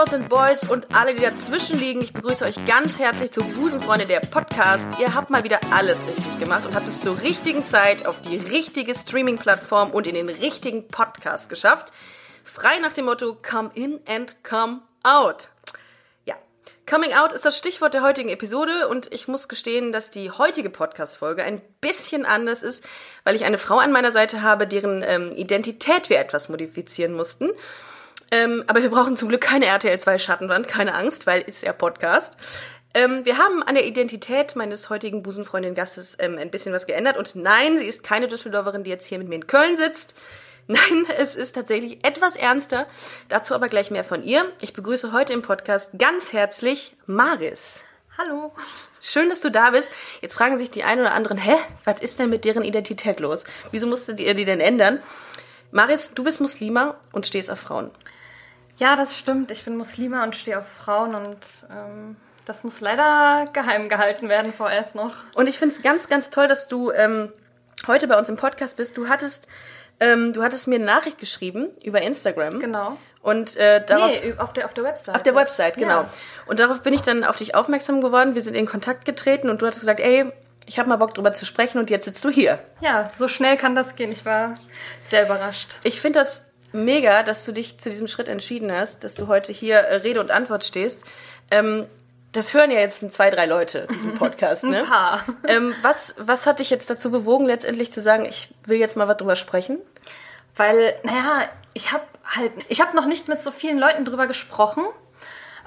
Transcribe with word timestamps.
Girls 0.00 0.14
and 0.14 0.30
Boys 0.30 0.66
und 0.66 0.94
alle, 0.94 1.14
die 1.14 1.22
dazwischen 1.22 1.78
liegen. 1.78 2.00
Ich 2.00 2.14
begrüße 2.14 2.46
euch 2.46 2.64
ganz 2.64 2.98
herzlich 2.98 3.32
zu 3.32 3.44
Busenfreunde 3.44 4.06
der 4.06 4.20
Podcast. 4.20 4.88
Ihr 4.98 5.14
habt 5.14 5.28
mal 5.28 5.44
wieder 5.44 5.60
alles 5.72 6.06
richtig 6.06 6.38
gemacht 6.38 6.64
und 6.64 6.74
habt 6.74 6.88
es 6.88 7.02
zur 7.02 7.20
richtigen 7.20 7.66
Zeit 7.66 8.06
auf 8.06 8.22
die 8.22 8.38
richtige 8.38 8.94
Streaming-Plattform 8.94 9.90
und 9.90 10.06
in 10.06 10.14
den 10.14 10.30
richtigen 10.30 10.88
Podcast 10.88 11.50
geschafft. 11.50 11.92
Frei 12.44 12.78
nach 12.78 12.94
dem 12.94 13.04
Motto 13.04 13.36
Come 13.46 13.72
in 13.74 14.00
and 14.08 14.42
come 14.42 14.80
out. 15.02 15.50
Ja, 16.24 16.36
Coming 16.88 17.12
out 17.12 17.34
ist 17.34 17.44
das 17.44 17.58
Stichwort 17.58 17.92
der 17.92 18.02
heutigen 18.02 18.30
Episode 18.30 18.88
und 18.88 19.12
ich 19.12 19.28
muss 19.28 19.48
gestehen, 19.48 19.92
dass 19.92 20.10
die 20.10 20.30
heutige 20.30 20.70
Podcast-Folge 20.70 21.44
ein 21.44 21.60
bisschen 21.82 22.24
anders 22.24 22.62
ist, 22.62 22.86
weil 23.24 23.36
ich 23.36 23.44
eine 23.44 23.58
Frau 23.58 23.76
an 23.76 23.92
meiner 23.92 24.12
Seite 24.12 24.40
habe, 24.40 24.66
deren 24.66 25.04
ähm, 25.06 25.30
Identität 25.32 26.08
wir 26.08 26.18
etwas 26.18 26.48
modifizieren 26.48 27.12
mussten. 27.12 27.50
Ähm, 28.30 28.64
aber 28.66 28.82
wir 28.82 28.90
brauchen 28.90 29.16
zum 29.16 29.28
Glück 29.28 29.40
keine 29.40 29.66
RTL 29.66 29.98
2 29.98 30.18
Schattenwand, 30.18 30.68
keine 30.68 30.94
Angst, 30.94 31.26
weil 31.26 31.40
ist 31.42 31.62
ja 31.62 31.72
Podcast. 31.72 32.34
Ähm, 32.92 33.24
wir 33.24 33.38
haben 33.38 33.62
an 33.62 33.74
der 33.74 33.86
Identität 33.86 34.56
meines 34.56 34.90
heutigen 34.90 35.22
Busenfreundin-Gastes 35.22 36.16
ähm, 36.18 36.38
ein 36.38 36.50
bisschen 36.50 36.72
was 36.72 36.86
geändert. 36.86 37.16
Und 37.16 37.36
nein, 37.36 37.78
sie 37.78 37.86
ist 37.86 38.02
keine 38.02 38.28
Düsseldorferin, 38.28 38.84
die 38.84 38.90
jetzt 38.90 39.06
hier 39.06 39.18
mit 39.18 39.28
mir 39.28 39.36
in 39.36 39.46
Köln 39.46 39.76
sitzt. 39.76 40.14
Nein, 40.70 41.04
es 41.18 41.34
ist 41.34 41.56
tatsächlich 41.56 42.04
etwas 42.04 42.36
ernster. 42.36 42.86
Dazu 43.28 43.56
aber 43.56 43.68
gleich 43.68 43.90
mehr 43.90 44.04
von 44.04 44.22
ihr. 44.22 44.44
Ich 44.60 44.72
begrüße 44.72 45.12
heute 45.12 45.32
im 45.32 45.42
Podcast 45.42 45.90
ganz 45.98 46.32
herzlich 46.32 46.94
Maris. 47.06 47.82
Hallo. 48.16 48.52
Schön, 49.00 49.30
dass 49.30 49.40
du 49.40 49.50
da 49.50 49.70
bist. 49.70 49.90
Jetzt 50.20 50.34
fragen 50.34 50.58
sich 50.58 50.70
die 50.70 50.84
einen 50.84 51.00
oder 51.00 51.14
anderen, 51.14 51.38
hä, 51.38 51.56
was 51.84 52.00
ist 52.00 52.20
denn 52.20 52.30
mit 52.30 52.44
deren 52.44 52.62
Identität 52.62 53.18
los? 53.18 53.42
Wieso 53.72 53.88
musstet 53.88 54.20
ihr 54.20 54.34
die 54.34 54.44
denn 54.44 54.60
ändern? 54.60 55.00
Maris, 55.72 56.14
du 56.14 56.22
bist 56.22 56.40
Muslima 56.40 57.00
und 57.10 57.26
stehst 57.26 57.50
auf 57.50 57.58
Frauen. 57.58 57.90
Ja, 58.80 58.96
das 58.96 59.16
stimmt. 59.16 59.50
Ich 59.50 59.66
bin 59.66 59.76
Muslima 59.76 60.24
und 60.24 60.34
stehe 60.34 60.58
auf 60.58 60.66
Frauen 60.66 61.14
und 61.14 61.36
ähm, 61.70 62.16
das 62.46 62.64
muss 62.64 62.80
leider 62.80 63.46
geheim 63.52 63.90
gehalten 63.90 64.30
werden 64.30 64.54
vorerst 64.54 64.94
noch. 64.94 65.16
Und 65.34 65.48
ich 65.48 65.58
finde 65.58 65.74
es 65.74 65.82
ganz, 65.82 66.08
ganz 66.08 66.30
toll, 66.30 66.48
dass 66.48 66.66
du 66.66 66.90
ähm, 66.90 67.30
heute 67.86 68.08
bei 68.08 68.18
uns 68.18 68.30
im 68.30 68.36
Podcast 68.36 68.78
bist. 68.78 68.96
Du 68.96 69.10
hattest, 69.10 69.46
ähm, 70.00 70.32
du 70.32 70.42
hattest 70.42 70.66
mir 70.66 70.76
eine 70.76 70.86
Nachricht 70.86 71.18
geschrieben 71.18 71.68
über 71.84 72.00
Instagram. 72.00 72.58
Genau. 72.58 72.96
Und 73.20 73.54
äh, 73.56 73.84
darauf, 73.84 74.10
nee, 74.10 74.32
auf 74.38 74.54
der, 74.54 74.64
auf 74.64 74.72
der 74.72 74.84
Website. 74.84 75.14
auf 75.14 75.22
der 75.24 75.34
Website, 75.34 75.74
genau. 75.76 76.00
Ja. 76.00 76.08
Und 76.46 76.58
darauf 76.58 76.80
bin 76.80 76.94
ich 76.94 77.02
dann 77.02 77.22
auf 77.22 77.36
dich 77.36 77.54
aufmerksam 77.54 78.00
geworden. 78.00 78.34
Wir 78.34 78.40
sind 78.40 78.54
in 78.54 78.64
Kontakt 78.64 79.04
getreten 79.04 79.50
und 79.50 79.60
du 79.60 79.66
hast 79.66 79.78
gesagt, 79.78 80.00
ey, 80.00 80.32
ich 80.64 80.78
habe 80.78 80.88
mal 80.88 80.96
Bock 80.96 81.12
drüber 81.12 81.34
zu 81.34 81.44
sprechen 81.44 81.78
und 81.78 81.90
jetzt 81.90 82.06
sitzt 82.06 82.24
du 82.24 82.30
hier. 82.30 82.58
Ja, 82.80 83.10
so 83.18 83.28
schnell 83.28 83.58
kann 83.58 83.74
das 83.74 83.94
gehen. 83.94 84.10
Ich 84.10 84.24
war 84.24 84.54
sehr 85.04 85.26
überrascht. 85.26 85.76
Ich 85.84 86.00
finde 86.00 86.20
das 86.20 86.49
mega, 86.72 87.22
dass 87.22 87.44
du 87.44 87.52
dich 87.52 87.78
zu 87.78 87.90
diesem 87.90 88.08
Schritt 88.08 88.28
entschieden 88.28 88.72
hast, 88.72 89.04
dass 89.04 89.14
du 89.14 89.26
heute 89.26 89.52
hier 89.52 89.76
äh, 89.76 89.96
Rede 89.96 90.20
und 90.20 90.30
Antwort 90.30 90.64
stehst. 90.64 91.04
Ähm, 91.50 91.86
das 92.32 92.54
hören 92.54 92.70
ja 92.70 92.78
jetzt 92.78 93.12
zwei, 93.12 93.30
drei 93.30 93.46
Leute, 93.46 93.88
diesen 93.92 94.14
Podcast, 94.14 94.64
ne? 94.64 94.80
Ein 94.80 94.86
paar. 94.86 95.24
Ähm, 95.46 95.74
was, 95.82 96.14
was 96.18 96.46
hat 96.46 96.60
dich 96.60 96.70
jetzt 96.70 96.88
dazu 96.88 97.10
bewogen, 97.10 97.46
letztendlich 97.46 97.90
zu 97.90 98.00
sagen, 98.00 98.24
ich 98.24 98.54
will 98.64 98.78
jetzt 98.78 98.96
mal 98.96 99.08
was 99.08 99.16
drüber 99.16 99.36
sprechen? 99.36 99.78
Weil, 100.56 100.94
naja, 101.02 101.48
ich 101.74 101.92
habe 101.92 102.04
halt, 102.24 102.52
ich 102.68 102.80
habe 102.80 102.94
noch 102.96 103.06
nicht 103.06 103.28
mit 103.28 103.42
so 103.42 103.50
vielen 103.50 103.78
Leuten 103.78 104.04
drüber 104.04 104.26
gesprochen. 104.26 104.84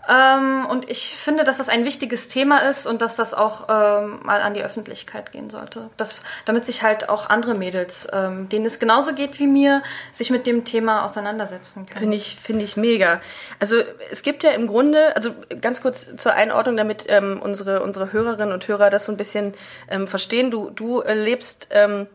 Ähm, 0.09 0.65
und 0.65 0.89
ich 0.89 1.15
finde, 1.15 1.45
dass 1.45 1.57
das 1.57 1.69
ein 1.69 1.85
wichtiges 1.85 2.27
Thema 2.27 2.57
ist 2.69 2.85
und 2.85 3.01
dass 3.01 3.15
das 3.15 3.33
auch 3.33 3.67
ähm, 3.69 4.19
mal 4.23 4.41
an 4.41 4.53
die 4.53 4.61
Öffentlichkeit 4.61 5.31
gehen 5.31 5.49
sollte. 5.49 5.89
Das, 5.95 6.23
damit 6.45 6.65
sich 6.65 6.83
halt 6.83 7.07
auch 7.07 7.29
andere 7.29 7.55
Mädels, 7.55 8.07
ähm, 8.11 8.49
denen 8.49 8.65
es 8.65 8.79
genauso 8.79 9.13
geht 9.13 9.39
wie 9.39 9.47
mir, 9.47 9.81
sich 10.11 10.29
mit 10.29 10.45
dem 10.45 10.65
Thema 10.65 11.05
auseinandersetzen 11.05 11.85
können. 11.85 11.99
Finde 11.99 12.17
ich, 12.17 12.37
finde 12.41 12.65
ich 12.65 12.75
mega. 12.75 13.21
Also 13.59 13.77
es 14.11 14.23
gibt 14.23 14.43
ja 14.43 14.51
im 14.51 14.67
Grunde, 14.67 15.15
also 15.15 15.31
ganz 15.61 15.81
kurz 15.81 16.13
zur 16.17 16.33
Einordnung, 16.33 16.75
damit 16.75 17.05
ähm, 17.07 17.39
unsere, 17.41 17.81
unsere 17.81 18.11
Hörerinnen 18.11 18.53
und 18.53 18.67
Hörer 18.67 18.89
das 18.89 19.05
so 19.05 19.11
ein 19.13 19.17
bisschen 19.17 19.53
ähm, 19.89 20.07
verstehen. 20.07 20.51
Du, 20.51 20.69
du 20.69 20.99
äh, 20.99 21.13
lebst, 21.13 21.69
ähm, 21.71 22.07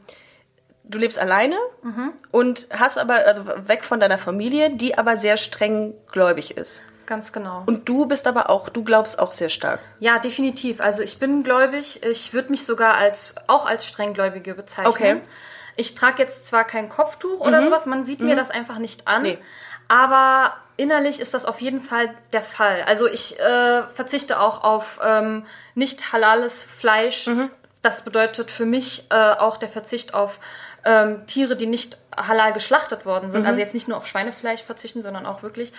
du 0.85 0.99
lebst 0.99 1.19
alleine 1.19 1.57
und 2.33 2.67
hast 2.71 2.99
aber, 2.99 3.27
also 3.27 3.47
weg 3.67 3.83
von 3.83 3.99
deiner 3.99 4.19
Familie, 4.19 4.71
die 4.71 4.99
aber 4.99 5.17
sehr 5.17 5.39
streng 5.39 5.95
gläubig 6.13 6.57
ist. 6.57 6.83
Ganz 7.09 7.33
genau. 7.33 7.63
Und 7.65 7.89
du 7.89 8.07
bist 8.07 8.27
aber 8.27 8.51
auch, 8.51 8.69
du 8.69 8.85
glaubst 8.85 9.19
auch 9.19 9.33
sehr 9.33 9.49
stark. 9.49 9.81
Ja, 9.99 10.19
definitiv. 10.19 10.83
Also 10.83 11.03
ich 11.03 11.19
bin 11.19 11.43
gläubig. 11.43 12.03
Ich 12.05 12.35
würde 12.35 12.51
mich 12.51 12.67
sogar 12.67 12.99
als 12.99 13.35
auch 13.47 13.65
als 13.67 13.87
strenggläubige 13.87 14.53
bezeichnen. 14.55 14.93
Okay. 14.93 15.15
Mhm. 15.15 15.21
Ich 15.77 15.95
trage 15.95 16.23
jetzt 16.23 16.47
zwar 16.47 16.65
kein 16.65 16.91
Kopftuch 16.91 17.41
oder 17.41 17.63
sowas, 17.63 17.87
man 17.87 18.05
sieht 18.05 18.21
mir 18.21 18.37
das 18.37 18.51
einfach 18.51 18.79
nicht 18.79 19.09
an. 19.09 19.23
Nee. 19.23 19.39
Aber 19.89 20.53
innerlich 20.77 21.19
ist 21.19 21.33
das 21.33 21.47
auf 21.47 21.61
jeden 21.63 21.81
Fall 21.81 22.15
der 22.33 22.43
Fall. 22.43 22.83
Also 22.87 23.07
ich 23.07 23.41
äh, 23.41 23.85
verzichte 23.85 24.39
auch 24.41 24.63
auf 24.65 25.01
ähm, 25.03 25.47
nicht 25.75 26.13
halales 26.13 26.63
Fleisch. 26.63 27.27
Mhm. 27.27 27.51
Das 27.81 28.03
bedeutet 28.03 28.51
für 28.51 28.67
mich 28.67 29.07
äh, 29.11 29.15
auch 29.15 29.57
der 29.57 29.69
Verzicht 29.71 30.13
auf 30.13 30.41
ähm, 30.85 31.27
Tiere, 31.27 31.57
die 31.57 31.67
nicht 31.67 31.97
halal 32.17 32.53
geschlachtet 32.53 33.07
worden 33.07 33.27
Mhm. 33.27 33.31
sind. 33.31 33.47
Also 33.47 33.61
jetzt 33.61 33.73
nicht 33.75 33.89
nur 33.89 33.97
auf 33.97 34.07
Schweinefleisch 34.07 34.63
verzichten, 34.63 35.01
sondern 35.03 35.27
auch 35.27 35.43
wirklich. 35.43 35.73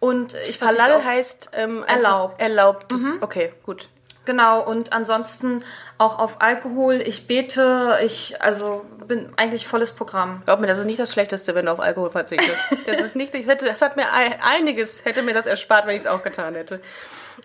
Und 0.00 0.34
ich 0.48 0.60
Halal 0.60 1.04
heißt 1.04 1.50
ähm, 1.54 1.82
einfach 1.84 1.94
Erlaubt. 1.94 2.40
Mhm. 2.40 2.46
Erlaubt. 2.46 2.94
Okay, 3.22 3.52
gut. 3.62 3.88
Genau, 4.26 4.62
und 4.62 4.92
ansonsten 4.94 5.62
auch 5.98 6.18
auf 6.18 6.40
Alkohol. 6.40 7.02
Ich 7.02 7.26
bete, 7.26 7.98
ich, 8.02 8.40
also 8.40 8.84
bin 9.06 9.30
eigentlich 9.36 9.66
volles 9.68 9.92
Programm. 9.92 10.42
Glaub 10.46 10.60
mir, 10.60 10.66
das 10.66 10.78
ist 10.78 10.86
nicht 10.86 10.98
das 10.98 11.12
Schlechteste, 11.12 11.54
wenn 11.54 11.66
du 11.66 11.72
auf 11.72 11.80
Alkohol 11.80 12.10
verzichtest. 12.10 12.58
Das 12.86 13.00
ist 13.00 13.16
nicht, 13.16 13.34
ich 13.34 13.46
hätte, 13.46 13.66
das 13.66 13.82
hat 13.82 13.96
mir 13.96 14.10
ei- 14.14 14.38
einiges, 14.56 15.04
hätte 15.04 15.22
mir 15.22 15.34
das 15.34 15.46
erspart, 15.46 15.86
wenn 15.86 15.94
ich 15.94 16.02
es 16.02 16.06
auch 16.06 16.22
getan 16.22 16.54
hätte. 16.54 16.80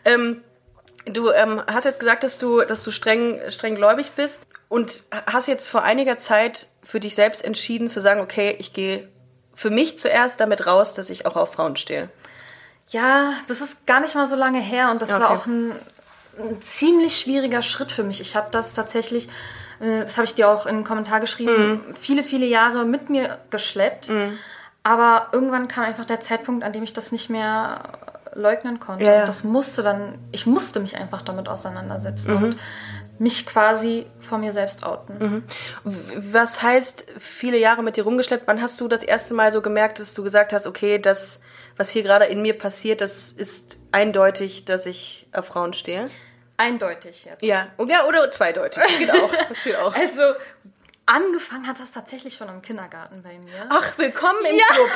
Ähm, 0.05 0.41
du 1.05 1.31
ähm, 1.31 1.61
hast 1.67 1.83
jetzt 1.83 1.99
gesagt, 1.99 2.23
dass 2.23 2.37
du, 2.37 2.61
dass 2.61 2.83
du 2.85 2.91
streng, 2.91 3.41
streng 3.49 3.75
gläubig 3.75 4.13
bist 4.15 4.47
und 4.69 5.03
hast 5.25 5.49
jetzt 5.49 5.67
vor 5.67 5.83
einiger 5.83 6.17
Zeit 6.17 6.67
für 6.81 7.01
dich 7.01 7.13
selbst 7.13 7.43
entschieden 7.43 7.89
zu 7.89 7.99
sagen, 7.99 8.21
okay, 8.21 8.55
ich 8.57 8.71
gehe 8.71 9.09
für 9.53 9.69
mich 9.69 9.97
zuerst 9.99 10.39
damit 10.39 10.65
raus, 10.65 10.93
dass 10.93 11.09
ich 11.09 11.25
auch 11.25 11.35
auf 11.35 11.51
Frauen 11.51 11.75
stehe. 11.75 12.07
Ja, 12.89 13.33
das 13.47 13.61
ist 13.61 13.85
gar 13.85 13.99
nicht 13.99 14.15
mal 14.15 14.27
so 14.27 14.35
lange 14.35 14.59
her 14.59 14.89
und 14.91 15.01
das 15.01 15.11
Okay. 15.11 15.19
war 15.21 15.31
auch 15.31 15.45
ein, 15.45 15.71
ein 16.39 16.61
ziemlich 16.61 17.17
schwieriger 17.17 17.61
Schritt 17.61 17.91
für 17.91 18.03
mich. 18.03 18.19
Ich 18.21 18.35
habe 18.35 18.47
das 18.51 18.73
tatsächlich, 18.73 19.27
äh, 19.79 20.01
das 20.01 20.17
habe 20.17 20.25
ich 20.25 20.35
dir 20.35 20.49
auch 20.49 20.65
in 20.65 20.75
einen 20.77 20.83
Kommentar 20.83 21.19
geschrieben, 21.19 21.83
Mhm. 21.87 21.95
viele, 21.95 22.23
viele 22.23 22.45
Jahre 22.45 22.85
mit 22.85 23.09
mir 23.09 23.37
geschleppt. 23.49 24.11
Aber 24.83 25.27
irgendwann 25.33 25.67
kam 25.67 25.83
einfach 25.83 26.05
der 26.05 26.21
Zeitpunkt, 26.21 26.63
an 26.63 26.71
dem 26.73 26.83
ich 26.83 26.93
das 26.93 27.11
nicht 27.11 27.29
mehr 27.29 27.83
leugnen 28.33 28.79
konnte. 28.79 29.03
Ja, 29.05 29.13
ja. 29.13 29.19
Und 29.21 29.27
das 29.29 29.43
musste 29.43 29.81
dann, 29.83 30.17
ich 30.31 30.45
musste 30.45 30.79
mich 30.79 30.95
einfach 30.95 31.21
damit 31.21 31.47
auseinandersetzen 31.49 32.35
Mhm. 32.37 32.43
und 32.43 32.57
mich 33.19 33.45
quasi 33.45 34.05
vor 34.21 34.37
mir 34.37 34.53
selbst 34.53 34.83
outen. 34.85 35.43
W- 35.83 36.21
Was 36.31 36.61
heißt 36.63 37.05
viele 37.19 37.57
Jahre 37.57 37.83
mit 37.83 37.97
dir 37.97 38.03
rumgeschleppt? 38.05 38.47
Wann 38.47 38.61
hast 38.61 38.79
du 38.79 38.87
das 38.87 39.03
erste 39.03 39.33
Mal 39.33 39.51
so 39.51 39.61
gemerkt, 39.61 39.99
dass 39.99 40.13
du 40.13 40.23
gesagt 40.23 40.53
hast, 40.53 40.65
okay, 40.65 40.99
das, 40.99 41.39
was 41.79 41.89
hier 41.89 42.03
gerade 42.03 42.25
in 42.25 42.41
mir 42.41 42.57
passiert, 42.57 42.99
das 43.01 43.31
ist 43.31 43.77
eindeutig, 43.93 44.65
dass 44.65 44.85
ich 44.85 45.25
auf 45.33 45.45
Frauen 45.47 45.73
stehe? 45.73 46.11
Eindeutig 46.57 47.23
jetzt. 47.23 47.41
Ja, 47.41 47.69
ja 47.87 48.05
oder 48.05 48.29
zweideutig. 48.31 48.83
Das 48.83 48.97
geht 48.99 49.11
auch. 49.11 49.33
Das 49.47 49.63
geht 49.63 49.77
auch. 49.77 49.95
Also, 49.95 50.21
angefangen 51.05 51.65
hat 51.67 51.79
das 51.79 51.91
tatsächlich 51.91 52.35
schon 52.35 52.49
im 52.49 52.61
Kindergarten 52.61 53.23
bei 53.23 53.33
mir. 53.39 53.65
Ach, 53.69 53.97
willkommen 53.97 54.39
im 54.49 54.57
Ja. 54.57 54.65
Club. 54.73 54.89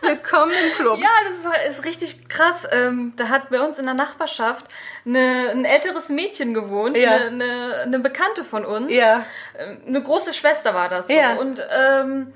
Willkommen 0.00 0.52
im 0.52 0.74
Club. 0.76 0.98
Ja, 1.00 1.08
das 1.28 1.44
war, 1.44 1.60
ist 1.68 1.84
richtig 1.84 2.28
krass. 2.28 2.62
Ähm, 2.70 3.14
da 3.16 3.28
hat 3.30 3.50
bei 3.50 3.60
uns 3.60 3.80
in 3.80 3.84
der 3.86 3.94
Nachbarschaft 3.94 4.64
eine, 5.04 5.48
ein 5.50 5.64
älteres 5.64 6.08
Mädchen 6.08 6.54
gewohnt, 6.54 6.96
Ja. 6.96 7.10
eine, 7.10 7.26
eine, 7.26 7.74
eine 7.82 7.98
Bekannte 7.98 8.44
von 8.44 8.64
uns. 8.64 8.92
Ja. 8.92 9.26
Ähm, 9.58 9.80
Eine 9.88 10.00
große 10.02 10.32
Schwester 10.34 10.72
war 10.72 10.88
das. 10.88 11.08
So. 11.08 11.12
Ja. 11.12 11.34
Und 11.34 11.60
ähm, 11.68 12.32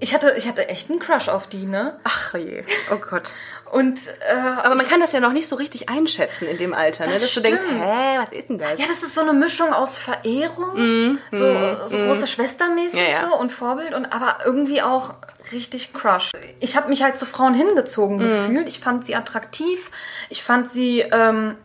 ich, 0.00 0.12
hatte, 0.14 0.34
ich 0.36 0.46
hatte 0.48 0.68
echt 0.68 0.90
einen 0.90 0.98
Crush 0.98 1.28
auf 1.28 1.46
die, 1.46 1.64
ne? 1.66 1.98
Ach 2.04 2.34
je. 2.34 2.62
Oh 2.92 2.96
Gott. 2.96 3.32
Und 3.72 3.98
äh, 4.28 4.34
Aber 4.62 4.74
man 4.76 4.86
kann 4.88 5.00
das 5.00 5.10
ja 5.12 5.18
noch 5.20 5.32
nicht 5.32 5.48
so 5.48 5.56
richtig 5.56 5.88
einschätzen 5.88 6.46
in 6.46 6.56
dem 6.58 6.72
Alter, 6.74 7.04
ne? 7.06 7.12
Das 7.12 7.22
Dass 7.22 7.34
du 7.34 7.40
denkst, 7.40 7.64
stimmt. 7.64 7.82
hä, 7.82 8.18
was 8.18 8.32
ist 8.38 8.48
denn 8.48 8.58
das? 8.58 8.70
ja, 8.78 8.86
das 8.86 9.02
ist 9.02 9.14
so 9.14 9.22
eine 9.22 9.32
Mischung 9.32 9.72
aus 9.72 9.98
Verehrung, 9.98 11.18
so, 11.32 11.86
so 11.86 11.96
große 11.98 12.26
Schwestermäßig 12.28 12.94
Mhm. 13.00 13.06
Ja, 13.06 13.22
ja. 13.22 13.28
so 13.28 13.36
und 13.36 13.50
Vorbild 13.52 13.92
und 13.94 14.06
aber 14.12 14.38
irgendwie 14.44 14.82
auch 14.82 15.14
richtig 15.52 15.92
Crush. 15.92 16.30
Ich 16.60 16.76
habe 16.76 16.88
mich 16.88 17.02
halt 17.02 17.16
zu 17.18 17.26
Frauen 17.26 17.54
hingezogen 17.54 18.18
Mhm. 18.18 18.20
gefühlt. 18.48 18.68
Ich 18.68 18.78
fand 18.80 19.04
sie 19.04 19.16
attraktiv, 19.16 19.90
ich 20.28 20.42
fand 20.44 20.70
sie 20.70 21.00
ähm, 21.00 21.56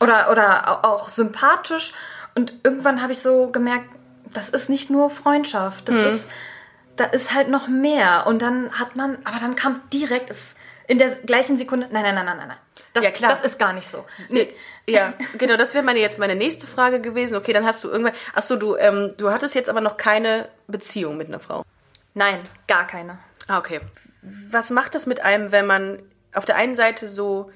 oder 0.00 0.30
oder 0.30 0.84
au- 0.84 0.88
auch 0.88 1.08
sympathisch 1.08 1.92
und 2.34 2.52
irgendwann 2.62 3.00
habe 3.02 3.12
ich 3.12 3.20
so 3.20 3.48
gemerkt, 3.48 3.86
das 4.34 4.50
ist 4.50 4.68
nicht 4.68 4.90
nur 4.90 5.08
Freundschaft, 5.10 5.88
das 5.88 5.96
ist 5.96 6.28
da 6.96 7.04
ist 7.04 7.34
halt 7.34 7.48
noch 7.48 7.68
mehr. 7.68 8.26
Und 8.26 8.42
dann 8.42 8.72
hat 8.72 8.96
man, 8.96 9.18
aber 9.24 9.38
dann 9.40 9.56
kam 9.56 9.80
direkt, 9.92 10.30
es 10.30 10.54
in 10.88 10.98
der 10.98 11.10
gleichen 11.10 11.58
Sekunde, 11.58 11.88
nein, 11.90 12.02
nein, 12.02 12.14
nein, 12.14 12.26
nein, 12.26 12.36
nein, 12.38 12.48
nein. 12.48 12.56
Das, 12.92 13.04
Ja, 13.04 13.10
klar. 13.10 13.32
das 13.34 13.42
ist 13.42 13.58
gar 13.58 13.72
nicht 13.72 13.88
so. 13.88 14.04
Nee. 14.30 14.54
Ja, 14.88 15.14
genau, 15.36 15.56
das 15.56 15.74
wäre 15.74 15.84
meine 15.84 15.98
jetzt 15.98 16.18
meine 16.18 16.36
nächste 16.36 16.66
Frage 16.66 17.00
gewesen. 17.00 17.36
Okay, 17.36 17.52
dann 17.52 17.66
hast 17.66 17.82
du 17.82 17.88
irgendwann. 17.88 18.14
Achso, 18.34 18.56
du, 18.56 18.76
ähm, 18.76 19.14
du 19.18 19.30
hattest 19.32 19.54
jetzt 19.54 19.68
aber 19.68 19.80
noch 19.80 19.96
keine 19.96 20.48
Beziehung 20.68 21.16
mit 21.16 21.26
einer 21.28 21.40
Frau. 21.40 21.64
Nein, 22.14 22.38
gar 22.68 22.86
keine. 22.86 23.18
Ah, 23.48 23.58
okay. 23.58 23.80
Was 24.48 24.70
macht 24.70 24.94
das 24.94 25.06
mit 25.06 25.20
einem, 25.24 25.52
wenn 25.52 25.66
man 25.66 26.02
auf 26.32 26.44
der 26.44 26.56
einen 26.56 26.74
Seite 26.74 27.08
so 27.08 27.50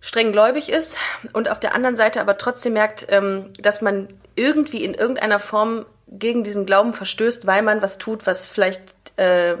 streng 0.00 0.32
gläubig 0.32 0.70
ist 0.70 0.96
und 1.32 1.48
auf 1.50 1.60
der 1.60 1.74
anderen 1.74 1.96
Seite 1.96 2.20
aber 2.20 2.38
trotzdem 2.38 2.72
merkt, 2.72 3.06
ähm, 3.10 3.52
dass 3.58 3.80
man 3.82 4.08
irgendwie 4.36 4.84
in 4.84 4.94
irgendeiner 4.94 5.38
Form 5.38 5.84
gegen 6.10 6.44
diesen 6.44 6.66
Glauben 6.66 6.94
verstößt, 6.94 7.46
weil 7.46 7.62
man 7.62 7.82
was 7.82 7.98
tut, 7.98 8.26
was 8.26 8.48
vielleicht 8.48 8.82
äh, 9.16 9.56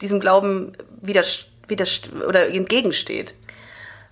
diesem 0.00 0.20
Glauben 0.20 0.76
widerst 1.00 1.48
widerst 1.68 2.12
oder 2.12 2.48
entgegensteht. 2.48 3.34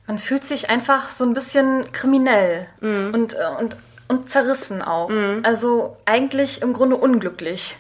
Man 0.07 0.19
fühlt 0.19 0.45
sich 0.45 0.71
einfach 0.71 1.09
so 1.09 1.25
ein 1.25 1.35
bisschen 1.35 1.91
kriminell 1.93 2.67
und, 2.81 3.35
äh, 3.35 3.61
und, 3.61 3.77
und 4.09 4.31
zerrissen 4.31 4.83
auch. 4.83 5.11
Also 5.43 5.97
eigentlich 6.05 6.63
im 6.63 6.73
Grunde 6.73 6.97
unglücklich. 6.97 7.77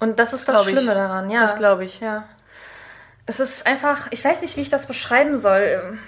Und 0.00 0.18
das 0.18 0.32
ist 0.32 0.48
das 0.48 0.66
ich. 0.66 0.72
Schlimme 0.72 0.94
daran, 0.94 1.30
ja. 1.30 1.40
Das 1.40 1.56
glaub 1.56 1.80
ich. 1.80 2.00
Ja. 2.00 2.28
Es 3.26 3.40
ist 3.40 3.66
einfach, 3.66 4.08
ich 4.10 4.24
weiß 4.24 4.42
nicht, 4.42 4.56
wie 4.56 4.60
ich 4.60 4.68
das 4.68 4.86
beschreiben 4.86 5.38
soll. 5.38 5.98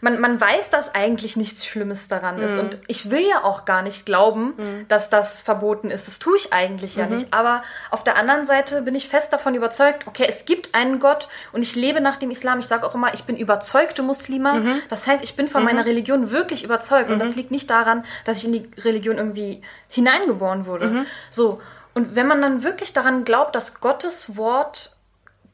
Man, 0.00 0.20
man 0.20 0.40
weiß, 0.40 0.70
dass 0.70 0.94
eigentlich 0.94 1.36
nichts 1.36 1.66
Schlimmes 1.66 2.08
daran 2.08 2.38
ist. 2.38 2.56
Und 2.58 2.78
ich 2.86 3.10
will 3.10 3.26
ja 3.26 3.44
auch 3.44 3.64
gar 3.64 3.82
nicht 3.82 4.06
glauben, 4.06 4.54
dass 4.88 5.10
das 5.10 5.40
verboten 5.40 5.90
ist. 5.90 6.06
Das 6.06 6.18
tue 6.18 6.36
ich 6.36 6.52
eigentlich 6.52 6.96
ja 6.96 7.06
nicht. 7.06 7.32
Aber 7.32 7.62
auf 7.90 8.04
der 8.04 8.16
anderen 8.16 8.46
Seite 8.46 8.82
bin 8.82 8.94
ich 8.94 9.08
fest 9.08 9.32
davon 9.32 9.54
überzeugt, 9.54 10.06
okay, 10.06 10.26
es 10.28 10.44
gibt 10.44 10.74
einen 10.74 10.98
Gott 10.98 11.28
und 11.52 11.62
ich 11.62 11.74
lebe 11.76 12.00
nach 12.00 12.16
dem 12.16 12.30
Islam. 12.30 12.58
Ich 12.58 12.66
sage 12.66 12.86
auch 12.86 12.94
immer, 12.94 13.14
ich 13.14 13.24
bin 13.24 13.36
überzeugte 13.36 14.02
Muslima. 14.02 14.60
Das 14.88 15.06
heißt, 15.06 15.22
ich 15.24 15.36
bin 15.36 15.48
von 15.48 15.64
meiner 15.64 15.86
Religion 15.86 16.30
wirklich 16.30 16.64
überzeugt. 16.64 17.10
Und 17.10 17.18
das 17.18 17.36
liegt 17.36 17.50
nicht 17.50 17.70
daran, 17.70 18.04
dass 18.24 18.38
ich 18.38 18.44
in 18.44 18.52
die 18.52 18.70
Religion 18.80 19.16
irgendwie 19.16 19.62
hineingeboren 19.88 20.66
wurde. 20.66 21.06
So. 21.30 21.60
Und 21.94 22.14
wenn 22.14 22.26
man 22.26 22.42
dann 22.42 22.62
wirklich 22.62 22.92
daran 22.92 23.24
glaubt, 23.24 23.54
dass 23.54 23.80
Gottes 23.80 24.36
Wort 24.36 24.94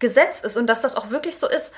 Gesetz 0.01 0.41
ist 0.41 0.57
und 0.57 0.67
dass 0.67 0.81
das 0.81 0.97
auch 0.97 1.11
wirklich 1.11 1.39
so 1.39 1.49
ist, 1.49 1.73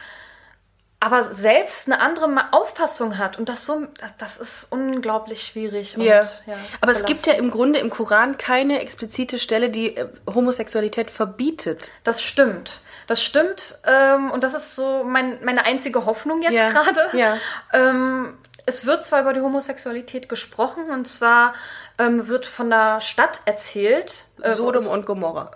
aber 1.05 1.35
selbst 1.35 1.87
eine 1.87 2.01
andere 2.01 2.29
Auffassung 2.53 3.19
hat 3.19 3.39
und 3.39 3.49
das 3.49 3.67
so, 3.67 3.87
das- 4.19 4.39
ist 4.39 4.67
unglaublich 4.71 5.43
schwierig. 5.45 5.97
Und, 5.97 6.05
Ja. 6.05 6.23
ja, 6.47 6.57
aber 6.81 6.93
es 6.93 7.05
gibt 7.05 7.27
ja 7.27 7.35
im 7.35 7.51
Grunde 7.51 7.79
im 7.79 7.91
Koran 7.91 8.39
keine 8.39 8.81
explizite 8.81 9.39
Stelle, 9.39 9.71
die 9.71 9.97
äh, 9.97 10.09
Homosexualität 10.33 11.11
verbietet. 11.11 11.91
Das 12.05 12.23
stimmt. 12.23 12.81
Das 13.07 13.23
stimmt. 13.23 13.79
Ähm, 13.87 14.31
und 14.31 14.43
das 14.45 14.55
ist 14.55 14.77
so 14.77 15.05
mein, 15.05 15.39
meine 15.45 15.65
einzige 15.67 16.07
Hoffnung 16.07 16.41
jetzt 16.43 16.55
Ja, 16.55 16.71
gerade. 16.71 17.09
ja. 17.13 17.37
Ähm, 17.73 18.39
es 18.67 18.87
wird 18.87 19.05
zwar 19.05 19.21
über 19.21 19.35
die 19.35 19.43
Homosexualität 19.43 20.29
gesprochen 20.31 20.91
und 20.91 21.07
zwar 21.07 21.53
ähm, 21.99 22.29
wird 22.29 22.47
von 22.47 22.71
der 22.71 23.01
Stadt 23.03 23.43
erzählt. 23.45 24.25
äh, 24.41 24.55
Sodom 24.55 24.87
und 24.87 25.05
Gomorra. 25.07 25.51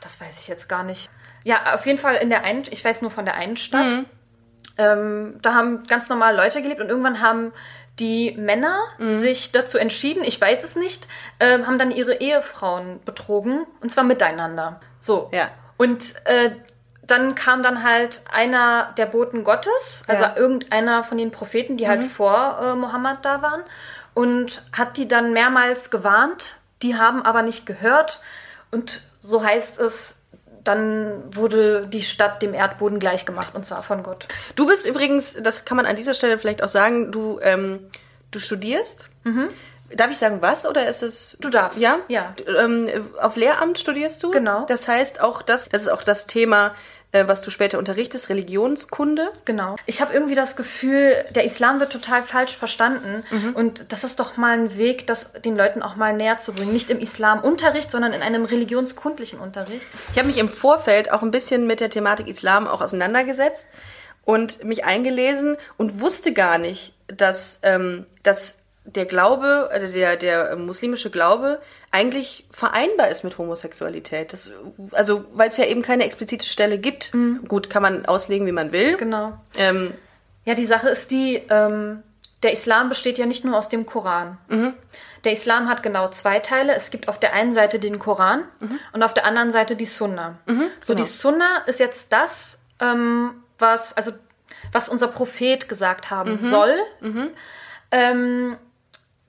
Das 0.00 0.20
weiß 0.20 0.38
ich 0.40 0.48
jetzt 0.48 0.68
gar 0.68 0.84
nicht. 0.84 1.10
Ja, 1.44 1.74
auf 1.74 1.86
jeden 1.86 1.98
Fall 1.98 2.14
in 2.16 2.30
der 2.30 2.44
einen, 2.44 2.62
ich 2.70 2.84
weiß 2.84 3.02
nur 3.02 3.10
von 3.10 3.24
der 3.24 3.34
einen 3.34 3.56
Stadt. 3.56 3.86
Mhm. 3.92 4.06
Ähm, 4.78 5.38
da 5.42 5.54
haben 5.54 5.84
ganz 5.86 6.08
normal 6.08 6.34
Leute 6.36 6.62
gelebt 6.62 6.80
und 6.80 6.88
irgendwann 6.88 7.20
haben 7.20 7.52
die 7.98 8.34
Männer 8.38 8.78
Mhm. 8.98 9.20
sich 9.20 9.52
dazu 9.52 9.76
entschieden, 9.78 10.24
ich 10.24 10.40
weiß 10.40 10.64
es 10.64 10.76
nicht, 10.76 11.06
ähm, 11.40 11.66
haben 11.66 11.78
dann 11.78 11.90
ihre 11.90 12.14
Ehefrauen 12.20 13.00
betrogen 13.04 13.66
und 13.80 13.92
zwar 13.92 14.04
miteinander. 14.04 14.80
So. 14.98 15.28
Ja. 15.32 15.48
Und 15.76 16.14
äh, 16.24 16.52
dann 17.04 17.34
kam 17.34 17.62
dann 17.62 17.82
halt 17.82 18.22
einer 18.32 18.92
der 18.96 19.06
Boten 19.06 19.44
Gottes, 19.44 20.04
also 20.06 20.22
Ja. 20.22 20.30
Mhm. 20.30 20.36
irgendeiner 20.36 21.04
von 21.04 21.18
den 21.18 21.30
Propheten, 21.30 21.76
die 21.76 21.86
halt 21.88 22.04
vor 22.04 22.58
äh, 22.62 22.74
Mohammed 22.76 23.18
da 23.22 23.42
waren, 23.42 23.62
und 24.14 24.62
hat 24.72 24.96
die 24.96 25.08
dann 25.08 25.32
mehrmals 25.32 25.90
gewarnt. 25.90 26.56
Die 26.82 26.96
haben 26.96 27.24
aber 27.24 27.42
nicht 27.42 27.66
gehört. 27.66 28.20
Und 28.70 29.02
so 29.20 29.44
heißt 29.44 29.78
es, 29.80 30.18
dann 30.64 31.22
wurde 31.34 31.86
die 31.86 32.02
Stadt 32.02 32.42
dem 32.42 32.54
Erdboden 32.54 32.98
gleichgemacht, 32.98 33.54
und 33.54 33.64
zwar 33.64 33.82
von 33.82 34.02
Gott. 34.02 34.28
Du 34.56 34.66
bist 34.66 34.86
übrigens, 34.86 35.34
das 35.40 35.64
kann 35.64 35.76
man 35.76 35.86
an 35.86 35.96
dieser 35.96 36.14
Stelle 36.14 36.38
vielleicht 36.38 36.62
auch 36.62 36.68
sagen, 36.68 37.10
du, 37.12 37.38
ähm, 37.42 37.80
du 38.30 38.38
studierst. 38.38 39.08
Darf 39.94 40.10
ich 40.10 40.18
sagen, 40.18 40.38
was 40.40 40.66
oder 40.66 40.88
ist 40.88 41.02
es? 41.02 41.36
Du 41.40 41.50
darfst, 41.50 41.78
Ja? 41.78 41.98
ja. 42.08 42.34
Ähm, 42.58 42.88
auf 43.20 43.36
Lehramt 43.36 43.78
studierst 43.78 44.22
du? 44.22 44.30
Genau. 44.30 44.64
Das 44.66 44.88
heißt 44.88 45.20
auch 45.20 45.42
das, 45.42 45.68
das 45.68 45.82
ist 45.82 45.88
auch 45.88 46.02
das 46.02 46.26
Thema, 46.26 46.74
äh, 47.12 47.28
was 47.28 47.42
du 47.42 47.50
später 47.50 47.78
unterrichtest, 47.78 48.30
Religionskunde. 48.30 49.30
Genau. 49.44 49.76
Ich 49.86 50.00
habe 50.00 50.12
irgendwie 50.12 50.34
das 50.34 50.56
Gefühl, 50.56 51.14
der 51.34 51.44
Islam 51.44 51.78
wird 51.78 51.92
total 51.92 52.22
falsch 52.22 52.56
verstanden. 52.56 53.22
Und 53.54 53.92
das 53.92 54.02
ist 54.02 54.18
doch 54.18 54.36
mal 54.36 54.58
ein 54.58 54.76
Weg, 54.76 55.06
das 55.06 55.30
den 55.44 55.56
Leuten 55.56 55.82
auch 55.82 55.96
mal 55.96 56.14
näher 56.14 56.38
zu 56.38 56.52
bringen. 56.52 56.72
Nicht 56.72 56.90
im 56.90 56.98
Islamunterricht, 56.98 57.90
sondern 57.90 58.12
in 58.12 58.22
einem 58.22 58.44
religionskundlichen 58.44 59.38
Unterricht. 59.38 59.86
Ich 60.12 60.18
habe 60.18 60.28
mich 60.28 60.38
im 60.38 60.48
Vorfeld 60.48 61.12
auch 61.12 61.22
ein 61.22 61.30
bisschen 61.30 61.66
mit 61.66 61.80
der 61.80 61.90
Thematik 61.90 62.28
Islam 62.28 62.66
auch 62.66 62.80
auseinandergesetzt 62.80 63.66
und 64.24 64.64
mich 64.64 64.84
eingelesen 64.84 65.56
und 65.76 66.00
wusste 66.00 66.32
gar 66.32 66.58
nicht, 66.58 66.94
dass, 67.08 67.58
ähm, 67.62 68.06
dass 68.22 68.54
der 68.84 69.06
Glaube, 69.06 69.68
also 69.72 69.86
der, 69.88 70.16
der 70.16 70.56
muslimische 70.56 71.10
Glaube 71.10 71.60
eigentlich 71.90 72.46
vereinbar 72.50 73.08
ist 73.08 73.22
mit 73.22 73.38
Homosexualität. 73.38 74.32
Das, 74.32 74.50
also, 74.92 75.24
weil 75.34 75.50
es 75.50 75.56
ja 75.56 75.66
eben 75.66 75.82
keine 75.82 76.04
explizite 76.04 76.46
Stelle 76.46 76.78
gibt. 76.78 77.12
Gut, 77.48 77.70
kann 77.70 77.82
man 77.82 78.06
auslegen, 78.06 78.46
wie 78.46 78.52
man 78.52 78.72
will. 78.72 78.96
Genau. 78.96 79.38
Ähm, 79.56 79.94
Ja, 80.44 80.54
die 80.54 80.64
Sache 80.64 80.88
ist 80.88 81.10
die, 81.12 81.42
ähm, 81.50 82.02
der 82.42 82.52
Islam 82.52 82.88
besteht 82.88 83.18
ja 83.18 83.26
nicht 83.26 83.44
nur 83.44 83.56
aus 83.56 83.68
dem 83.68 83.86
Koran. 83.86 84.38
Der 85.22 85.32
Islam 85.32 85.68
hat 85.68 85.84
genau 85.84 86.08
zwei 86.08 86.40
Teile. 86.40 86.74
Es 86.74 86.90
gibt 86.90 87.06
auf 87.08 87.20
der 87.20 87.32
einen 87.34 87.52
Seite 87.52 87.78
den 87.78 88.00
Koran 88.00 88.42
und 88.92 89.02
auf 89.04 89.14
der 89.14 89.24
anderen 89.24 89.52
Seite 89.52 89.76
die 89.76 89.86
Sunna. 89.86 90.38
So, 90.82 90.94
die 90.94 91.04
Sunna 91.04 91.58
ist 91.66 91.78
jetzt 91.78 92.12
das, 92.12 92.58
ähm, 92.80 93.30
was, 93.60 93.96
also, 93.96 94.10
was 94.72 94.88
unser 94.88 95.06
Prophet 95.06 95.68
gesagt 95.68 96.10
haben 96.10 96.38
soll. 96.50 96.74
Ähm, 97.92 98.56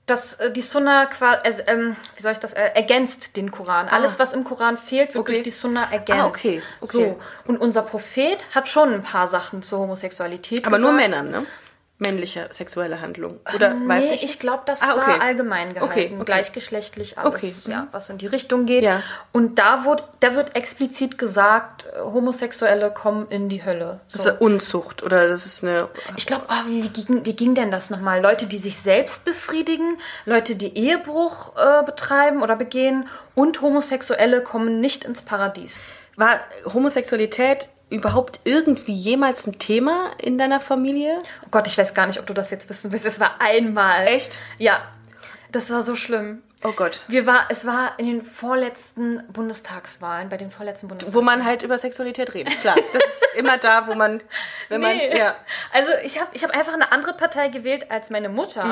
dass 0.06 0.34
äh, 0.34 0.50
die 0.52 0.60
Sunna 0.60 1.06
quasi, 1.06 1.62
ähm, 1.66 1.96
wie 2.16 2.22
soll 2.22 2.32
ich 2.32 2.38
das, 2.38 2.52
äh, 2.52 2.70
ergänzt 2.74 3.36
den 3.36 3.50
Koran. 3.50 3.88
Alles, 3.88 4.18
was 4.18 4.32
im 4.32 4.44
Koran 4.44 4.76
fehlt, 4.76 5.14
wird 5.14 5.22
Okay. 5.22 5.32
durch 5.32 5.42
die 5.44 5.50
Sunna 5.50 5.90
ergänzt. 5.90 6.22
Ah, 6.22 6.26
okay, 6.26 6.62
okay. 6.80 6.92
So. 6.92 7.20
Und 7.46 7.58
unser 7.58 7.82
Prophet 7.82 8.44
hat 8.54 8.68
schon 8.68 8.92
ein 8.92 9.02
paar 9.02 9.28
Sachen 9.28 9.62
zur 9.62 9.78
Homosexualität 9.78 10.66
aber 10.66 10.78
nur 10.78 10.92
gesagt. 10.92 11.10
Männern, 11.10 11.30
ne? 11.30 11.46
Männliche 11.98 12.48
sexuelle 12.50 13.00
Handlung. 13.00 13.38
Oder 13.54 13.72
Nee, 13.72 13.88
weibliche? 13.88 14.24
ich 14.24 14.40
glaube, 14.40 14.64
das 14.66 14.82
Ah, 14.82 14.96
okay. 14.96 15.12
war 15.12 15.20
allgemein 15.20 15.74
gehalten. 15.74 15.92
Okay, 15.92 16.10
okay. 16.12 16.24
Gleichgeschlechtlich 16.24 17.18
alles, 17.18 17.66
mhm. 17.66 17.72
ja, 17.72 17.86
was 17.92 18.10
in 18.10 18.18
die 18.18 18.26
Richtung 18.26 18.66
geht. 18.66 18.82
Ja. 18.82 19.00
Und 19.30 19.60
da, 19.60 19.84
wurde, 19.84 20.02
da 20.18 20.34
wird 20.34 20.56
explizit 20.56 21.18
gesagt, 21.18 21.86
äh, 21.86 22.00
Homosexuelle 22.00 22.90
kommen 22.90 23.28
in 23.28 23.48
die 23.48 23.64
Hölle. 23.64 24.00
So. 24.08 24.16
Das 24.18 24.26
ist 24.26 24.30
eine 24.32 24.38
Unzucht 24.40 25.04
oder 25.04 25.28
das 25.28 25.46
ist 25.46 25.62
eine. 25.62 25.88
Ich 26.16 26.26
glaube, 26.26 26.46
oh, 26.48 26.68
wie, 26.68 26.82
wie, 26.82 26.88
ging, 26.88 27.24
wie 27.24 27.36
ging 27.36 27.54
denn 27.54 27.70
das 27.70 27.90
nochmal? 27.90 28.20
Leute, 28.20 28.48
die 28.48 28.58
sich 28.58 28.76
selbst 28.78 29.24
befriedigen, 29.24 29.96
Leute, 30.24 30.56
die 30.56 30.76
Ehebruch 30.76 31.52
äh, 31.56 31.84
betreiben 31.84 32.42
oder 32.42 32.56
begehen 32.56 33.08
und 33.36 33.62
Homosexuelle 33.62 34.42
kommen 34.42 34.80
nicht 34.80 35.04
ins 35.04 35.22
Paradies. 35.22 35.78
War 36.16 36.40
Homosexualität 36.72 37.68
überhaupt 37.90 38.40
irgendwie 38.44 38.92
jemals 38.92 39.46
ein 39.46 39.58
Thema 39.58 40.10
in 40.20 40.38
deiner 40.38 40.60
Familie? 40.60 41.18
Oh 41.44 41.48
Gott, 41.50 41.66
ich 41.66 41.78
weiß 41.78 41.94
gar 41.94 42.06
nicht, 42.06 42.18
ob 42.18 42.26
du 42.26 42.34
das 42.34 42.50
jetzt 42.50 42.68
wissen 42.68 42.92
willst. 42.92 43.06
Es 43.06 43.20
war 43.20 43.40
einmal. 43.40 44.06
Echt? 44.06 44.38
Ja. 44.58 44.82
Das 45.52 45.70
war 45.70 45.82
so 45.82 45.94
schlimm. 45.94 46.42
Oh 46.66 46.72
Gott. 46.72 47.00
Wir 47.08 47.26
war, 47.26 47.46
es 47.50 47.66
war 47.66 47.98
in 47.98 48.06
den 48.06 48.22
vorletzten 48.24 49.22
Bundestagswahlen, 49.32 50.30
bei 50.30 50.38
den 50.38 50.50
vorletzten 50.50 50.86
Wo 50.86 50.88
Bundestagswahlen. 50.90 51.24
man 51.26 51.44
halt 51.44 51.62
über 51.62 51.76
Sexualität 51.76 52.32
redet. 52.32 52.58
Klar, 52.62 52.76
das 52.92 53.04
ist 53.04 53.26
immer 53.36 53.58
da, 53.58 53.86
wo 53.86 53.94
man, 53.94 54.22
wenn 54.70 54.80
man, 54.80 54.96
Nee. 54.96 55.16
ja. 55.18 55.34
Also 55.72 55.90
ich 56.02 56.18
habe 56.18 56.30
ich 56.32 56.42
hab 56.42 56.56
einfach 56.56 56.72
eine 56.72 56.90
andere 56.90 57.12
Partei 57.14 57.48
gewählt 57.48 57.90
als 57.90 58.08
meine 58.10 58.28
Mutter 58.30 58.64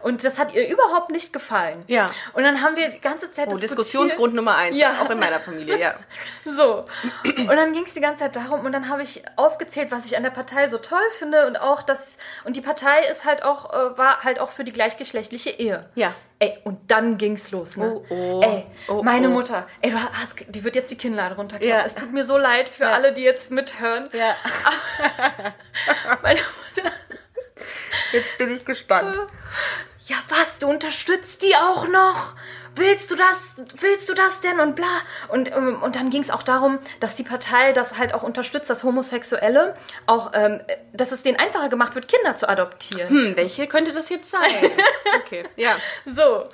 und 0.00 0.22
das 0.24 0.38
hat 0.38 0.52
ihr 0.54 0.68
überhaupt 0.68 1.10
nicht 1.10 1.32
gefallen. 1.32 1.78
Mhm. 1.78 1.84
Ja. 1.94 2.10
Und 2.34 2.42
dann 2.44 2.60
haben 2.62 2.76
wir 2.76 2.90
die 2.90 3.00
ganze 3.00 3.30
Zeit 3.30 3.48
Oh. 3.50 3.56
Diskussionsgrund 3.56 4.34
Nummer 4.34 4.56
eins, 4.56 4.76
Ja. 4.76 5.00
auch 5.02 5.08
in 5.10 5.18
meiner 5.18 5.40
Familie, 5.40 5.78
ja. 5.80 5.94
So. 6.44 6.84
Und 7.24 7.48
dann 7.56 7.72
ging 7.72 7.84
es 7.86 7.94
die 7.94 8.00
ganze 8.00 8.24
Zeit 8.24 8.36
darum 8.36 8.64
und 8.66 8.72
dann 8.72 8.88
habe 8.88 9.02
ich 9.02 9.22
aufgezählt, 9.36 9.90
was 9.90 10.04
ich 10.04 10.16
an 10.16 10.22
der 10.24 10.30
Partei 10.30 10.68
so 10.68 10.76
toll 10.78 11.00
finde 11.18 11.46
und 11.46 11.56
auch 11.56 11.82
das 11.82 12.00
und 12.44 12.56
die 12.56 12.60
Partei 12.60 13.06
ist 13.10 13.24
halt 13.24 13.42
auch 13.42 13.72
äh, 13.72 13.96
war 13.98 14.24
halt 14.24 14.40
auch 14.40 14.50
für 14.50 14.64
die 14.64 14.72
gleichgeschlechtliche 14.72 15.50
Ehe. 15.50 15.88
Ja. 15.94 16.12
Ey, 16.42 16.58
und 16.64 16.90
dann 16.90 17.18
ging's 17.18 17.50
los, 17.50 17.76
ne? 17.76 18.00
Oh, 18.08 18.14
oh. 18.14 18.40
Ey, 18.42 18.64
Oh, 18.88 19.02
meine 19.02 19.28
oh. 19.28 19.32
Mutter, 19.32 19.66
ey, 19.82 19.90
du 19.90 19.98
hast, 19.98 20.36
die 20.48 20.64
wird 20.64 20.74
jetzt 20.74 20.90
die 20.90 20.96
Kinnlade 20.96 21.34
runterklappen. 21.36 21.68
Ja. 21.68 21.84
Es 21.84 21.94
tut 21.94 22.12
mir 22.14 22.24
so 22.24 22.38
leid 22.38 22.70
für 22.70 22.88
alle, 22.88 23.12
die 23.12 23.22
jetzt 23.22 23.50
mithören. 23.50 24.08
Ja. 24.14 24.34
Meine 26.22 26.40
Mutter, 26.40 26.90
Jetzt 28.12 28.38
bin 28.38 28.50
ich 28.54 28.64
gespannt. 28.64 29.16
ja 30.06 30.16
was, 30.30 30.58
du 30.58 30.68
unterstützt 30.68 31.42
die 31.42 31.54
auch 31.56 31.86
noch? 31.88 32.34
Willst 32.76 33.10
du 33.10 33.16
das, 33.16 33.56
willst 33.78 34.08
du 34.08 34.14
das 34.14 34.40
denn 34.40 34.60
und 34.60 34.76
bla. 34.76 34.86
Und, 35.28 35.50
ähm, 35.50 35.82
und 35.82 35.96
dann 35.96 36.10
ging 36.10 36.22
es 36.22 36.30
auch 36.30 36.42
darum, 36.42 36.78
dass 37.00 37.14
die 37.14 37.22
Partei 37.22 37.72
das 37.72 37.98
halt 37.98 38.14
auch 38.14 38.22
unterstützt, 38.22 38.70
dass 38.70 38.84
Homosexuelle 38.84 39.76
auch, 40.06 40.32
ähm, 40.34 40.60
dass 40.92 41.12
es 41.12 41.22
denen 41.22 41.38
einfacher 41.38 41.68
gemacht 41.68 41.94
wird, 41.94 42.08
Kinder 42.08 42.36
zu 42.36 42.48
adoptieren. 42.48 43.08
Hm, 43.08 43.36
welche 43.36 43.66
könnte 43.66 43.92
das 43.92 44.08
jetzt 44.08 44.30
sein? 44.30 44.70
okay, 45.24 45.44
ja. 45.56 45.76
So. 46.06 46.44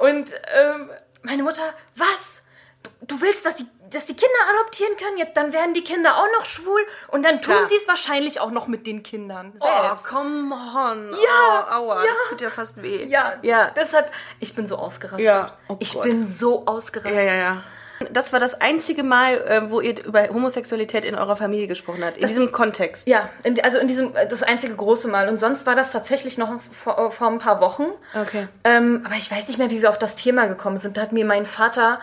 Und 0.00 0.28
ähm, 0.54 0.90
meine 1.22 1.42
Mutter, 1.42 1.74
was? 1.94 2.42
Du, 2.82 2.90
du 3.16 3.20
willst, 3.20 3.44
dass 3.46 3.56
die, 3.56 3.66
dass 3.90 4.04
die 4.06 4.14
Kinder 4.14 4.34
adoptieren 4.54 4.96
können? 4.96 5.16
Jetzt, 5.18 5.36
dann 5.36 5.52
werden 5.52 5.74
die 5.74 5.84
Kinder 5.84 6.16
auch 6.16 6.28
noch 6.38 6.44
schwul 6.44 6.80
und 7.08 7.22
dann 7.24 7.40
tun 7.42 7.54
sie 7.68 7.76
es 7.76 7.86
wahrscheinlich 7.88 8.40
auch 8.40 8.50
noch 8.50 8.66
mit 8.66 8.86
den 8.86 9.02
Kindern 9.02 9.52
Oh, 9.60 9.64
selbst. 9.64 10.06
come 10.06 10.54
on. 10.54 11.10
Ja, 11.12 11.66
Oh, 11.70 11.74
aua, 11.84 12.04
ja. 12.04 12.10
das 12.10 12.28
tut 12.28 12.40
ja 12.40 12.50
fast 12.50 12.82
weh. 12.82 13.06
ja, 13.06 13.34
ja. 13.42 13.70
das 13.74 13.92
hat. 13.92 14.10
Ich 14.40 14.54
bin 14.54 14.66
so 14.66 14.76
ausgerastet. 14.76 15.24
Ja, 15.24 15.52
oh 15.68 15.76
ich 15.78 15.94
Gott. 15.94 16.02
bin 16.04 16.26
so 16.26 16.66
ausgerastet. 16.66 17.16
Ja, 17.16 17.22
ja, 17.24 17.34
ja. 17.34 17.62
Das 18.10 18.30
war 18.30 18.40
das 18.40 18.60
einzige 18.60 19.02
Mal, 19.02 19.36
äh, 19.48 19.70
wo 19.70 19.80
ihr 19.80 20.04
über 20.04 20.28
Homosexualität 20.28 21.06
in 21.06 21.14
eurer 21.14 21.34
Familie 21.34 21.66
gesprochen 21.66 22.04
habt. 22.04 22.18
In 22.18 22.28
diesem 22.28 22.52
Kontext. 22.52 23.08
Ja, 23.08 23.30
in, 23.42 23.58
also 23.64 23.78
in 23.78 23.86
diesem, 23.88 24.12
das 24.12 24.42
einzige 24.42 24.74
große 24.76 25.08
Mal. 25.08 25.30
Und 25.30 25.38
sonst 25.38 25.64
war 25.64 25.74
das 25.74 25.92
tatsächlich 25.92 26.36
noch 26.36 26.60
vor, 26.84 27.10
vor 27.10 27.28
ein 27.28 27.38
paar 27.38 27.62
Wochen. 27.62 27.86
Okay. 28.14 28.48
Ähm, 28.64 29.02
aber 29.06 29.14
ich 29.14 29.30
weiß 29.30 29.48
nicht 29.48 29.56
mehr, 29.56 29.70
wie 29.70 29.80
wir 29.80 29.88
auf 29.88 29.98
das 29.98 30.14
Thema 30.14 30.44
gekommen 30.46 30.76
sind. 30.76 30.98
Da 30.98 31.00
hat 31.00 31.12
mir 31.12 31.24
mein 31.24 31.46
Vater 31.46 31.98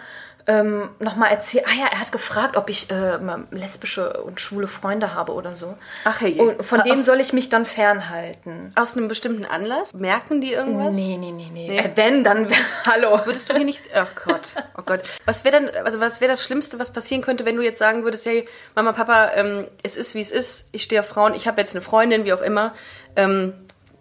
ähm, 0.45 0.89
nochmal 0.99 1.31
erzählt, 1.31 1.65
ah 1.67 1.73
ja, 1.79 1.87
er 1.91 1.99
hat 2.01 2.11
gefragt, 2.11 2.57
ob 2.57 2.69
ich 2.69 2.91
äh, 2.91 3.17
lesbische 3.51 4.21
und 4.23 4.41
schwule 4.41 4.67
Freunde 4.67 5.13
habe 5.15 5.31
oder 5.33 5.55
so. 5.55 5.77
Ach, 6.03 6.19
hey. 6.21 6.33
Und 6.39 6.65
von 6.65 6.79
Aus- 6.81 6.83
denen 6.85 7.03
soll 7.03 7.19
ich 7.21 7.31
mich 7.33 7.49
dann 7.49 7.65
fernhalten. 7.65 8.71
Aus 8.75 8.97
einem 8.97 9.07
bestimmten 9.07 9.45
Anlass? 9.45 9.93
Merken 9.93 10.41
die 10.41 10.51
irgendwas? 10.53 10.95
Nee, 10.95 11.17
nee, 11.17 11.31
nee, 11.31 11.49
nee. 11.51 11.67
Nee. 11.69 11.77
Äh, 11.77 11.91
wenn, 11.95 12.23
dann, 12.23 12.47
hallo. 12.87 13.19
Würdest 13.25 13.49
du 13.49 13.55
hier 13.55 13.65
nicht. 13.65 13.83
Oh 13.95 14.05
Gott, 14.25 14.53
oh 14.77 14.81
Gott. 14.85 15.01
Was 15.25 15.45
wäre 15.45 15.61
dann, 15.61 15.85
also 15.85 15.99
was 15.99 16.19
wäre 16.19 16.31
das 16.31 16.43
Schlimmste, 16.43 16.77
was 16.79 16.91
passieren 16.91 17.21
könnte, 17.21 17.45
wenn 17.45 17.55
du 17.55 17.61
jetzt 17.63 17.79
sagen 17.79 18.03
würdest, 18.03 18.25
hey, 18.25 18.47
Mama, 18.75 18.91
Papa, 18.91 19.31
ähm, 19.35 19.67
es 19.83 19.95
ist 19.95 20.13
wie 20.15 20.21
es 20.21 20.31
ist, 20.31 20.65
ich 20.71 20.83
stehe 20.83 21.01
auf 21.01 21.07
Frauen, 21.07 21.33
ich 21.35 21.47
habe 21.47 21.61
jetzt 21.61 21.73
eine 21.73 21.81
Freundin, 21.81 22.25
wie 22.25 22.33
auch 22.33 22.41
immer, 22.41 22.73
ähm, 23.15 23.53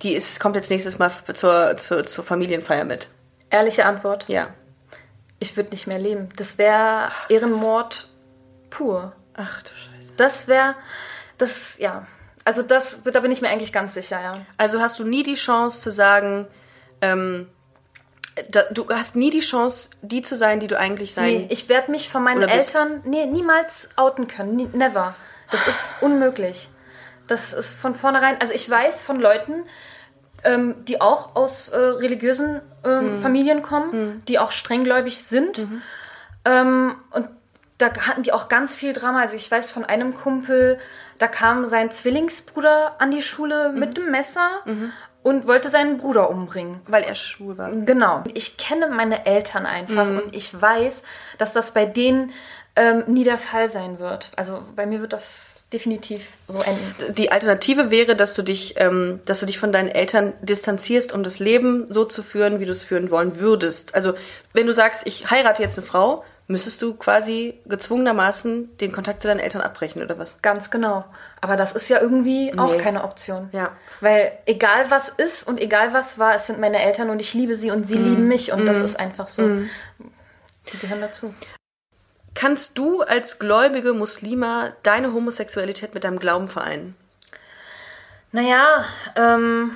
die 0.03 0.15
ist, 0.15 0.41
kommt 0.41 0.57
jetzt 0.57 0.71
nächstes 0.71 0.99
Mal 0.99 1.13
zur, 1.35 1.77
zur, 1.77 2.05
zur 2.05 2.25
Familienfeier 2.25 2.85
mit. 2.85 3.09
Ehrliche 3.51 3.85
Antwort, 3.85 4.25
Ja. 4.29 4.49
Ich 5.43 5.57
würde 5.57 5.71
nicht 5.71 5.87
mehr 5.87 5.99
leben. 5.99 6.31
Das 6.37 6.57
wäre 6.57 7.11
Ehrenmord 7.29 8.09
pur. 8.71 9.13
Ach 9.35 9.63
du 9.63 9.71
Scheiße. 9.71 10.13
Das 10.17 10.49
wäre, 10.49 10.75
das, 11.39 11.79
ja. 11.79 12.07
Also 12.45 12.63
das, 12.63 13.03
da 13.05 13.21
bin 13.21 13.31
ich 13.31 13.43
mir 13.43 13.49
eigentlich 13.49 13.73
ganz 13.73 13.95
sicher, 13.95 14.21
ja. 14.21 14.39
Also 14.57 14.81
hast 14.81 14.99
du 14.99 15.05
nie 15.05 15.23
die 15.23 15.35
Chance 15.35 15.81
zu 15.81 15.91
sagen, 15.91 16.47
ähm, 17.01 17.49
da, 18.51 18.63
du 18.71 18.89
hast 18.89 19.17
nie 19.17 19.31
die 19.31 19.41
Chance, 19.41 19.91
die 20.01 20.23
zu 20.23 20.37
sein, 20.37 20.61
die 20.61 20.69
du 20.69 20.79
eigentlich 20.79 21.13
sein 21.13 21.35
Nee, 21.35 21.47
ich 21.51 21.69
werde 21.69 21.91
mich 21.91 22.09
von 22.09 22.23
meinen 22.23 22.41
bist. 22.41 22.75
Eltern 22.75 23.03
nee, 23.05 23.27
niemals 23.27 23.91
outen 23.97 24.29
können. 24.29 24.57
Nie, 24.57 24.69
never. 24.73 25.15
Das 25.51 25.67
ist 25.69 25.95
unmöglich. 26.01 26.71
Das 27.27 27.53
ist 27.53 27.75
von 27.75 27.95
vornherein. 27.95 28.41
Also 28.41 28.55
ich 28.55 28.69
weiß 28.69 29.03
von 29.03 29.21
Leuten, 29.21 29.65
ähm, 30.45 30.85
die 30.87 31.01
auch 31.01 31.35
aus 31.37 31.69
äh, 31.69 31.77
religiösen 31.77 32.61
ähm, 32.85 33.17
Mhm. 33.19 33.23
Familien 33.23 33.63
kommen, 33.63 34.23
die 34.29 34.39
auch 34.39 34.51
strenggläubig 34.53 35.19
sind. 35.25 35.67
Ähm, 36.45 36.95
und 37.13 37.29
da 37.79 37.87
hatten 38.07 38.23
die 38.23 38.33
auch 38.33 38.49
ganz 38.49 38.75
viel 38.75 38.93
Drama. 38.93 39.21
Also 39.21 39.37
ich 39.37 39.51
weiß 39.51 39.71
von 39.71 39.85
einem 39.85 40.15
Kumpel, 40.15 40.79
da 41.19 41.27
kam 41.29 41.65
sein 41.65 41.91
Zwillingsbruder 41.91 42.97
an 43.01 43.11
die 43.11 43.23
Schule 43.23 43.71
Mhm. 43.73 43.79
mit 43.79 43.97
dem 43.97 44.11
Messer 44.11 44.49
und 45.23 45.47
wollte 45.47 45.69
seinen 45.69 45.99
Bruder 45.99 46.31
umbringen. 46.31 46.81
weil 46.87 47.05
er 47.05 47.15
schwul 47.15 47.57
war. 47.59 47.71
Genau. 47.71 48.25
Ich 48.35 48.57
kenne 48.57 48.89
meine 48.89 49.25
Eltern 49.27 49.67
einfach 49.67 50.05
Mhm. 50.07 50.19
und 50.19 50.35
ich 50.37 50.61
weiß, 50.61 51.03
dass 51.39 51.53
das 51.53 51.73
bei 51.73 51.87
denen 51.87 52.33
ähm, 52.75 53.05
nie 53.07 53.23
der 53.25 53.39
Fall 53.39 53.69
sein 53.69 53.99
wird. 53.99 54.31
Also 54.37 54.63
bei 54.75 54.87
mir 54.87 55.01
wird 55.01 55.13
das 55.13 55.62
definitiv 55.73 56.29
so 56.49 56.61
enden. 56.61 57.15
Die 57.15 57.33
Alternative 57.33 57.91
wäre, 57.91 58.15
dass 58.17 58.35
du 58.35 58.43
dich, 58.43 58.75
ähm, 58.79 59.21
dass 59.25 59.41
du 59.41 59.47
dich 59.47 59.59
von 59.59 59.73
deinen 59.73 59.89
Eltern 59.89 60.33
distanzierst, 60.43 61.13
um 61.13 61.23
das 61.23 61.39
Leben 61.39 61.87
so 61.93 62.05
zu 62.05 62.23
führen, 62.23 62.61
wie 62.61 62.65
du 62.67 62.73
es 62.73 62.85
führen 62.85 63.11
wollen 63.11 63.41
würdest. 63.41 63.95
Also 63.95 64.15
wenn 64.53 64.67
du 64.67 64.73
sagst, 64.73 65.07
ich 65.07 65.31
heirate 65.31 65.63
jetzt 65.63 65.79
eine 65.79 65.87
Frau, 65.87 66.25
müsstest 66.49 66.83
du 66.83 66.93
quasi 66.95 67.55
gezwungenermaßen 67.67 68.77
den 68.79 68.93
Kontakt 68.93 69.23
zu 69.23 69.29
deinen 69.29 69.41
Eltern 69.41 69.63
abbrechen 69.63 70.03
oder 70.03 70.19
was? 70.19 70.37
Ganz 70.43 70.71
genau. 70.71 71.05
Aber 71.41 71.57
das 71.57 71.73
ist 71.73 71.89
ja 71.89 72.01
irgendwie 72.01 72.53
auch 72.59 72.73
Nee. 72.73 72.79
keine 72.79 73.05
Option. 73.05 73.49
Ja. 73.53 73.73
Weil 74.01 74.33
egal 74.45 74.91
was 74.91 75.09
ist 75.09 75.47
und 75.47 75.61
egal 75.61 75.95
was 75.95 76.19
war, 76.19 76.35
es 76.35 76.47
sind 76.49 76.61
meine 76.61 76.83
Eltern 76.83 77.09
und 77.11 77.21
ich 77.21 77.33
liebe 77.33 77.55
sie 77.55 77.71
und 77.71 77.81
Mhm. 77.83 77.87
sie 77.87 77.97
lieben 77.97 78.29
mich 78.29 78.53
und 78.53 78.67
das 78.67 78.83
ist 78.83 78.99
einfach 79.01 79.29
so. 79.29 79.43
Die 80.73 80.79
gehören 80.81 81.01
dazu. 81.01 81.33
Kannst 82.35 82.79
du 82.79 83.03
als 83.03 83.39
gläubige 83.39 83.93
Muslima 83.93 84.73
deine 84.83 85.13
Homosexualität 85.13 85.95
mit 85.95 86.05
deinem 86.05 86.19
Glauben 86.19 86.49
vereinen? 86.49 86.97
Naja, 88.33 88.87
ähm, 89.17 89.73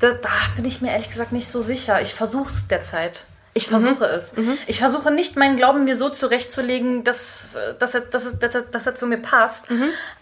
da, 0.00 0.12
da 0.12 0.28
bin 0.56 0.64
ich 0.64 0.80
mir 0.80 0.90
ehrlich 0.90 1.08
gesagt 1.08 1.32
nicht 1.32 1.48
so 1.48 1.60
sicher. 1.60 2.02
Ich 2.02 2.14
versuche 2.14 2.48
es 2.48 2.66
derzeit. 2.68 3.24
Ich 3.54 3.68
versuche 3.68 4.04
es. 4.04 4.34
Ich 4.66 4.78
versuche 4.80 5.10
nicht, 5.10 5.36
meinen 5.36 5.56
Glauben 5.56 5.84
mir 5.84 5.96
so 5.96 6.10
zurechtzulegen, 6.10 7.04
dass, 7.04 7.56
dass, 7.78 7.94
er, 7.94 8.02
dass, 8.02 8.26
er, 8.26 8.32
dass, 8.34 8.54
er, 8.54 8.62
dass 8.62 8.86
er 8.86 8.94
zu 8.94 9.06
mir 9.06 9.16
passt. 9.16 9.66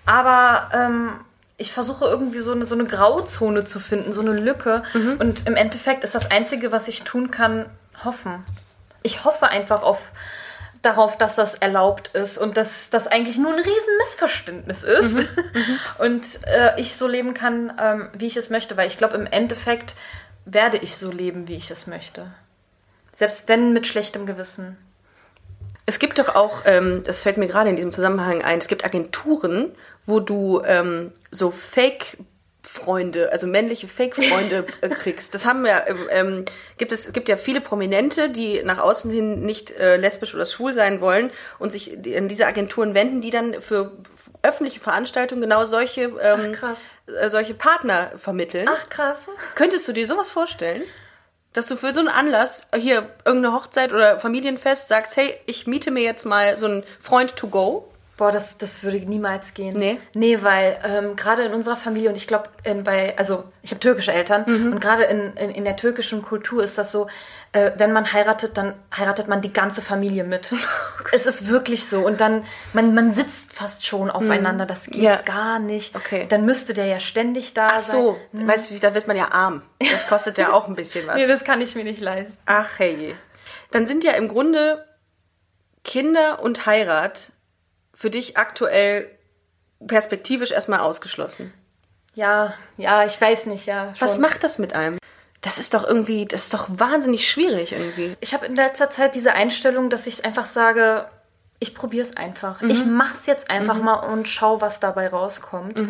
Aber 0.07 0.69
ähm, 0.73 1.13
ich 1.57 1.73
versuche 1.73 2.05
irgendwie 2.05 2.39
so 2.39 2.53
eine, 2.53 2.65
so 2.65 2.75
eine 2.77 2.85
Grauzone 2.85 3.65
zu 3.65 3.81
finden, 3.81 4.13
so 4.13 4.21
eine 4.21 4.33
Lücke. 4.33 4.85
Und 5.19 5.49
im 5.49 5.57
Endeffekt 5.57 6.05
ist 6.05 6.15
das 6.15 6.31
Einzige, 6.31 6.71
was 6.71 6.87
ich 6.87 7.03
tun 7.03 7.33
kann, 7.33 7.67
hoffen. 8.05 8.45
Ich 9.03 9.25
hoffe 9.25 9.49
einfach 9.49 9.83
auf 9.83 9.99
darauf, 10.85 11.19
dass 11.19 11.37
das 11.37 11.55
erlaubt 11.55 12.09
ist 12.09 12.39
und 12.39 12.57
dass 12.57 12.91
das 12.91 13.07
eigentlich 13.07 13.39
nur 13.39 13.53
ein 13.53 13.59
riesen 13.59 13.97
Missverständnis 13.99 14.83
ist 14.83 15.17
und 15.99 16.25
äh, 16.47 16.81
ich 16.81 16.97
so 16.97 17.07
leben 17.07 17.35
kann, 17.35 17.73
ähm, 17.81 18.09
wie 18.13 18.27
ich 18.27 18.37
es 18.37 18.51
möchte, 18.51 18.77
weil 18.77 18.87
ich 18.87 18.99
glaube, 18.99 19.15
im 19.15 19.27
Endeffekt 19.27 19.95
werde 20.45 20.79
ich 20.79 20.97
so 20.97 21.11
leben, 21.11 21.49
wie 21.49 21.57
ich 21.57 21.71
es 21.71 21.87
möchte. 21.87 22.27
Selbst 23.17 23.49
wenn 23.49 23.73
mit 23.73 23.87
schlechtem 23.87 24.27
Gewissen. 24.27 24.77
Es 25.87 25.99
gibt 25.99 26.19
doch 26.19 26.35
auch, 26.35 26.63
ähm, 26.65 27.03
das 27.05 27.23
fällt 27.23 27.37
mir 27.37 27.47
gerade 27.47 27.71
in 27.71 27.77
diesem 27.77 27.93
Zusammenhang 27.93 28.43
ein, 28.43 28.59
es 28.59 28.69
gibt 28.69 28.85
Agenturen, 28.85 29.73
wo 30.07 30.21
du 30.21 30.63
ähm, 30.65 31.13
so 31.31 31.51
Fake-Freunde, 32.65 33.31
also 33.31 33.47
männliche 33.47 33.89
Fake-Freunde 33.89 34.67
äh, 34.81 34.89
kriegst. 34.89 35.35
Das 35.35 35.45
haben 35.45 35.65
ja, 35.67 35.87
ähm, 35.87 36.09
ähm, 36.11 36.45
gibt 36.79 36.93
es 36.93 37.13
gibt 37.13 37.29
ja 37.29 37.37
viele 37.37 37.61
Prominente, 37.61 38.31
die 38.31 38.63
nach 38.65 38.79
außen 38.79 39.11
hin 39.11 39.43
nicht 39.43 39.71
äh, 39.73 39.97
lesbisch 39.97 40.35
oder 40.35 40.47
schwul 40.47 40.73
sein 40.73 41.01
wollen 41.01 41.31
und 41.59 41.73
sich 41.73 41.93
in 41.93 42.29
diese 42.29 42.47
Agenturen 42.47 42.95
wenden, 42.95 43.21
die 43.21 43.31
dann 43.31 43.61
für 43.61 43.93
öffentliche 44.43 44.81
Veranstaltungen 44.81 45.41
genau 45.41 45.67
solche 45.67 46.13
ähm, 46.21 46.57
äh, 47.07 47.29
solche 47.29 47.55
Partner 47.55 48.13
vermitteln. 48.19 48.69
Ach, 48.69 48.89
krass. 48.89 49.29
Könntest 49.55 49.87
du 49.87 49.93
dir 49.93 50.07
sowas 50.07 50.31
vorstellen? 50.31 50.83
Dass 51.53 51.69
du 51.69 51.77
für 51.77 51.95
so 51.95 52.01
einen 52.01 52.09
Anlass, 52.09 52.67
hier 52.75 53.09
irgendeine 53.25 53.55
Hochzeit 53.55 53.93
oder 53.93 54.19
Familienfest, 54.19 54.89
sagst, 54.89 55.17
hey, 55.17 55.39
ich 55.47 55.69
miete 55.69 55.93
mir 55.93 56.03
jetzt 56.03 56.27
mal 56.27 56.59
so 56.59 56.67
einen 56.67 56.83
Freund 56.99 57.37
to 57.37 57.47
go. 57.47 57.94
Boah, 58.17 58.31
das, 58.31 58.59
das 58.59 58.85
würde 58.85 58.99
niemals 58.99 59.55
gehen. 59.55 59.77
Nee? 59.77 59.99
Nee, 60.15 60.39
weil 60.43 60.79
ähm, 60.85 61.17
gerade 61.17 61.43
in 61.43 61.53
unserer 61.53 61.77
Familie 61.77 62.11
und 62.11 62.17
ich 62.17 62.29
glaube, 62.29 62.49
bei, 62.85 63.13
also 63.19 63.43
ich 63.63 63.73
habe 63.73 63.81
türkische 63.81 64.13
Eltern 64.13 64.45
Mhm. 64.47 64.73
und 64.75 64.81
gerade 64.81 65.03
in, 65.05 65.33
in, 65.35 65.51
in 65.51 65.65
der 65.65 65.77
türkischen 65.77 66.23
Kultur 66.23 66.63
ist 66.63 66.79
das 66.79 66.93
so, 66.93 67.09
äh, 67.51 67.73
wenn 67.77 67.93
man 67.93 68.13
heiratet, 68.13 68.57
dann 68.57 68.75
heiratet 68.97 69.27
man 69.27 69.41
die 69.41 69.53
ganze 69.53 69.83
Familie 69.83 70.23
mit. 70.25 70.53
Oh 71.05 71.07
es 71.17 71.27
ist 71.27 71.49
wirklich 71.49 71.87
so. 71.87 72.01
Und 72.07 72.21
dann, 72.21 72.45
man, 72.73 72.95
man 72.95 73.13
sitzt 73.13 73.53
fast 73.53 73.85
schon 73.85 74.11
aufeinander. 74.11 74.65
Das 74.65 74.87
geht 74.87 74.97
Mhm. 74.99 75.03
Ja. 75.05 75.17
gar 75.23 75.59
nicht. 75.59 75.95
Okay. 75.97 76.27
Dann 76.29 76.45
müsste 76.45 76.73
der 76.73 76.87
ja 76.87 76.99
ständig 77.01 77.53
da 77.55 77.67
Ach 77.73 77.81
sein. 77.81 78.01
so, 78.01 78.17
weißt 78.33 78.71
du, 78.71 78.79
da 78.79 78.95
wird 78.95 79.07
man 79.09 79.17
ja 79.17 79.33
arm. 79.33 79.63
Das 79.93 80.07
kostet 80.09 80.39
ja 80.39 80.53
auch 80.53 80.67
ein 80.69 80.75
bisschen 80.77 81.07
was. 81.07 81.17
Nee, 81.19 81.27
das 81.27 81.43
kann 81.45 81.61
ich 81.61 81.75
mir 81.75 81.85
nicht 81.85 82.01
leisten. 82.01 82.39
Ach 82.47 82.69
hey. 82.79 83.15
Dann 83.73 83.87
sind 83.89 84.03
ja 84.05 84.13
im 84.13 84.29
Grunde 84.29 84.85
Kinder 85.85 86.43
und 86.43 86.65
Heirat 86.67 87.31
für 88.05 88.11
dich 88.11 88.37
aktuell 88.37 89.09
perspektivisch 89.87 90.51
erstmal 90.51 90.81
ausgeschlossen. 90.81 91.55
Ja, 92.15 92.53
ja, 92.77 93.07
ich 93.07 93.19
weiß 93.19 93.47
nicht, 93.47 93.65
ja. 93.65 93.95
Was 93.99 94.13
schon. 94.13 94.21
macht 94.21 94.45
das 94.45 94.59
mit 94.59 94.75
einem? 94.75 94.99
Das 95.41 95.57
ist 95.57 95.73
doch 95.73 95.85
irgendwie, 95.89 96.27
das 96.27 96.45
ist 96.45 96.53
doch 96.53 96.67
wahnsinnig 96.69 97.27
schwierig 97.31 97.73
irgendwie. 97.73 98.15
Ich 98.21 98.35
habe 98.35 98.45
in 98.45 98.57
letzter 98.57 98.91
Zeit 98.91 99.15
diese 99.15 99.33
Einstellung, 99.33 99.89
dass 99.89 100.07
ich 100.07 100.23
einfach 100.23 100.45
sage, 100.45 101.09
ich 101.61 101.75
probiere 101.75 102.03
es 102.03 102.15
einfach. 102.15 102.61
Mhm. 102.61 102.69
Ich 102.69 102.85
mache 102.85 103.15
es 103.15 103.25
jetzt 103.25 103.49
einfach 103.51 103.79
mal 103.79 103.95
und 103.95 104.29
schau, 104.29 104.61
was 104.61 104.81
dabei 104.81 105.09
rauskommt. 105.09 105.81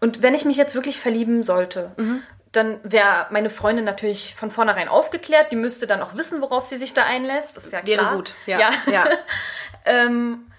Und 0.00 0.20
wenn 0.22 0.34
ich 0.34 0.44
mich 0.44 0.58
jetzt 0.58 0.74
wirklich 0.74 1.00
verlieben 1.00 1.42
sollte, 1.42 1.92
Mhm. 1.96 2.22
dann 2.52 2.80
wäre 2.84 3.28
meine 3.30 3.48
Freundin 3.48 3.86
natürlich 3.86 4.34
von 4.34 4.50
vornherein 4.50 4.88
aufgeklärt. 4.88 5.52
Die 5.52 5.56
müsste 5.56 5.86
dann 5.86 6.02
auch 6.02 6.16
wissen, 6.16 6.42
worauf 6.42 6.66
sie 6.66 6.76
sich 6.76 6.92
da 6.92 7.04
einlässt. 7.04 7.56
Das 7.56 7.64
ist 7.64 7.72
ja 7.72 7.80
klar. 7.80 7.98
Wäre 7.98 8.14
gut, 8.14 8.34
ja. 8.44 8.58
Ja, 8.60 8.70
ja. 8.92 9.04
ähm, 9.86 10.50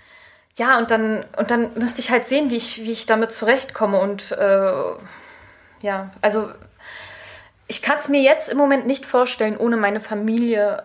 ja 0.57 0.77
und, 0.77 0.91
dann, 0.91 1.25
und 1.37 1.49
dann 1.51 1.71
müsste 1.75 2.01
ich 2.01 2.11
halt 2.11 2.25
sehen, 2.25 2.49
wie 2.49 2.57
ich, 2.57 2.77
wie 2.83 2.91
ich 2.91 3.05
damit 3.05 3.31
zurechtkomme. 3.31 3.99
Und 3.99 4.31
äh, 4.33 4.71
ja, 5.81 6.11
also 6.21 6.51
ich 7.67 7.81
kann 7.81 7.97
es 7.99 8.07
mir 8.09 8.21
jetzt 8.21 8.49
im 8.49 8.57
Moment 8.57 8.85
nicht 8.87 9.05
vorstellen, 9.05 9.57
ohne 9.57 9.77
meine 9.77 9.99
Familie 9.99 10.83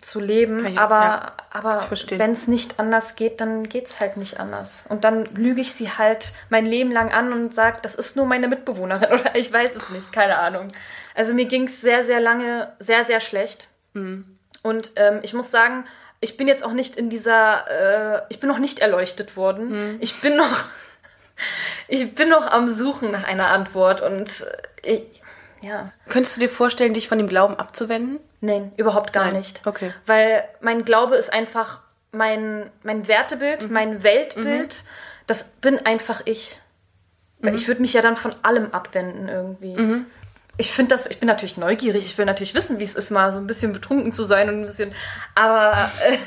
zu 0.00 0.20
leben. 0.20 0.64
Ich- 0.66 0.78
aber 0.78 1.00
ja, 1.00 1.32
aber 1.50 1.86
wenn 2.20 2.32
es 2.32 2.46
nicht 2.46 2.78
anders 2.78 3.16
geht, 3.16 3.40
dann 3.40 3.64
geht's 3.68 3.98
halt 3.98 4.16
nicht 4.16 4.38
anders. 4.38 4.84
Und 4.88 5.02
dann 5.04 5.24
lüge 5.34 5.60
ich 5.60 5.72
sie 5.72 5.90
halt 5.90 6.32
mein 6.50 6.66
Leben 6.66 6.92
lang 6.92 7.10
an 7.12 7.32
und 7.32 7.54
sage, 7.54 7.78
das 7.82 7.94
ist 7.94 8.14
nur 8.14 8.26
meine 8.26 8.46
Mitbewohnerin 8.48 9.12
oder 9.20 9.34
ich 9.34 9.52
weiß 9.52 9.74
es 9.74 9.90
nicht, 9.90 10.12
keine 10.12 10.38
Ahnung. 10.38 10.70
Also 11.14 11.34
mir 11.34 11.46
ging's 11.46 11.80
sehr, 11.80 12.04
sehr 12.04 12.20
lange 12.20 12.72
sehr, 12.78 13.02
sehr 13.04 13.20
schlecht. 13.20 13.68
Mhm. 13.94 14.38
Und 14.62 14.92
ähm, 14.96 15.20
ich 15.22 15.34
muss 15.34 15.50
sagen, 15.50 15.84
ich 16.20 16.36
bin 16.36 16.48
jetzt 16.48 16.64
auch 16.64 16.72
nicht 16.72 16.96
in 16.96 17.10
dieser, 17.10 18.16
äh, 18.18 18.22
ich 18.28 18.40
bin 18.40 18.48
noch 18.48 18.58
nicht 18.58 18.78
erleuchtet 18.80 19.36
worden. 19.36 19.68
Mhm. 19.94 19.96
Ich 20.00 20.20
bin 20.20 20.36
noch, 20.36 20.64
ich 21.88 22.14
bin 22.14 22.28
noch 22.28 22.46
am 22.46 22.68
Suchen 22.68 23.10
nach 23.10 23.24
einer 23.24 23.48
Antwort 23.48 24.00
und 24.00 24.46
äh, 24.82 24.94
ich, 24.94 25.22
ja, 25.60 25.90
Könntest 26.08 26.36
du 26.36 26.40
dir 26.40 26.48
vorstellen, 26.48 26.94
dich 26.94 27.08
von 27.08 27.18
dem 27.18 27.26
Glauben 27.28 27.56
abzuwenden? 27.56 28.20
nein, 28.40 28.70
überhaupt 28.76 29.12
gar 29.12 29.24
Nein, 29.24 29.34
nicht. 29.38 29.66
okay. 29.66 29.92
Weil 30.06 30.44
mein 30.60 30.84
Glaube 30.84 31.16
ist 31.16 31.32
einfach 31.32 31.80
mein, 32.12 32.70
mein 32.84 33.08
Wertebild, 33.08 33.62
Mhm. 33.62 33.72
mein 33.72 34.02
Weltbild. 34.04 34.84
Das 35.26 35.44
bin 35.60 35.84
einfach 35.84 36.22
ich. 36.24 36.58
Weil 37.40 37.50
Mhm. 37.52 37.56
ich 37.58 37.66
würde 37.68 37.80
mich 37.82 37.92
ja 37.92 38.02
dann 38.02 38.16
von 38.16 38.32
allem 38.44 38.72
abwenden 38.72 39.28
irgendwie. 39.28 40.04
Ich 40.58 40.72
finde 40.72 40.94
das, 40.94 41.06
ich 41.06 41.18
bin 41.18 41.28
natürlich 41.28 41.56
neugierig, 41.56 42.04
ich 42.04 42.18
will 42.18 42.26
natürlich 42.26 42.54
wissen, 42.54 42.78
wie 42.78 42.84
es 42.84 42.94
ist, 42.94 43.10
mal 43.10 43.32
so 43.32 43.38
ein 43.38 43.46
bisschen 43.46 43.72
betrunken 43.72 44.12
zu 44.12 44.24
sein 44.24 44.48
und 44.48 44.60
ein 44.60 44.66
bisschen. 44.66 44.92
Aber 45.34 45.90
äh, 46.04 46.18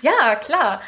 ja, 0.02 0.34
klar. 0.36 0.80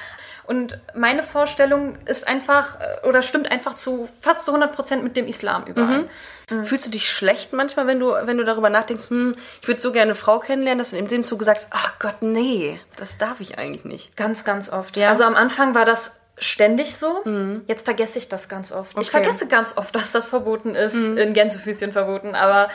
Und 0.44 0.78
meine 0.94 1.22
Vorstellung 1.22 1.96
ist 2.06 2.26
einfach, 2.26 2.80
äh, 2.80 3.06
oder 3.06 3.22
stimmt 3.22 3.50
einfach 3.50 3.74
zu 3.74 4.08
fast 4.20 4.44
zu 4.44 4.50
100 4.50 4.74
Prozent 4.74 5.04
mit 5.04 5.16
dem 5.16 5.26
Islam 5.26 5.64
überein. 5.66 6.08
Mhm. 6.50 6.64
Fühlst 6.64 6.86
du 6.86 6.90
dich 6.90 7.08
schlecht 7.08 7.52
manchmal, 7.52 7.86
wenn 7.86 8.00
du, 8.00 8.08
wenn 8.24 8.38
du 8.38 8.44
darüber 8.44 8.68
nachdenkst, 8.68 9.10
hm, 9.10 9.36
ich 9.60 9.68
würde 9.68 9.80
so 9.80 9.92
gerne 9.92 10.10
eine 10.10 10.14
Frau 10.14 10.40
kennenlernen, 10.40 10.78
dass 10.80 10.90
du 10.90 10.96
in 10.96 11.06
dem 11.06 11.24
Zug 11.24 11.44
sagst, 11.44 11.68
ach 11.70 11.98
Gott, 11.98 12.22
nee, 12.22 12.80
das 12.96 13.18
darf 13.18 13.40
ich 13.40 13.58
eigentlich 13.58 13.84
nicht. 13.84 14.16
Ganz, 14.16 14.44
ganz 14.44 14.68
oft. 14.68 14.96
Ja? 14.96 15.06
Mhm. 15.06 15.10
Also 15.10 15.24
am 15.24 15.36
Anfang 15.36 15.74
war 15.74 15.84
das 15.84 16.16
ständig 16.38 16.96
so. 16.96 17.22
Jetzt 17.66 17.84
vergesse 17.84 18.18
ich 18.18 18.28
das 18.28 18.48
ganz 18.48 18.72
oft. 18.72 18.92
Ich 18.92 19.08
Okay. 19.08 19.18
Mhm. 19.20 19.24
vergesse 19.24 19.46
ganz 19.46 19.76
oft, 19.76 19.94
dass 19.94 20.12
das 20.12 20.28
verboten 20.28 20.74
ist, 20.74 20.94
in 20.96 21.32
Gänsefüßchen 21.34 21.92
verboten. 21.92 22.34
Aber 22.34 22.68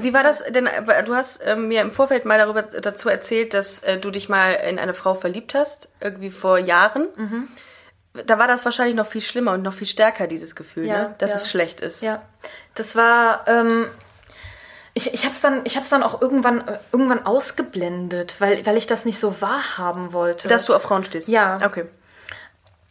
Wie 0.00 0.14
war 0.14 0.22
das 0.22 0.42
denn? 0.44 0.66
äh, 0.66 1.04
Du 1.04 1.14
hast 1.14 1.40
ähm, 1.44 1.68
mir 1.68 1.82
im 1.82 1.90
Vorfeld 1.92 2.24
mal 2.24 2.38
darüber 2.38 2.62
dazu 2.62 3.08
erzählt, 3.10 3.52
dass 3.52 3.80
äh, 3.80 3.98
du 3.98 4.10
dich 4.10 4.28
mal 4.30 4.52
in 4.52 4.78
eine 4.78 4.94
Frau 4.94 5.14
verliebt 5.14 5.52
hast, 5.54 5.88
irgendwie 6.00 6.30
vor 6.30 6.58
Jahren. 6.58 7.08
Mhm. 7.16 7.48
Da 8.26 8.38
war 8.38 8.48
das 8.48 8.64
wahrscheinlich 8.64 8.96
noch 8.96 9.06
viel 9.06 9.20
schlimmer 9.20 9.52
und 9.52 9.62
noch 9.62 9.74
viel 9.74 9.86
stärker, 9.86 10.26
dieses 10.26 10.56
Gefühl, 10.56 10.86
Ja, 10.86 11.02
ne? 11.02 11.14
dass 11.18 11.30
ja. 11.32 11.36
es 11.36 11.50
schlecht 11.50 11.80
ist. 11.80 12.02
ja, 12.02 12.22
das 12.74 12.96
war. 12.96 13.44
Ähm, 13.46 13.86
ich, 14.94 15.14
ich 15.14 15.24
habe 15.24 15.32
es 15.34 15.40
dann, 15.40 15.60
ich 15.64 15.76
hab's 15.76 15.88
dann 15.90 16.02
auch 16.02 16.20
irgendwann, 16.20 16.66
äh, 16.66 16.78
irgendwann 16.90 17.24
ausgeblendet, 17.24 18.36
weil, 18.40 18.64
weil 18.66 18.76
ich 18.76 18.86
das 18.88 19.04
nicht 19.04 19.20
so 19.20 19.40
wahrhaben 19.40 20.12
wollte. 20.12 20.48
Dass 20.48 20.64
du 20.64 20.74
auf 20.74 20.82
Frauen 20.82 21.04
stehst. 21.04 21.28
Ja. 21.28 21.58
Okay. 21.64 21.84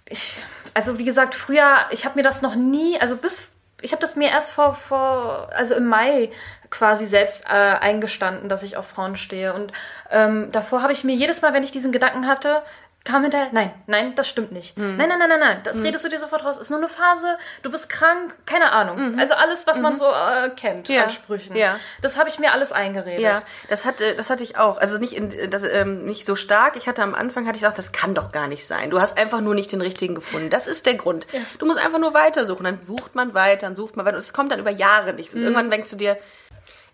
Ich, 0.10 0.42
also 0.74 0.98
wie 0.98 1.06
gesagt, 1.06 1.36
früher, 1.36 1.78
ich 1.92 2.06
habe 2.06 2.16
mir 2.16 2.24
das 2.24 2.42
noch 2.42 2.56
nie, 2.56 3.00
also 3.00 3.18
bis, 3.18 3.50
ich 3.82 3.92
habe 3.92 4.02
das 4.02 4.16
mir 4.16 4.30
erst 4.30 4.52
vor, 4.52 4.76
vor, 4.76 5.50
also 5.56 5.76
im 5.76 5.88
Mai 5.88 6.32
quasi 6.70 7.06
selbst 7.06 7.46
äh, 7.46 7.50
eingestanden, 7.50 8.50
dass 8.50 8.64
ich 8.64 8.78
auf 8.78 8.88
Frauen 8.88 9.16
stehe. 9.16 9.54
Und 9.54 9.72
ähm, 10.12 10.52
davor 10.52 10.82
habe 10.82 10.94
ich 10.94 11.04
mir 11.04 11.16
jedes 11.16 11.42
Mal, 11.42 11.54
wenn 11.54 11.64
ich 11.64 11.72
diesen 11.72 11.92
Gedanken 11.92 12.28
hatte, 12.28 12.62
kam 13.06 13.22
hinterher, 13.24 13.48
nein, 13.54 13.74
nein, 13.88 14.14
das 14.16 14.28
stimmt 14.28 14.52
nicht. 14.52 14.76
Hm. 14.76 14.98
Nein, 14.98 15.10
nein, 15.10 15.18
nein, 15.20 15.30
nein, 15.30 15.40
nein, 15.40 15.62
das 15.64 15.82
redest 15.82 16.04
du 16.06 16.10
dir 16.10 16.20
sofort 16.20 16.44
raus. 16.44 16.58
Ist 16.58 16.70
nur 16.70 16.80
eine 16.80 16.90
Phase, 16.90 17.38
du 17.64 17.72
bist 17.72 17.90
krank, 17.90 18.36
keine 18.46 18.72
Ahnung. 18.72 19.18
Also 19.18 19.34
alles, 19.34 19.66
was 19.66 19.80
man 19.80 19.96
so 19.96 20.06
äh, 20.10 20.50
kennt 20.56 20.90
Mhm. 20.90 20.96
Ja. 20.96 21.04
an 21.06 21.12
Sprüchen. 21.12 21.56
Ja. 21.56 21.80
Das 22.02 22.18
habe 22.18 22.30
ich 22.30 22.38
mir 22.40 22.52
alles 22.52 22.72
eingeredet. 22.72 23.22
Ja, 23.22 23.42
das 23.70 23.86
hatte, 23.86 24.16
das 24.16 24.30
hatte 24.30 24.44
ich 24.44 24.58
auch. 24.58 24.78
Also 24.78 24.98
nicht, 24.98 25.14
in, 25.14 25.50
das, 25.50 25.64
ähm, 25.64 26.06
nicht 26.06 26.26
so 26.26 26.36
stark. 26.36 26.76
Ich 26.76 26.88
hatte 26.88 27.02
am 27.02 27.16
Anfang 27.16 27.48
hatte 27.48 27.58
ich 27.58 27.66
auch, 27.66 27.74
das 27.74 27.92
kann 27.94 28.14
doch 28.16 28.32
gar 28.32 28.48
nicht 28.48 28.68
sein. 28.68 28.90
Du 28.90 29.00
hast 29.02 29.18
einfach 29.18 29.42
nur 29.42 29.56
nicht 29.56 29.72
den 29.72 29.82
richtigen 29.82 30.14
gefunden. 30.14 30.50
Das 30.50 30.68
ist 30.68 30.86
der 30.86 30.96
Grund. 30.96 31.26
Du 31.58 31.66
musst 31.66 31.84
einfach 31.84 32.00
nur 32.00 32.14
weitersuchen. 32.14 32.64
Dann 32.66 32.80
sucht 32.86 33.16
man 33.16 33.34
weiter, 33.34 33.66
dann 33.68 33.76
sucht 33.76 33.96
man 33.96 34.06
weiter. 34.06 34.18
Und 34.18 34.24
es 34.24 34.34
kommt 34.34 34.52
dann 34.52 34.60
über 34.60 34.72
Jahre 34.72 35.14
nichts. 35.14 35.34
Und 35.34 35.42
irgendwann 35.42 35.72
denkst 35.72 35.90
du 35.90 35.96
dir, 35.96 36.18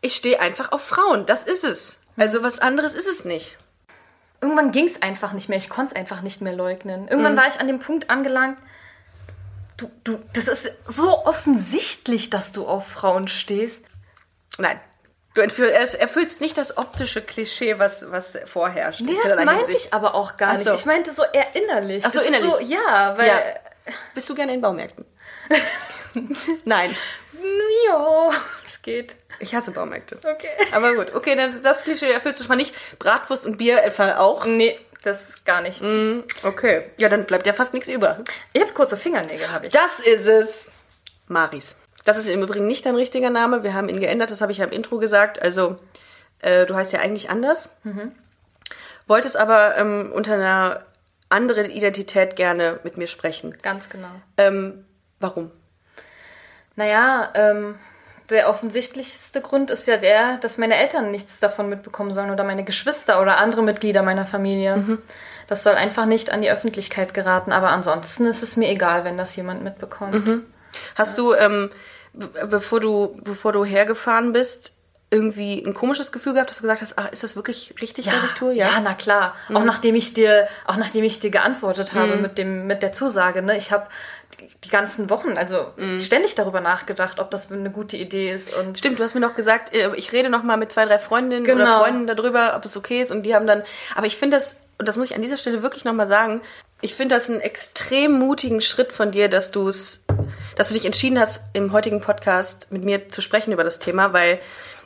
ich 0.01 0.15
stehe 0.15 0.39
einfach 0.39 0.71
auf 0.71 0.83
Frauen. 0.83 1.25
Das 1.25 1.43
ist 1.43 1.63
es. 1.63 1.99
Also 2.15 2.43
was 2.43 2.59
anderes 2.59 2.93
ist 2.93 3.07
es 3.07 3.25
nicht. 3.25 3.57
Irgendwann 4.45 4.71
ging 4.71 4.85
es 4.85 5.01
einfach 5.01 5.33
nicht 5.33 5.49
mehr. 5.49 5.57
Ich 5.57 5.69
konnte 5.69 5.93
es 5.95 5.99
einfach 5.99 6.21
nicht 6.21 6.39
mehr 6.41 6.53
leugnen. 6.53 7.07
Irgendwann 7.07 7.33
Mhm. 7.33 7.37
war 7.37 7.47
ich 7.47 7.59
an 7.59 7.67
dem 7.67 7.79
Punkt 7.79 8.09
angelangt, 8.11 8.57
du, 9.77 9.89
du, 10.03 10.19
das 10.33 10.47
ist 10.47 10.71
so 10.85 11.25
offensichtlich, 11.25 12.29
dass 12.29 12.51
du 12.51 12.67
auf 12.67 12.87
Frauen 12.87 13.27
stehst. 13.27 13.85
Nein. 14.59 14.79
Du 15.33 15.41
erfüll- 15.41 15.67
er- 15.69 15.99
erfüllst 15.99 16.39
nicht 16.41 16.57
das 16.57 16.77
optische 16.77 17.21
Klischee, 17.21 17.79
was, 17.79 18.09
was 18.11 18.37
vorherrscht. 18.45 19.01
Nee, 19.01 19.17
das 19.23 19.35
meinte 19.43 19.65
Hinsicht. 19.65 19.87
ich 19.87 19.93
aber 19.93 20.13
auch 20.15 20.37
gar 20.37 20.55
so. 20.57 20.69
nicht. 20.71 20.79
Ich 20.79 20.85
meinte 20.85 21.11
so 21.11 21.23
eher 21.33 21.55
innerlich. 21.55 22.05
Ach 22.05 22.11
so, 22.11 22.21
innerlich. 22.21 22.51
So, 22.51 22.59
ja, 22.61 23.17
weil. 23.17 23.27
Ja. 23.27 23.39
Bist 24.13 24.29
du 24.29 24.35
gerne 24.35 24.53
in 24.53 24.61
Baumärkten? 24.61 25.05
Nein. 26.65 26.95
Ja, 27.87 28.31
geht. 28.85 29.15
Ich 29.39 29.53
hasse 29.53 29.71
Baumärkte. 29.71 30.17
Okay. 30.17 30.47
Aber 30.71 30.95
gut, 30.95 31.13
okay, 31.13 31.35
dann 31.35 31.61
das 31.61 31.83
Klischee 31.83 32.11
erfüllst 32.11 32.39
du 32.39 32.43
schon 32.45 32.49
mal 32.49 32.55
nicht. 32.55 32.73
Bratwurst 32.99 33.45
und 33.45 33.57
Bier 33.57 33.83
etwa 33.83 34.15
auch. 34.15 34.45
Nee, 34.45 34.79
das 35.03 35.43
gar 35.43 35.61
nicht. 35.61 35.81
Okay. 36.43 36.85
Ja, 36.97 37.09
dann 37.09 37.25
bleibt 37.25 37.45
ja 37.45 37.51
fast 37.53 37.73
nichts 37.73 37.89
über. 37.89 38.17
Ich 38.53 38.61
habe 38.61 38.71
kurze 38.71 38.95
Fingernägel, 38.95 39.51
habe 39.51 39.67
ich. 39.67 39.73
Das 39.73 39.99
ist 39.99 40.27
es. 40.27 40.71
Maris. 41.27 41.75
Das 42.05 42.17
ist 42.17 42.27
im 42.27 42.41
Übrigen 42.43 42.67
nicht 42.67 42.85
dein 42.85 42.95
richtiger 42.95 43.31
Name. 43.31 43.63
Wir 43.63 43.73
haben 43.73 43.89
ihn 43.89 43.99
geändert, 43.99 44.31
das 44.31 44.41
habe 44.41 44.51
ich 44.51 44.59
ja 44.59 44.65
im 44.65 44.71
Intro 44.71 44.99
gesagt. 44.99 45.41
Also, 45.41 45.77
äh, 46.39 46.65
du 46.65 46.75
heißt 46.75 46.93
ja 46.93 46.99
eigentlich 46.99 47.29
anders. 47.29 47.69
Wolltest 49.07 49.37
aber 49.37 49.75
ähm, 49.77 50.11
unter 50.13 50.35
einer 50.35 50.85
anderen 51.29 51.71
Identität 51.71 52.35
gerne 52.35 52.79
mit 52.83 52.97
mir 52.97 53.07
sprechen. 53.07 53.57
Ganz 53.63 53.89
genau. 53.89 54.11
Ähm, 54.37 54.85
warum? 55.19 55.51
Naja, 56.75 57.31
ähm, 57.33 57.79
der 58.29 58.49
offensichtlichste 58.49 59.41
Grund 59.41 59.69
ist 59.69 59.87
ja 59.87 59.97
der, 59.97 60.37
dass 60.37 60.57
meine 60.57 60.75
Eltern 60.75 61.11
nichts 61.11 61.39
davon 61.39 61.69
mitbekommen 61.69 62.11
sollen 62.11 62.31
oder 62.31 62.43
meine 62.43 62.63
Geschwister 62.63 63.21
oder 63.21 63.37
andere 63.37 63.61
Mitglieder 63.63 64.01
meiner 64.01 64.25
Familie. 64.25 64.99
Das 65.47 65.61
soll 65.63 65.75
einfach 65.75 66.05
nicht 66.05 66.31
an 66.31 66.41
die 66.41 66.49
Öffentlichkeit 66.49 67.13
geraten, 67.13 67.51
aber 67.51 67.69
ansonsten 67.69 68.25
ist 68.25 68.41
es 68.41 68.57
mir 68.57 68.69
egal, 68.69 69.05
wenn 69.05 69.17
das 69.17 69.35
jemand 69.35 69.63
mitbekommt. 69.63 70.43
Hast 70.95 71.17
du, 71.17 71.33
ähm, 71.35 71.69
be- 72.13 72.29
bevor 72.49 72.79
du, 72.79 73.15
bevor 73.23 73.51
du 73.53 73.63
hergefahren 73.63 74.33
bist, 74.33 74.73
irgendwie 75.11 75.63
ein 75.63 75.75
komisches 75.75 76.11
Gefühl 76.11 76.33
gehabt, 76.33 76.49
dass 76.49 76.57
du 76.57 76.63
gesagt 76.63 76.81
hast, 76.81 76.97
ach, 76.97 77.11
ist 77.11 77.23
das 77.23 77.35
wirklich 77.35 77.75
richtig, 77.79 78.07
was 78.07 78.23
ich 78.25 78.31
tue? 78.31 78.53
ja, 78.53 78.67
na 78.83 78.95
klar. 78.95 79.35
Auch 79.53 79.63
nachdem 79.63 79.93
ich 79.95 80.13
dir, 80.15 80.47
auch 80.65 80.77
nachdem 80.77 81.03
ich 81.05 81.19
dir 81.19 81.29
geantwortet 81.29 81.93
Mhm. 81.93 81.97
habe 81.99 82.15
mit 82.17 82.37
dem, 82.39 82.65
mit 82.65 82.81
der 82.81 82.91
Zusage, 82.91 83.43
ne, 83.43 83.55
ich 83.55 83.71
habe 83.71 83.85
die, 84.63 84.69
ganzen 84.69 85.09
Wochen, 85.09 85.37
also 85.37 85.67
Mhm. 85.77 85.99
ständig 85.99 86.35
darüber 86.35 86.61
nachgedacht, 86.61 87.19
ob 87.19 87.31
das 87.31 87.51
eine 87.51 87.71
gute 87.71 87.97
Idee 87.97 88.31
ist 88.31 88.55
und 88.55 88.77
Stimmt, 88.77 88.99
du 88.99 89.03
hast 89.03 89.13
mir 89.13 89.19
noch 89.21 89.35
gesagt, 89.35 89.73
äh, 89.75 89.93
ich 89.95 90.11
rede 90.11 90.29
noch 90.29 90.43
mal 90.43 90.57
mit 90.57 90.71
zwei, 90.71 90.85
drei 90.85 90.99
Freundinnen 90.99 91.43
oder 91.45 91.55
Genau. 91.55 91.79
Freunden 91.83 92.07
darüber, 92.07 92.55
ob 92.55 92.65
es 92.65 92.75
okay 92.77 93.01
ist. 93.01 93.11
Und 93.11 93.23
die 93.23 93.35
haben 93.35 93.47
dann, 93.47 93.63
aber 93.95 94.05
ich 94.07 94.17
finde 94.17 94.37
das, 94.37 94.57
und 94.77 94.87
das 94.87 94.97
muss 94.97 95.09
ich 95.09 95.15
an 95.15 95.21
dieser 95.21 95.37
Stelle 95.37 95.61
wirklich 95.63 95.85
noch 95.85 95.93
mal 95.93 96.07
sagen, 96.07 96.41
ich 96.81 96.93
finde 96.95 97.15
das 97.15 97.29
einen 97.29 97.39
extrem 97.41 98.11
mutigen 98.19 98.61
Schritt 98.61 98.91
von 98.91 99.11
dir, 99.11 99.29
dass 99.29 99.51
du 99.51 99.67
es, 99.67 100.03
dass 100.57 100.67
du 100.67 100.73
dich 100.73 100.85
entschieden 100.85 101.19
hast, 101.19 101.41
im 101.53 101.71
heutigen 101.71 102.01
Podcast 102.01 102.67
mit 102.71 102.83
mir 102.83 103.09
zu 103.09 103.21
sprechen 103.21 103.53
über 103.53 103.63
das 103.63 103.79
Thema, 103.79 104.11
weil 104.13 104.39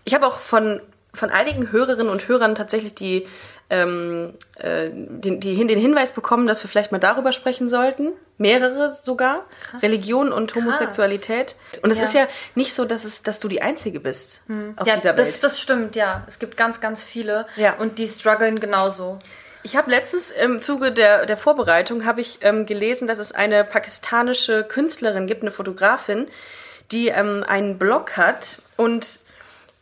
ich 0.05 0.13
habe 0.13 0.25
auch 0.27 0.39
von 0.39 0.81
von 1.13 1.29
einigen 1.31 1.71
Hörerinnen 1.71 2.09
und 2.11 2.27
Hörern 2.27 2.53
tatsächlich 2.55 2.93
die, 2.93 3.27
ähm, 3.69 4.33
äh, 4.57 4.89
den, 4.91 5.39
die, 5.39 5.55
den 5.55 5.79
Hinweis 5.79 6.11
bekommen, 6.11 6.45
dass 6.47 6.63
wir 6.63 6.69
vielleicht 6.69 6.91
mal 6.91 6.99
darüber 6.99 7.31
sprechen 7.31 7.67
sollten. 7.69 8.11
Mehrere 8.37 8.89
sogar. 8.93 9.45
Religion 9.81 10.31
und 10.31 10.53
Homosexualität. 10.55 11.55
Und 11.81 11.91
es 11.91 11.97
Ja. 11.97 12.03
ist 12.03 12.13
ja 12.13 12.27
nicht 12.55 12.73
so, 12.73 12.85
dass, 12.85 13.05
es, 13.05 13.23
dass 13.23 13.39
du 13.39 13.47
die 13.47 13.61
Einzige 13.61 13.99
bist 13.99 14.43
auf 14.77 14.87
ja, 14.87 14.95
dieser 14.95 15.09
Welt. 15.09 15.19
das, 15.19 15.39
das 15.39 15.59
stimmt, 15.59 15.95
ja. 15.95 16.23
Es 16.27 16.39
gibt 16.39 16.55
ganz, 16.55 16.79
ganz 16.79 17.03
viele 17.03 17.47
Ja. 17.55 17.73
und 17.77 17.97
die 17.97 18.07
strugglen 18.07 18.59
genauso. 18.59 19.17
Ich 19.63 19.75
habe 19.75 19.91
letztens 19.91 20.31
im 20.31 20.61
Zuge 20.61 20.93
der, 20.93 21.25
der 21.25 21.35
Vorbereitung 21.35 22.05
habe 22.05 22.21
ich 22.21 22.39
ähm, 22.43 22.65
gelesen, 22.65 23.07
dass 23.07 23.19
es 23.19 23.33
eine 23.33 23.65
pakistanische 23.65 24.63
Künstlerin 24.63 25.27
gibt, 25.27 25.41
eine 25.41 25.51
Fotografin, 25.51 26.27
die 26.93 27.09
ähm, 27.09 27.43
einen 27.45 27.77
Blog 27.77 28.15
hat 28.15 28.59
und 28.77 29.19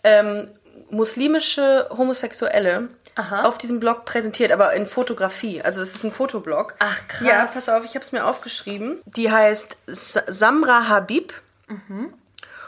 ähm, 0.03 0.47
muslimische 0.89 1.87
Homosexuelle 1.95 2.89
Aha. 3.15 3.43
auf 3.43 3.57
diesem 3.57 3.79
Blog 3.79 4.05
präsentiert, 4.05 4.51
aber 4.51 4.73
in 4.73 4.85
Fotografie. 4.85 5.61
Also 5.61 5.81
es 5.81 5.95
ist 5.95 6.03
ein 6.03 6.11
Fotoblog. 6.11 6.75
Ach, 6.79 6.99
krass. 7.07 7.27
Ja, 7.27 7.45
pass 7.45 7.69
auf, 7.69 7.83
ich 7.83 7.95
habe 7.95 8.05
es 8.05 8.11
mir 8.11 8.25
aufgeschrieben. 8.25 8.99
Die 9.05 9.31
heißt 9.31 9.77
Samra 9.87 10.87
Habib. 10.87 11.33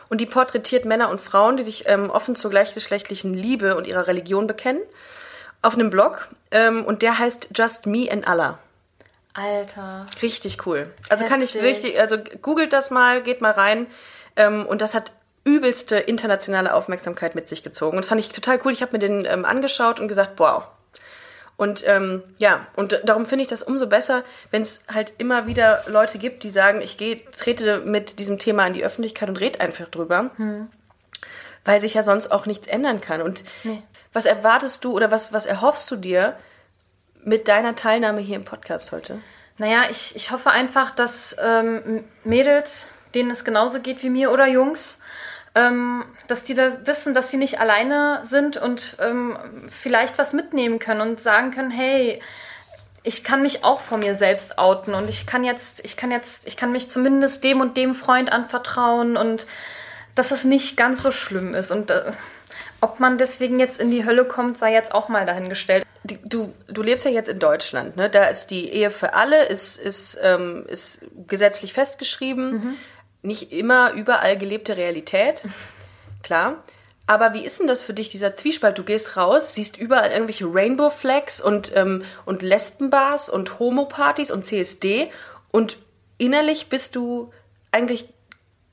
Und 0.09 0.19
die 0.19 0.25
porträtiert 0.25 0.85
Männer 0.85 1.09
und 1.09 1.21
Frauen, 1.21 1.55
die 1.55 1.63
sich 1.63 1.87
ähm, 1.87 2.09
offen 2.09 2.35
zur 2.35 2.49
gleichgeschlechtlichen 2.49 3.33
Liebe 3.33 3.75
und 3.77 3.87
ihrer 3.87 4.07
Religion 4.07 4.47
bekennen. 4.47 4.81
Auf 5.61 5.75
einem 5.75 5.89
Blog. 5.89 6.29
Ähm, 6.51 6.83
und 6.83 7.01
der 7.01 7.19
heißt 7.19 7.49
Just 7.53 7.85
Me 7.85 8.09
and 8.11 8.27
Allah. 8.27 8.57
Alter. 9.33 10.07
Richtig 10.21 10.65
cool. 10.65 10.91
Also 11.09 11.25
kann 11.25 11.41
ich 11.41 11.53
Heftig. 11.53 11.69
richtig, 11.69 11.99
also 11.99 12.17
googelt 12.41 12.73
das 12.73 12.89
mal, 12.89 13.21
geht 13.21 13.41
mal 13.41 13.51
rein. 13.51 13.87
Ähm, 14.35 14.65
und 14.65 14.81
das 14.81 14.93
hat 14.95 15.11
übelste 15.55 15.97
internationale 15.97 16.73
Aufmerksamkeit 16.73 17.35
mit 17.35 17.47
sich 17.47 17.63
gezogen. 17.63 17.97
Und 17.97 18.03
das 18.05 18.09
fand 18.09 18.19
ich 18.21 18.29
total 18.29 18.59
cool. 18.63 18.71
Ich 18.71 18.81
habe 18.81 18.93
mir 18.93 18.99
den 18.99 19.25
ähm, 19.25 19.45
angeschaut 19.45 19.99
und 19.99 20.07
gesagt, 20.07 20.33
wow, 20.37 20.63
Und 21.57 21.83
ähm, 21.87 22.23
ja, 22.37 22.67
und 22.75 23.01
darum 23.03 23.25
finde 23.25 23.43
ich 23.43 23.49
das 23.49 23.63
umso 23.63 23.87
besser, 23.87 24.23
wenn 24.51 24.61
es 24.61 24.81
halt 24.93 25.13
immer 25.17 25.45
wieder 25.47 25.83
Leute 25.87 26.17
gibt, 26.17 26.43
die 26.43 26.49
sagen, 26.51 26.81
ich 26.81 26.97
gehe, 26.97 27.21
trete 27.31 27.79
mit 27.81 28.19
diesem 28.19 28.37
Thema 28.39 28.65
in 28.67 28.73
die 28.73 28.83
Öffentlichkeit 28.85 29.27
und 29.29 29.39
rede 29.39 29.59
einfach 29.59 29.87
drüber. 29.89 30.31
Weil 31.65 31.81
sich 31.81 31.93
ja 31.95 32.03
sonst 32.03 32.31
auch 32.31 32.45
nichts 32.45 32.67
ändern 32.67 33.01
kann. 33.01 33.21
Und 33.21 33.43
Nee. 33.63 33.83
was 34.13 34.25
erwartest 34.25 34.83
du 34.85 34.93
oder 34.93 35.11
was, 35.11 35.33
was 35.33 35.45
erhoffst 35.45 35.89
du 35.91 35.95
dir 35.97 36.35
mit 37.23 37.47
deiner 37.49 37.75
Teilnahme 37.75 38.21
hier 38.21 38.37
im 38.37 38.45
Podcast 38.45 38.91
heute? 38.93 39.19
Naja, 39.57 39.83
ich, 39.91 40.15
ich 40.15 40.31
hoffe 40.31 40.51
einfach, 40.51 40.91
dass 40.91 41.35
ähm, 41.43 42.05
Mädels, 42.23 42.87
denen 43.13 43.29
es 43.31 43.43
genauso 43.43 43.81
geht 43.81 44.01
wie 44.03 44.09
mir 44.09 44.31
oder 44.31 44.47
Jungs, 44.47 44.98
ähm, 45.55 46.05
dass 46.27 46.43
die 46.43 46.53
da 46.53 46.85
wissen, 46.85 47.13
dass 47.13 47.31
sie 47.31 47.37
nicht 47.37 47.59
alleine 47.59 48.21
sind 48.23 48.57
und 48.57 48.97
ähm, 48.99 49.37
vielleicht 49.69 50.17
was 50.17 50.33
mitnehmen 50.33 50.79
können 50.79 51.01
und 51.01 51.19
sagen 51.19 51.51
können, 51.51 51.71
hey, 51.71 52.21
ich 53.03 53.23
kann 53.23 53.41
mich 53.41 53.63
auch 53.63 53.81
vor 53.81 53.97
mir 53.97 54.15
selbst 54.15 54.57
outen 54.57 54.93
und 54.93 55.09
ich 55.09 55.25
kann 55.25 55.43
jetzt, 55.43 55.83
ich 55.85 55.97
kann 55.97 56.11
jetzt, 56.11 56.47
ich 56.47 56.57
kann 56.57 56.71
mich 56.71 56.89
zumindest 56.89 57.43
dem 57.43 57.61
und 57.61 57.77
dem 57.77 57.95
Freund 57.95 58.31
anvertrauen 58.31 59.17
und 59.17 59.47
dass 60.15 60.31
es 60.31 60.43
nicht 60.43 60.75
ganz 60.75 61.01
so 61.01 61.11
schlimm 61.11 61.55
ist 61.55 61.71
und 61.71 61.89
äh, 61.89 62.11
ob 62.81 62.99
man 62.99 63.17
deswegen 63.17 63.59
jetzt 63.59 63.79
in 63.79 63.91
die 63.91 64.05
Hölle 64.05 64.25
kommt, 64.25 64.57
sei 64.57 64.73
jetzt 64.73 64.93
auch 64.93 65.09
mal 65.09 65.25
dahingestellt. 65.25 65.85
Du, 66.03 66.53
du 66.67 66.81
lebst 66.81 67.03
ja 67.03 67.11
jetzt 67.11 67.29
in 67.29 67.39
Deutschland, 67.39 67.97
ne? 67.97 68.09
Da 68.09 68.25
ist 68.25 68.47
die 68.47 68.69
Ehe 68.69 68.89
für 68.89 69.13
alle, 69.13 69.47
ist, 69.47 69.77
ist, 69.77 70.17
ähm, 70.23 70.65
ist 70.67 71.01
gesetzlich 71.27 71.73
festgeschrieben. 71.73 72.77
Nicht 73.21 73.51
immer 73.51 73.93
überall 73.93 74.37
gelebte 74.37 74.77
Realität. 74.77 75.45
Klar. 76.23 76.63
Aber 77.07 77.33
wie 77.33 77.43
ist 77.43 77.59
denn 77.59 77.67
das 77.67 77.81
für 77.81 77.95
dich, 77.95 78.09
dieser 78.09 78.35
Zwiespalt? 78.35 78.77
Du 78.77 78.83
gehst 78.83 79.17
raus, 79.17 79.55
siehst 79.55 79.77
überall 79.77 80.11
irgendwelche 80.11 80.45
Rainbow 80.45 80.91
Flags 80.91 81.41
und, 81.41 81.75
ähm, 81.75 82.03
und 82.25 82.43
Lesbenbars 82.43 83.31
und 83.31 83.57
Homo-Partys 83.57 84.29
und 84.29 84.45
CSD 84.45 85.11
und 85.51 85.79
innerlich 86.19 86.69
bist 86.69 86.95
du 86.95 87.33
eigentlich 87.71 88.13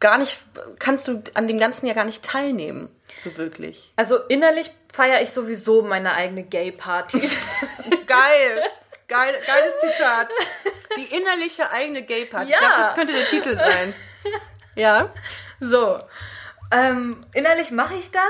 gar 0.01 0.19
nicht, 0.19 0.39
kannst 0.79 1.09
du 1.09 1.23
an 1.33 1.49
dem 1.49 1.59
Ganzen 1.59 1.87
ja 1.87 1.95
gar 1.95 2.05
nicht 2.05 2.23
teilnehmen. 2.23 2.91
So 3.23 3.37
wirklich. 3.39 3.93
Also 3.97 4.19
innerlich 4.29 4.71
feiere 4.93 5.23
ich 5.23 5.31
sowieso 5.31 5.83
meine 5.83 6.13
eigene 6.13 6.43
Gay-Party. 6.43 7.21
Geil. 8.07 8.63
Geil, 9.09 9.35
geiles 9.47 9.79
Zitat. 9.81 10.31
Die 10.97 11.14
innerliche 11.16 11.71
eigene 11.71 12.03
Gay-Party. 12.03 12.51
Ja. 12.51 12.59
Ich 12.59 12.66
glaube, 12.66 12.83
das 12.83 12.95
könnte 12.95 13.12
der 13.12 13.27
Titel 13.27 13.57
sein. 13.57 13.95
Ja. 14.75 15.09
so. 15.59 15.99
Ähm, 16.71 17.25
innerlich 17.33 17.71
mache 17.71 17.95
ich 17.95 18.11
das, 18.11 18.23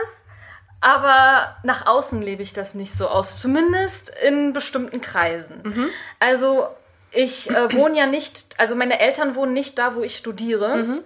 aber 0.81 1.57
nach 1.65 1.87
außen 1.87 2.23
lebe 2.23 2.43
ich 2.45 2.53
das 2.53 2.75
nicht 2.75 2.95
so 2.95 3.09
aus. 3.09 3.41
Zumindest 3.41 4.11
in 4.25 4.53
bestimmten 4.53 5.01
Kreisen. 5.01 5.91
Also 6.21 6.69
ich 7.11 7.51
äh, 7.51 7.73
wohne 7.75 7.99
ja 7.99 8.07
nicht, 8.07 8.55
also 8.59 8.77
meine 8.77 9.01
Eltern 9.01 9.35
wohnen 9.35 9.55
nicht 9.55 9.77
da, 9.79 9.97
wo 9.97 10.03
ich 10.03 10.17
studiere. 10.17 11.03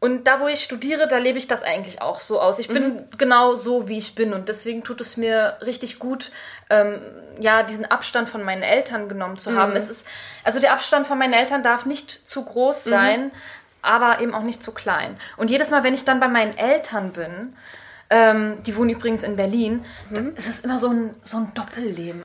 Und 0.00 0.26
da, 0.26 0.40
wo 0.40 0.48
ich 0.48 0.64
studiere, 0.64 1.06
da 1.06 1.18
lebe 1.18 1.36
ich 1.36 1.46
das 1.46 1.62
eigentlich 1.62 2.00
auch 2.00 2.20
so 2.20 2.40
aus. 2.40 2.58
Ich 2.58 2.68
bin 2.68 3.06
genau 3.18 3.54
so, 3.54 3.86
wie 3.86 3.98
ich 3.98 4.14
bin. 4.14 4.32
Und 4.32 4.48
deswegen 4.48 4.82
tut 4.82 4.98
es 5.02 5.18
mir 5.18 5.58
richtig 5.60 5.98
gut, 5.98 6.32
ähm, 6.70 7.00
ja, 7.38 7.62
diesen 7.62 7.84
Abstand 7.84 8.30
von 8.30 8.42
meinen 8.42 8.62
Eltern 8.62 9.10
genommen 9.10 9.36
zu 9.36 9.54
haben. 9.54 9.76
Es 9.76 9.90
ist, 9.90 10.06
also 10.42 10.58
der 10.58 10.72
Abstand 10.72 11.06
von 11.06 11.18
meinen 11.18 11.34
Eltern 11.34 11.62
darf 11.62 11.84
nicht 11.84 12.26
zu 12.26 12.42
groß 12.42 12.84
sein, 12.84 13.30
aber 13.82 14.20
eben 14.20 14.34
auch 14.34 14.42
nicht 14.42 14.62
zu 14.62 14.72
klein. 14.72 15.18
Und 15.36 15.50
jedes 15.50 15.70
Mal, 15.70 15.84
wenn 15.84 15.94
ich 15.94 16.06
dann 16.06 16.18
bei 16.18 16.28
meinen 16.28 16.56
Eltern 16.56 17.12
bin, 17.12 17.54
ähm, 18.08 18.62
die 18.64 18.76
wohnen 18.76 18.90
übrigens 18.90 19.22
in 19.22 19.36
Berlin, 19.36 19.84
ist 20.34 20.48
es 20.48 20.60
immer 20.60 20.78
so 20.78 20.88
ein, 20.88 21.14
so 21.22 21.36
ein 21.36 21.52
Doppelleben. 21.54 22.22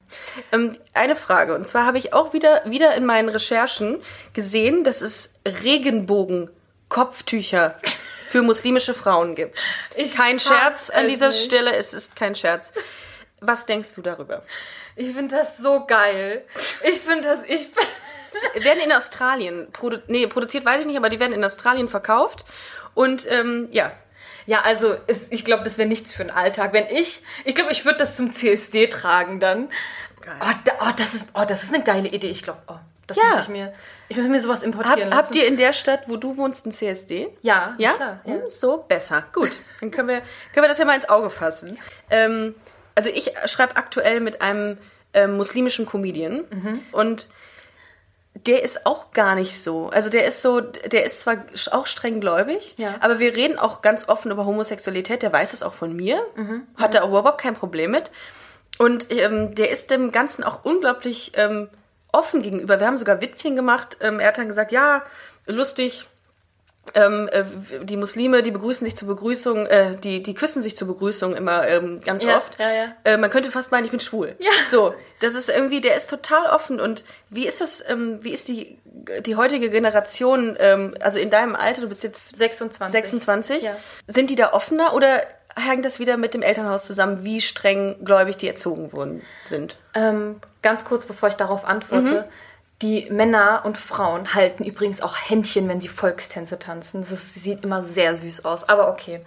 Ähm, 0.54 0.78
eine 0.94 1.16
Frage. 1.18 1.54
Und 1.56 1.68
zwar 1.68 1.86
habe 1.86 1.98
ich 1.98 2.14
auch 2.14 2.32
wieder, 2.32 2.62
wieder 2.66 2.96
in 2.96 3.06
meinen 3.06 3.28
Recherchen 3.28 3.98
gesehen, 4.34 4.86
dass 4.86 5.02
es 5.02 5.34
Regenbogen-Kopftücher 6.90 7.80
für 8.28 8.42
muslimische 8.42 8.94
Frauen 8.94 9.36
gibt. 9.36 9.60
Ich 9.96 10.16
kein 10.16 10.40
Scherz 10.40 10.90
an 10.90 11.06
es 11.06 11.12
dieser 11.12 11.28
nicht. 11.28 11.44
Stelle. 11.44 11.76
Es 11.76 11.94
ist 11.94 12.16
kein 12.16 12.36
Scherz. 12.36 12.74
Was 13.42 13.66
denkst 13.66 13.94
du 13.96 14.02
darüber? 14.02 14.44
Ich 14.96 15.14
finde 15.14 15.36
das 15.36 15.58
so 15.58 15.86
geil. 15.86 16.44
Ich 16.84 17.00
finde 17.00 17.24
das, 17.28 17.44
ich 17.44 17.70
werden 18.64 18.80
in 18.84 18.92
Australien 18.92 19.70
produ 19.72 20.00
nee, 20.08 20.28
produziert, 20.28 20.66
weiß 20.66 20.82
ich 20.82 20.88
nicht, 20.88 20.98
aber 20.98 21.10
die 21.10 21.20
werden 21.20 21.34
in 21.34 21.44
Australien 21.44 21.88
verkauft. 21.88 22.46
Und 22.94 23.30
ähm, 23.30 23.68
ja, 23.72 23.92
Ja, 24.46 24.62
also 24.62 24.96
es, 25.08 25.32
ich 25.32 25.44
glaube, 25.44 25.64
das 25.64 25.78
wäre 25.78 25.88
nichts 25.88 26.14
für 26.14 26.24
den 26.24 26.32
Alltag. 26.32 26.72
Wenn 26.74 26.88
ich, 26.88 27.22
ich 27.46 27.56
glaube, 27.56 27.72
ich 27.72 27.84
würde 27.86 28.00
das 28.00 28.16
zum 28.16 28.32
CSD 28.32 28.88
tragen 28.88 29.40
dann. 29.40 29.70
Oh, 30.42 30.54
da, 30.64 30.72
oh, 30.82 30.92
das 30.98 31.14
ist, 31.14 31.28
oh, 31.34 31.46
das 31.48 31.64
ist 31.64 31.74
eine 31.74 31.84
geile 31.84 32.08
Idee. 32.10 32.30
Ich 32.30 32.44
glaube, 32.44 32.62
oh, 32.68 32.78
das 33.08 33.18
Ja. 33.18 33.24
muss 33.32 33.42
ich 33.44 33.48
mir, 33.50 33.74
ich 34.08 34.18
muss 34.18 34.28
mir 34.28 34.40
sowas 34.40 34.60
Hab, 34.60 34.66
importieren 34.66 35.10
lassen. 35.10 35.14
habt 35.18 35.36
ihr 35.36 35.48
in 35.48 35.58
der 35.58 35.74
Stadt, 35.74 36.08
wo 36.08 36.18
du 36.18 36.38
wohnst, 36.38 36.66
ein 36.66 36.72
CSD? 36.72 37.28
Ja, 37.42 37.76
Ja? 37.78 37.94
klar, 37.94 38.20
ja. 38.26 38.34
Hm, 38.34 38.42
So, 38.48 38.84
besser. 38.88 39.26
Gut. 39.34 39.60
Dann 39.82 39.92
können 39.92 40.08
wir, 40.08 40.22
können 40.54 40.64
wir 40.64 40.68
das 40.70 40.78
ja 40.78 40.86
mal 40.86 40.96
ins 40.96 41.10
Auge 41.10 41.30
fassen. 41.30 41.78
Ähm, 42.10 42.56
also 42.96 43.10
ich 43.10 43.32
schreibe 43.48 43.76
aktuell 43.78 44.20
mit 44.22 44.42
einem 44.42 44.78
ähm, 45.14 45.38
muslimischen 45.38 45.86
Comedian 45.86 46.46
Mhm. 46.50 46.82
und 46.92 47.30
der 48.46 48.64
ist 48.64 48.86
auch 48.86 49.12
gar 49.12 49.36
nicht 49.36 49.62
so. 49.62 49.88
Also 49.90 50.10
der 50.10 50.26
ist 50.28 50.42
so, 50.42 50.60
der 50.60 51.06
ist 51.06 51.22
zwar 51.22 51.38
auch 51.72 51.88
streng 51.88 52.20
gläubig, 52.20 52.76
Ja. 52.78 52.96
aber 53.00 53.20
wir 53.20 53.34
reden 53.36 53.58
auch 53.58 53.82
ganz 53.82 54.10
offen 54.10 54.30
über 54.30 54.46
Homosexualität. 54.46 55.22
Der 55.24 55.32
weiß 55.32 55.54
es 55.54 55.64
auch 55.64 55.74
von 55.74 55.96
mir, 55.96 56.22
Mhm. 56.36 56.64
hat 56.76 56.94
da 56.96 57.08
überhaupt 57.08 57.40
kein 57.42 57.56
Problem 57.56 57.92
mit. 57.92 58.12
Und 58.78 59.10
ähm, 59.10 59.56
der 59.56 59.70
ist 59.70 59.90
dem 59.90 60.12
Ganzen 60.12 60.44
auch 60.44 60.66
unglaublich 60.66 61.32
ähm, 61.36 61.70
offen 62.16 62.42
gegenüber. 62.42 62.80
Wir 62.80 62.88
haben 62.88 62.98
sogar 62.98 63.22
Witzchen 63.22 63.56
gemacht. 63.56 63.98
Ähm, 64.02 64.20
er 64.20 64.30
hat 64.30 64.38
dann 64.38 64.48
gesagt, 64.48 64.72
ja, 64.72 65.04
lustig, 65.46 66.08
ähm, 66.94 67.28
äh, 67.32 67.44
die 67.84 67.98
Muslime, 67.98 68.44
die 68.44 68.52
begrüßen 68.52 68.86
sich 68.86 68.96
zur 68.96 69.08
Begrüßung, 69.08 69.66
äh, 69.66 69.96
die, 69.98 70.22
die 70.22 70.34
küssen 70.34 70.62
sich 70.62 70.78
zur 70.78 70.88
Begrüßung 70.88 71.36
immer 71.36 71.68
ähm, 71.68 72.00
ganz 72.02 72.24
Ja, 72.24 72.38
oft. 72.38 72.60
ja, 72.60 72.72
ja. 72.72 72.86
Äh, 73.04 73.18
man 73.18 73.30
könnte 73.30 73.52
fast 73.52 73.72
meinen, 73.72 73.86
ich 73.86 73.92
bin 73.92 74.00
schwul. 74.00 74.36
Ja. 74.40 74.52
So, 74.70 74.94
das 75.20 75.34
ist 75.34 75.50
irgendwie, 75.50 75.82
der 75.82 75.96
ist 75.96 76.10
total 76.10 76.46
offen. 76.48 76.80
Und 76.80 77.04
wie 77.30 77.48
ist 77.48 77.60
das, 77.62 77.84
ähm, 77.90 78.20
wie 78.22 78.32
ist 78.32 78.48
die, 78.48 78.78
die 79.26 79.36
heutige 79.36 79.70
Generation, 79.70 80.56
ähm, 80.60 80.94
also 81.02 81.20
in 81.20 81.30
deinem 81.32 81.56
Alter, 81.56 81.82
du 81.82 81.88
bist 81.90 82.04
jetzt 82.04 82.38
26. 82.38 82.92
26, 83.00 83.64
Ja. 83.64 83.76
sind 84.08 84.30
die 84.30 84.36
da 84.36 84.54
offener 84.54 84.94
oder 84.94 85.22
hängt 85.58 85.86
das 85.86 86.00
wieder 86.00 86.18
mit 86.18 86.34
dem 86.34 86.42
Elternhaus 86.42 86.86
zusammen, 86.86 87.24
wie 87.24 87.42
streng 87.42 87.96
gläubig 88.04 88.38
die 88.38 88.48
erzogen 88.48 88.92
worden 88.94 89.22
sind? 89.46 89.78
Ähm, 89.94 90.42
ganz 90.62 90.86
kurz, 90.86 91.06
bevor 91.06 91.30
ich 91.30 91.36
darauf 91.36 91.66
antworte. 91.66 92.28
Die 92.82 93.08
Männer 93.10 93.62
und 93.64 93.78
Frauen 93.78 94.34
halten 94.34 94.66
übrigens 94.66 95.02
auch 95.02 95.16
Händchen, 95.16 95.70
wenn 95.70 95.80
sie 95.80 95.88
Volkstänze 95.88 96.60
tanzen. 96.60 97.02
Das 97.02 97.12
ist, 97.12 97.36
sieht 97.36 97.64
immer 97.64 97.84
sehr 97.84 98.16
süß 98.16 98.44
aus, 98.44 98.68
aber 98.68 98.90
okay. 98.90 99.22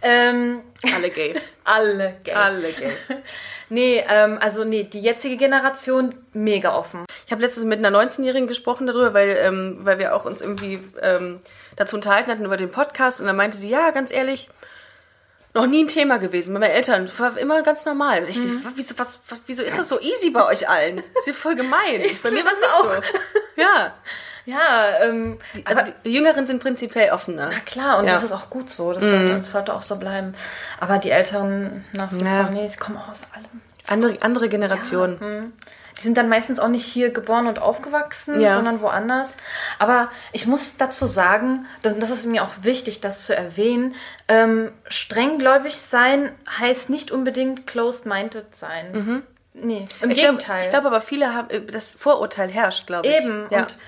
Ähm, 0.00 0.62
Alle 0.94 1.10
gay. 1.10 1.34
alle 1.64 2.16
gay. 2.24 2.34
Alle 2.34 2.72
gay. 2.72 2.92
Nee, 3.68 4.04
ähm, 4.08 4.38
also 4.40 4.62
nee, 4.62 4.84
die 4.84 5.00
jetzige 5.00 5.36
Generation 5.36 6.14
mega 6.32 6.72
offen. 6.72 7.04
Ich 7.26 7.32
habe 7.32 7.42
letztens 7.42 7.66
mit 7.66 7.84
einer 7.84 7.96
19-Jährigen 7.98 8.46
gesprochen 8.46 8.86
darüber, 8.86 9.12
weil, 9.12 9.36
ähm, 9.40 9.78
weil 9.80 9.98
wir 9.98 10.14
auch 10.14 10.24
uns 10.24 10.40
irgendwie 10.40 10.78
ähm, 11.02 11.40
dazu 11.74 11.96
unterhalten 11.96 12.30
hatten 12.30 12.44
über 12.44 12.56
den 12.56 12.70
Podcast 12.70 13.20
und 13.20 13.26
dann 13.26 13.34
meinte 13.34 13.56
sie, 13.56 13.68
ja, 13.68 13.90
ganz 13.90 14.12
ehrlich, 14.12 14.50
noch 15.56 15.66
nie 15.66 15.84
ein 15.84 15.88
Thema 15.88 16.18
gewesen. 16.18 16.54
Bei 16.54 16.60
meinen 16.60 16.70
Eltern 16.72 17.10
war 17.18 17.36
immer 17.38 17.62
ganz 17.62 17.84
normal. 17.84 18.22
Und 18.22 18.28
ich 18.30 18.38
Mhm. 18.38 18.62
dachte, 18.62 18.76
wieso, 18.76 18.98
was, 18.98 19.18
was, 19.28 19.40
wieso 19.46 19.62
ist 19.62 19.76
das 19.78 19.88
so 19.88 20.00
easy 20.00 20.30
bei 20.30 20.46
euch 20.46 20.68
allen? 20.68 20.96
Das 21.14 21.20
ist 21.22 21.26
ja 21.26 21.32
voll 21.32 21.56
gemein. 21.56 22.02
Bei 22.22 22.30
mir 22.30 22.44
war 22.44 22.52
es 22.52 22.72
auch. 22.72 22.94
so. 22.94 23.02
Ja, 23.60 23.94
Ja, 24.44 25.00
ähm, 25.02 25.38
also 25.64 25.80
aber, 25.80 25.90
die 26.04 26.12
Jüngeren 26.12 26.46
sind 26.46 26.62
prinzipiell 26.62 27.10
offener. 27.10 27.48
na 27.52 27.58
klar, 27.60 27.98
und 27.98 28.04
Ja. 28.04 28.12
Mhm. 28.12 28.14
das 28.14 28.22
ist 28.22 28.32
auch 28.32 28.48
gut 28.48 28.70
so. 28.70 28.92
Das, 28.92 29.02
sollte, 29.02 29.38
das 29.38 29.50
sollte 29.50 29.74
auch 29.74 29.82
so 29.82 29.96
bleiben. 29.96 30.34
Aber 30.78 30.98
die 30.98 31.10
Älteren 31.10 31.84
nach 31.92 32.12
wie 32.12 32.22
Ja. 32.24 32.44
vor, 32.44 32.50
nee, 32.52 32.68
sie 32.68 32.76
kommen 32.78 32.96
auch 32.96 33.08
aus 33.08 33.26
allem. 33.34 33.46
Andere, 33.88 34.16
andere 34.22 34.48
Generation. 34.48 35.52
Die 35.98 36.02
sind 36.02 36.18
dann 36.18 36.28
meistens 36.28 36.58
auch 36.58 36.68
nicht 36.68 36.84
hier 36.84 37.10
geboren 37.10 37.46
und 37.46 37.58
aufgewachsen, 37.58 38.38
Ja. 38.40 38.52
sondern 38.54 38.80
woanders. 38.82 39.36
Aber 39.78 40.10
ich 40.32 40.46
muss 40.46 40.76
dazu 40.76 41.06
sagen, 41.06 41.64
das 41.82 42.10
ist 42.10 42.26
mir 42.26 42.42
auch 42.44 42.52
wichtig, 42.60 43.00
das 43.00 43.24
zu 43.24 43.34
erwähnen, 43.34 43.94
ähm, 44.28 44.72
strenggläubig 44.88 45.76
sein 45.78 46.32
heißt 46.58 46.90
nicht 46.90 47.10
unbedingt 47.10 47.66
closed-minded 47.66 48.54
sein. 48.54 49.22
Nee, 49.54 49.86
im 50.02 50.10
Ich 50.10 50.18
glaube 50.18 50.36
Gegenteil. 50.36 50.68
glaub 50.68 50.84
aber, 50.84 51.00
viele 51.00 51.32
haben, 51.34 51.48
äh, 51.48 51.62
das 51.62 51.94
Vorurteil 51.94 52.48
herrscht, 52.50 52.86
glaube 52.86 53.08
ich. 53.08 53.14
Eben. 53.16 53.46
Ja. 53.50 53.60
Und 53.62 53.78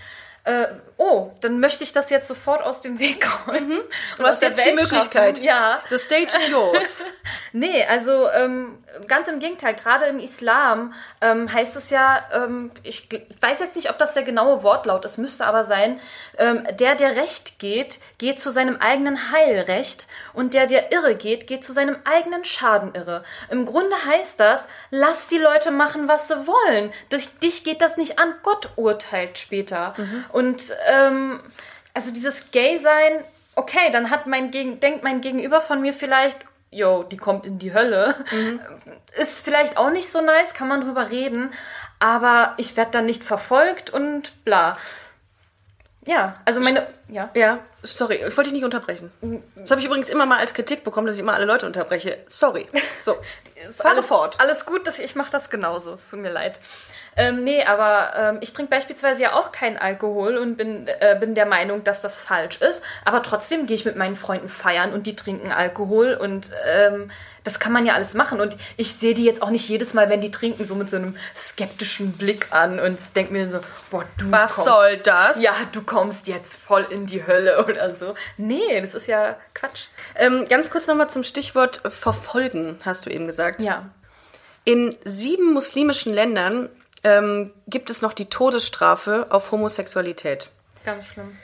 äh, 0.45 0.67
oh, 0.99 1.31
dann 1.41 1.61
möchte 1.61 1.85
ich 1.85 1.93
das 1.93 2.11
jetzt 2.11 2.27
sofort 2.27 2.63
aus 2.63 2.81
dem 2.81 2.99
Weg 2.99 3.27
räumen. 3.47 3.69
Mhm. 3.69 3.83
Du 4.17 4.25
hast 4.25 4.43
jetzt 4.43 4.65
die 4.65 4.73
Möglichkeit. 4.73 5.37
Schaffen. 5.39 5.45
Ja. 5.45 5.81
The 5.89 5.97
stage 5.97 6.37
is 6.37 6.49
yours. 6.49 7.05
nee, 7.53 7.85
also 7.85 8.29
ähm, 8.31 8.83
ganz 9.07 9.29
im 9.29 9.39
Gegenteil, 9.39 9.75
gerade 9.75 10.07
im 10.07 10.19
Islam 10.19 10.93
ähm, 11.21 11.53
heißt 11.53 11.77
es 11.77 11.91
ja, 11.91 12.25
ähm, 12.33 12.73
ich, 12.83 13.13
ich, 13.13 13.23
weiß 13.41 13.61
jetzt 13.61 13.77
nicht, 13.77 13.91
ob 13.91 13.99
das 13.99 14.13
der 14.13 14.25
genaue 14.25 14.65
Wortlaut 14.65 15.05
ist, 15.05 15.19
müsste 15.19 15.47
aber 15.47 15.63
sein, 15.63 16.01
ähm, 16.37 16.67
der, 16.79 16.97
der 16.97 17.15
recht 17.15 17.61
geht, 17.61 18.01
geht 18.19 18.41
zu 18.41 18.51
seinem 18.51 18.77
eigenen 18.77 19.31
Heilrecht 19.31 20.07
und 20.33 20.53
der, 20.53 20.67
der 20.67 20.93
irre 20.93 21.15
geht, 21.15 21.47
geht 21.47 21.63
zu 21.63 21.73
seinem 21.73 21.97
eigenen 22.05 22.45
Schaden 22.45 22.95
irre. 22.95 23.23
Im 23.51 23.67
Grunde 23.67 23.95
heißt 24.05 24.41
das, 24.41 24.67
lass 24.91 25.29
die 25.29 25.39
Leute 25.39 25.71
machen, 25.71 26.09
was 26.09 26.27
sie 26.27 26.47
wollen. 26.47 26.93
Dich, 27.13 27.39
dich 27.39 27.63
geht 27.63 27.83
das 27.83 27.97
nicht 27.97 28.19
an, 28.19 28.35
Gott 28.43 28.71
urteilt 28.75 29.39
später. 29.39 29.95
Mhm. 29.97 30.25
Und 30.33 30.71
ähm, 30.89 31.41
also 31.95 32.11
dieses 32.13 32.51
Gay-Sein, 32.51 33.25
okay, 33.55 33.91
dann 33.93 34.11
hat 34.11 34.27
mein 34.27 34.51
Gegen 34.51 34.81
denkt 34.81 35.03
mein 35.03 35.21
Gegenüber 35.21 35.61
von 35.61 35.81
mir 35.81 35.93
vielleicht, 35.93 36.39
yo, 36.71 37.03
die 37.03 37.17
kommt 37.17 37.47
in 37.47 37.59
die 37.59 37.75
Hölle. 37.75 38.15
Mhm. 38.31 38.61
Ist 39.17 39.45
vielleicht 39.45 39.77
auch 39.77 39.91
nicht 39.91 40.11
so 40.11 40.21
nice, 40.21 40.55
kann 40.55 40.69
man 40.69 40.81
drüber 40.81 41.11
reden, 41.11 41.53
aber 41.99 42.55
ich 42.57 42.77
werde 42.77 42.93
dann 42.93 43.05
nicht 43.05 43.25
verfolgt 43.25 43.91
und 43.91 44.45
bla. 44.45 44.77
Ja, 46.07 46.41
also 46.45 46.61
meine. 46.61 46.87
Ja. 47.09 47.31
Ja, 47.35 47.59
sorry, 47.83 48.17
ich 48.17 48.37
wollte 48.37 48.45
dich 48.45 48.53
nicht 48.53 48.65
unterbrechen. 48.65 49.13
Das 49.57 49.71
habe 49.71 49.81
ich 49.81 49.87
übrigens 49.87 50.09
immer 50.09 50.25
mal 50.25 50.39
als 50.39 50.55
Kritik 50.55 50.85
bekommen, 50.85 51.07
dass 51.07 51.17
ich 51.17 51.23
immer 51.23 51.35
alle 51.35 51.45
Leute 51.45 51.67
unterbreche. 51.67 52.19
Sorry. 52.27 52.67
So, 53.03 53.17
fahre 53.73 53.95
alles, 53.95 54.07
fort. 54.07 54.41
Alles 54.41 54.65
gut, 54.65 54.87
dass 54.87 54.99
ich, 54.99 55.07
ich 55.07 55.15
mache 55.17 55.31
das 55.31 55.51
genauso. 55.51 55.95
Es 55.95 56.09
tut 56.09 56.21
mir 56.21 56.31
leid. 56.31 56.61
Ähm, 57.19 57.43
nee, 57.43 57.65
aber 57.65 58.13
ähm, 58.17 58.39
ich 58.41 58.53
trinke 58.53 58.71
beispielsweise 58.71 59.23
ja 59.23 59.33
auch 59.35 59.51
keinen 59.51 59.77
Alkohol 59.77 60.37
und 60.39 60.57
bin, 60.57 60.87
äh, 60.87 61.17
bin 61.19 61.35
der 61.35 61.47
Meinung, 61.47 61.83
dass 61.83 62.01
das 62.01 62.17
falsch 62.17 62.59
ist. 62.59 62.81
Aber 63.05 63.25
trotzdem 63.25 63.67
gehe 63.67 63.75
ich 63.75 63.85
mit 63.85 63.97
meinen 63.97 64.15
Freunden 64.15 64.49
feiern 64.49 64.93
und 64.93 65.09
die 65.09 65.17
trinken 65.17 65.51
Alkohol 65.51 66.15
und 66.15 66.51
ähm, 66.71 67.11
das 67.43 67.59
kann 67.59 67.73
man 67.73 67.85
ja 67.85 67.95
alles 67.95 68.15
machen. 68.15 68.41
Und 68.41 68.57
ich 68.77 68.95
sehe 68.95 69.15
die 69.15 69.25
jetzt 69.25 69.43
auch 69.43 69.51
nicht 69.51 69.69
jedes 69.69 69.95
Mal, 69.95 70.11
wenn 70.11 70.21
die 70.21 70.31
trinken, 70.31 70.65
so 70.65 70.77
mit 70.77 70.91
so 70.91 70.97
einem 70.97 71.17
skeptischen 71.35 72.13
Blick 72.13 72.53
an 72.53 72.79
und 72.79 72.99
denke 73.17 73.33
mir 73.33 73.51
so, 73.51 73.59
boah, 73.91 74.05
du. 74.17 74.31
Was 74.31 74.55
kommst, 74.55 74.71
soll 74.71 74.97
das? 74.99 75.43
Ja, 75.43 75.55
du 75.73 75.83
kommst 75.83 76.29
jetzt 76.29 76.57
voll 76.57 76.87
in 76.89 77.07
die 77.07 77.27
Hölle 77.27 77.65
oder 77.69 77.97
so. 77.97 78.15
Nee, 78.37 78.81
das 78.81 78.95
ist 78.95 79.09
ja 79.09 79.37
Quatsch. 79.55 79.87
Ähm, 80.15 80.47
ganz 80.49 80.71
kurz 80.71 80.87
nochmal 80.87 81.11
zum 81.11 81.25
Stichwort 81.25 81.81
verfolgen, 81.89 82.79
hast 82.85 83.07
du 83.07 83.11
eben 83.11 83.27
gesagt. 83.27 83.61
Ja. 83.61 83.87
In 84.65 84.95
sieben 85.05 85.53
muslimischen 85.53 86.13
Ländern 86.13 86.69
ähm, 87.05 87.53
gibt 87.67 87.91
es 87.91 88.03
noch 88.03 88.13
die 88.13 88.27
Todesstrafe 88.27 89.27
auf 89.31 89.53
Homosexualität. 89.53 90.51
Ganz 90.85 91.07
schlimm. 91.07 91.37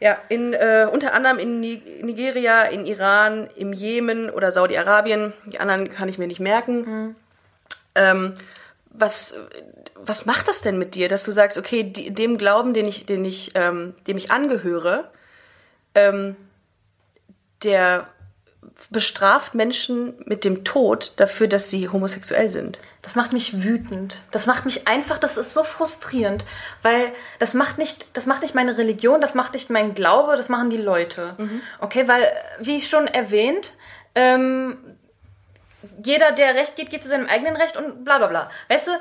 Ja, 0.00 0.18
in, 0.28 0.52
äh, 0.52 0.88
unter 0.90 1.14
anderem 1.14 1.38
in 1.38 1.60
Nigeria, 1.60 2.62
in 2.62 2.86
Iran, 2.86 3.48
im 3.54 3.72
Jemen 3.72 4.30
oder 4.30 4.50
Saudi-Arabien. 4.50 5.32
Die 5.46 5.60
anderen 5.60 5.90
kann 5.90 6.08
ich 6.08 6.18
mir 6.18 6.26
nicht 6.26 6.40
merken. 6.40 6.80
Mhm. 6.80 7.16
Ähm, 7.94 8.34
was, 8.90 9.34
was 9.94 10.26
macht 10.26 10.48
das 10.48 10.60
denn 10.60 10.76
mit 10.76 10.94
dir, 10.94 11.08
dass 11.08 11.24
du 11.24 11.32
sagst, 11.32 11.56
okay, 11.56 11.84
die, 11.84 12.12
dem 12.12 12.36
Glauben, 12.36 12.74
den 12.74 12.86
ich, 12.86 13.06
den 13.06 13.24
ich, 13.24 13.52
ähm, 13.54 13.94
dem 14.06 14.16
ich 14.16 14.30
angehöre, 14.30 15.10
ähm, 15.94 16.36
der 17.62 18.08
bestraft 18.90 19.54
Menschen 19.54 20.14
mit 20.24 20.44
dem 20.44 20.64
Tod 20.64 21.12
dafür, 21.16 21.46
dass 21.46 21.70
sie 21.70 21.88
homosexuell 21.88 22.50
sind. 22.50 22.78
Das 23.00 23.16
macht 23.16 23.32
mich 23.32 23.62
wütend. 23.62 24.22
Das 24.30 24.46
macht 24.46 24.64
mich 24.64 24.86
einfach, 24.86 25.18
das 25.18 25.36
ist 25.36 25.52
so 25.52 25.64
frustrierend, 25.64 26.44
weil 26.82 27.12
das 27.38 27.54
macht 27.54 27.78
nicht, 27.78 28.06
das 28.16 28.26
macht 28.26 28.42
nicht 28.42 28.54
meine 28.54 28.78
Religion, 28.78 29.20
das 29.20 29.34
macht 29.34 29.54
nicht 29.54 29.70
mein 29.70 29.94
Glaube, 29.94 30.36
das 30.36 30.48
machen 30.48 30.70
die 30.70 30.76
Leute. 30.76 31.34
Mhm. 31.38 31.60
Okay, 31.80 32.06
weil, 32.06 32.24
wie 32.60 32.80
schon 32.80 33.06
erwähnt, 33.08 33.72
ähm, 34.14 34.76
jeder, 36.04 36.32
der 36.32 36.54
Recht 36.54 36.76
geht, 36.76 36.90
geht 36.90 37.02
zu 37.02 37.08
seinem 37.08 37.26
eigenen 37.26 37.56
Recht 37.56 37.76
und 37.76 38.04
bla 38.04 38.18
bla 38.18 38.28
bla. 38.28 38.50
Weißt 38.68 38.86
du, 38.86 38.92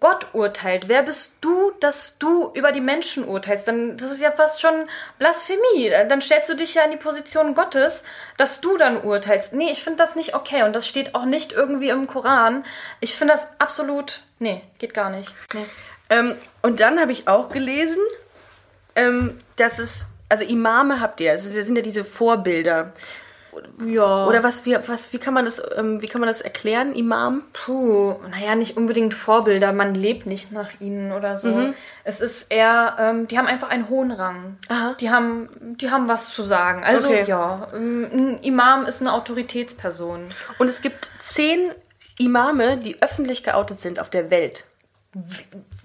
Gott 0.00 0.26
urteilt. 0.32 0.88
Wer 0.88 1.02
bist 1.02 1.34
du, 1.40 1.72
dass 1.80 2.18
du 2.18 2.50
über 2.54 2.72
die 2.72 2.80
Menschen 2.80 3.24
urteilst? 3.24 3.68
Dann, 3.68 3.96
das 3.96 4.10
ist 4.10 4.20
ja 4.20 4.32
fast 4.32 4.60
schon 4.60 4.88
Blasphemie. 5.18 5.90
Dann 6.08 6.20
stellst 6.20 6.48
du 6.48 6.54
dich 6.54 6.74
ja 6.74 6.82
in 6.82 6.90
die 6.90 6.96
Position 6.96 7.54
Gottes, 7.54 8.02
dass 8.36 8.60
du 8.60 8.76
dann 8.76 9.00
urteilst. 9.00 9.52
Nee, 9.52 9.70
ich 9.70 9.84
finde 9.84 9.98
das 9.98 10.16
nicht 10.16 10.34
okay. 10.34 10.64
Und 10.64 10.74
das 10.74 10.88
steht 10.88 11.14
auch 11.14 11.24
nicht 11.24 11.52
irgendwie 11.52 11.90
im 11.90 12.06
Koran. 12.06 12.64
Ich 13.00 13.14
finde 13.14 13.34
das 13.34 13.48
absolut, 13.58 14.22
nee, 14.38 14.62
geht 14.78 14.92
gar 14.92 15.10
nicht. 15.10 15.32
Nee. 15.54 15.66
Ähm, 16.10 16.36
und 16.62 16.80
dann 16.80 17.00
habe 17.00 17.12
ich 17.12 17.28
auch 17.28 17.50
gelesen, 17.50 18.02
ähm, 18.96 19.38
dass 19.56 19.78
es, 19.78 20.06
also 20.28 20.44
Imame 20.44 21.00
habt 21.00 21.20
ihr, 21.20 21.32
also 21.32 21.54
das 21.54 21.66
sind 21.66 21.76
ja 21.76 21.82
diese 21.82 22.04
Vorbilder. 22.04 22.92
Ja. 23.84 24.26
Oder 24.26 24.42
was, 24.42 24.64
wie, 24.64 24.76
was, 24.86 25.12
wie 25.12 25.18
kann 25.18 25.34
man 25.34 25.44
das, 25.44 25.62
ähm, 25.76 26.02
wie 26.02 26.06
kann 26.06 26.20
man 26.20 26.28
das 26.28 26.40
erklären, 26.40 26.94
Imam? 26.94 27.42
Puh, 27.52 28.14
naja, 28.30 28.54
nicht 28.54 28.76
unbedingt 28.76 29.14
Vorbilder, 29.14 29.72
man 29.72 29.94
lebt 29.94 30.26
nicht 30.26 30.52
nach 30.52 30.80
ihnen 30.80 31.12
oder 31.12 31.36
so. 31.36 31.48
Mhm. 31.48 31.74
Es 32.04 32.20
ist 32.20 32.52
eher, 32.52 32.96
ähm, 32.98 33.28
die 33.28 33.38
haben 33.38 33.46
einfach 33.46 33.68
einen 33.68 33.88
hohen 33.88 34.10
Rang. 34.10 34.58
Aha. 34.68 34.94
Die 35.00 35.10
haben, 35.10 35.48
die 35.60 35.90
haben 35.90 36.08
was 36.08 36.32
zu 36.32 36.42
sagen. 36.42 36.84
Also 36.84 37.08
okay. 37.08 37.24
ja, 37.26 37.68
ähm, 37.74 38.08
ein 38.12 38.38
Imam 38.42 38.84
ist 38.84 39.00
eine 39.00 39.12
Autoritätsperson. 39.12 40.26
Und 40.58 40.68
es 40.68 40.82
gibt 40.82 41.10
zehn 41.20 41.72
Imame, 42.18 42.78
die 42.78 43.02
öffentlich 43.02 43.42
geoutet 43.42 43.80
sind 43.80 44.00
auf 44.00 44.10
der 44.10 44.30
Welt. 44.30 44.64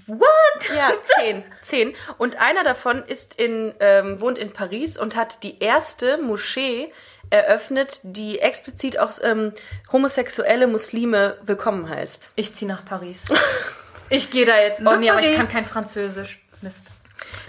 What? 0.08 0.76
Ja, 0.76 0.92
zehn. 1.20 1.44
zehn. 1.62 1.96
Und 2.18 2.42
einer 2.42 2.64
davon 2.64 3.04
ist 3.06 3.40
in, 3.40 3.74
ähm, 3.80 4.20
wohnt 4.20 4.38
in 4.38 4.52
Paris 4.52 4.98
und 4.98 5.16
hat 5.16 5.44
die 5.44 5.60
erste 5.60 6.18
Moschee 6.18 6.92
eröffnet, 7.32 8.00
die 8.04 8.40
explizit 8.40 9.00
auch 9.00 9.12
ähm, 9.24 9.54
homosexuelle 9.92 10.68
Muslime 10.68 11.38
willkommen 11.44 11.90
heißt. 11.90 12.30
Ich 12.36 12.54
ziehe 12.54 12.70
nach 12.70 12.86
Paris. 12.86 13.26
ich 14.10 14.30
gehe 14.30 14.46
da 14.46 14.60
jetzt. 14.60 14.82
Oh 14.86 14.96
nee, 14.96 15.10
aber 15.10 15.22
ich 15.22 15.36
kann 15.36 15.50
kein 15.50 15.66
Französisch. 15.66 16.42
Mist. 16.62 16.86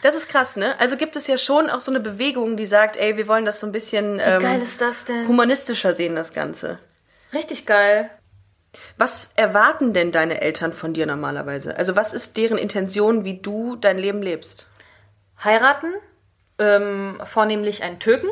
Das 0.02 0.14
ist 0.14 0.28
krass, 0.28 0.56
ne? 0.56 0.78
Also 0.80 0.96
gibt 0.96 1.16
es 1.16 1.26
ja 1.26 1.36
schon 1.36 1.68
auch 1.68 1.80
so 1.80 1.90
eine 1.90 2.00
Bewegung, 2.00 2.56
die 2.56 2.66
sagt, 2.66 2.96
ey, 2.96 3.16
wir 3.16 3.28
wollen 3.28 3.44
das 3.44 3.60
so 3.60 3.66
ein 3.66 3.72
bisschen 3.72 4.20
ähm, 4.22 4.64
humanistischer 5.28 5.94
sehen, 5.94 6.14
das 6.14 6.32
Ganze. 6.32 6.78
Richtig 7.32 7.66
geil. 7.66 8.10
Was 8.96 9.30
erwarten 9.36 9.92
denn 9.92 10.12
deine 10.12 10.40
Eltern 10.40 10.72
von 10.72 10.94
dir 10.94 11.06
normalerweise? 11.06 11.76
Also 11.76 11.94
was 11.94 12.12
ist 12.12 12.36
deren 12.36 12.58
Intention, 12.58 13.24
wie 13.24 13.38
du 13.38 13.76
dein 13.76 13.98
Leben 13.98 14.22
lebst? 14.22 14.66
Heiraten, 15.42 15.92
ähm, 16.58 17.20
vornehmlich 17.26 17.82
einen 17.82 17.98
Türken 17.98 18.30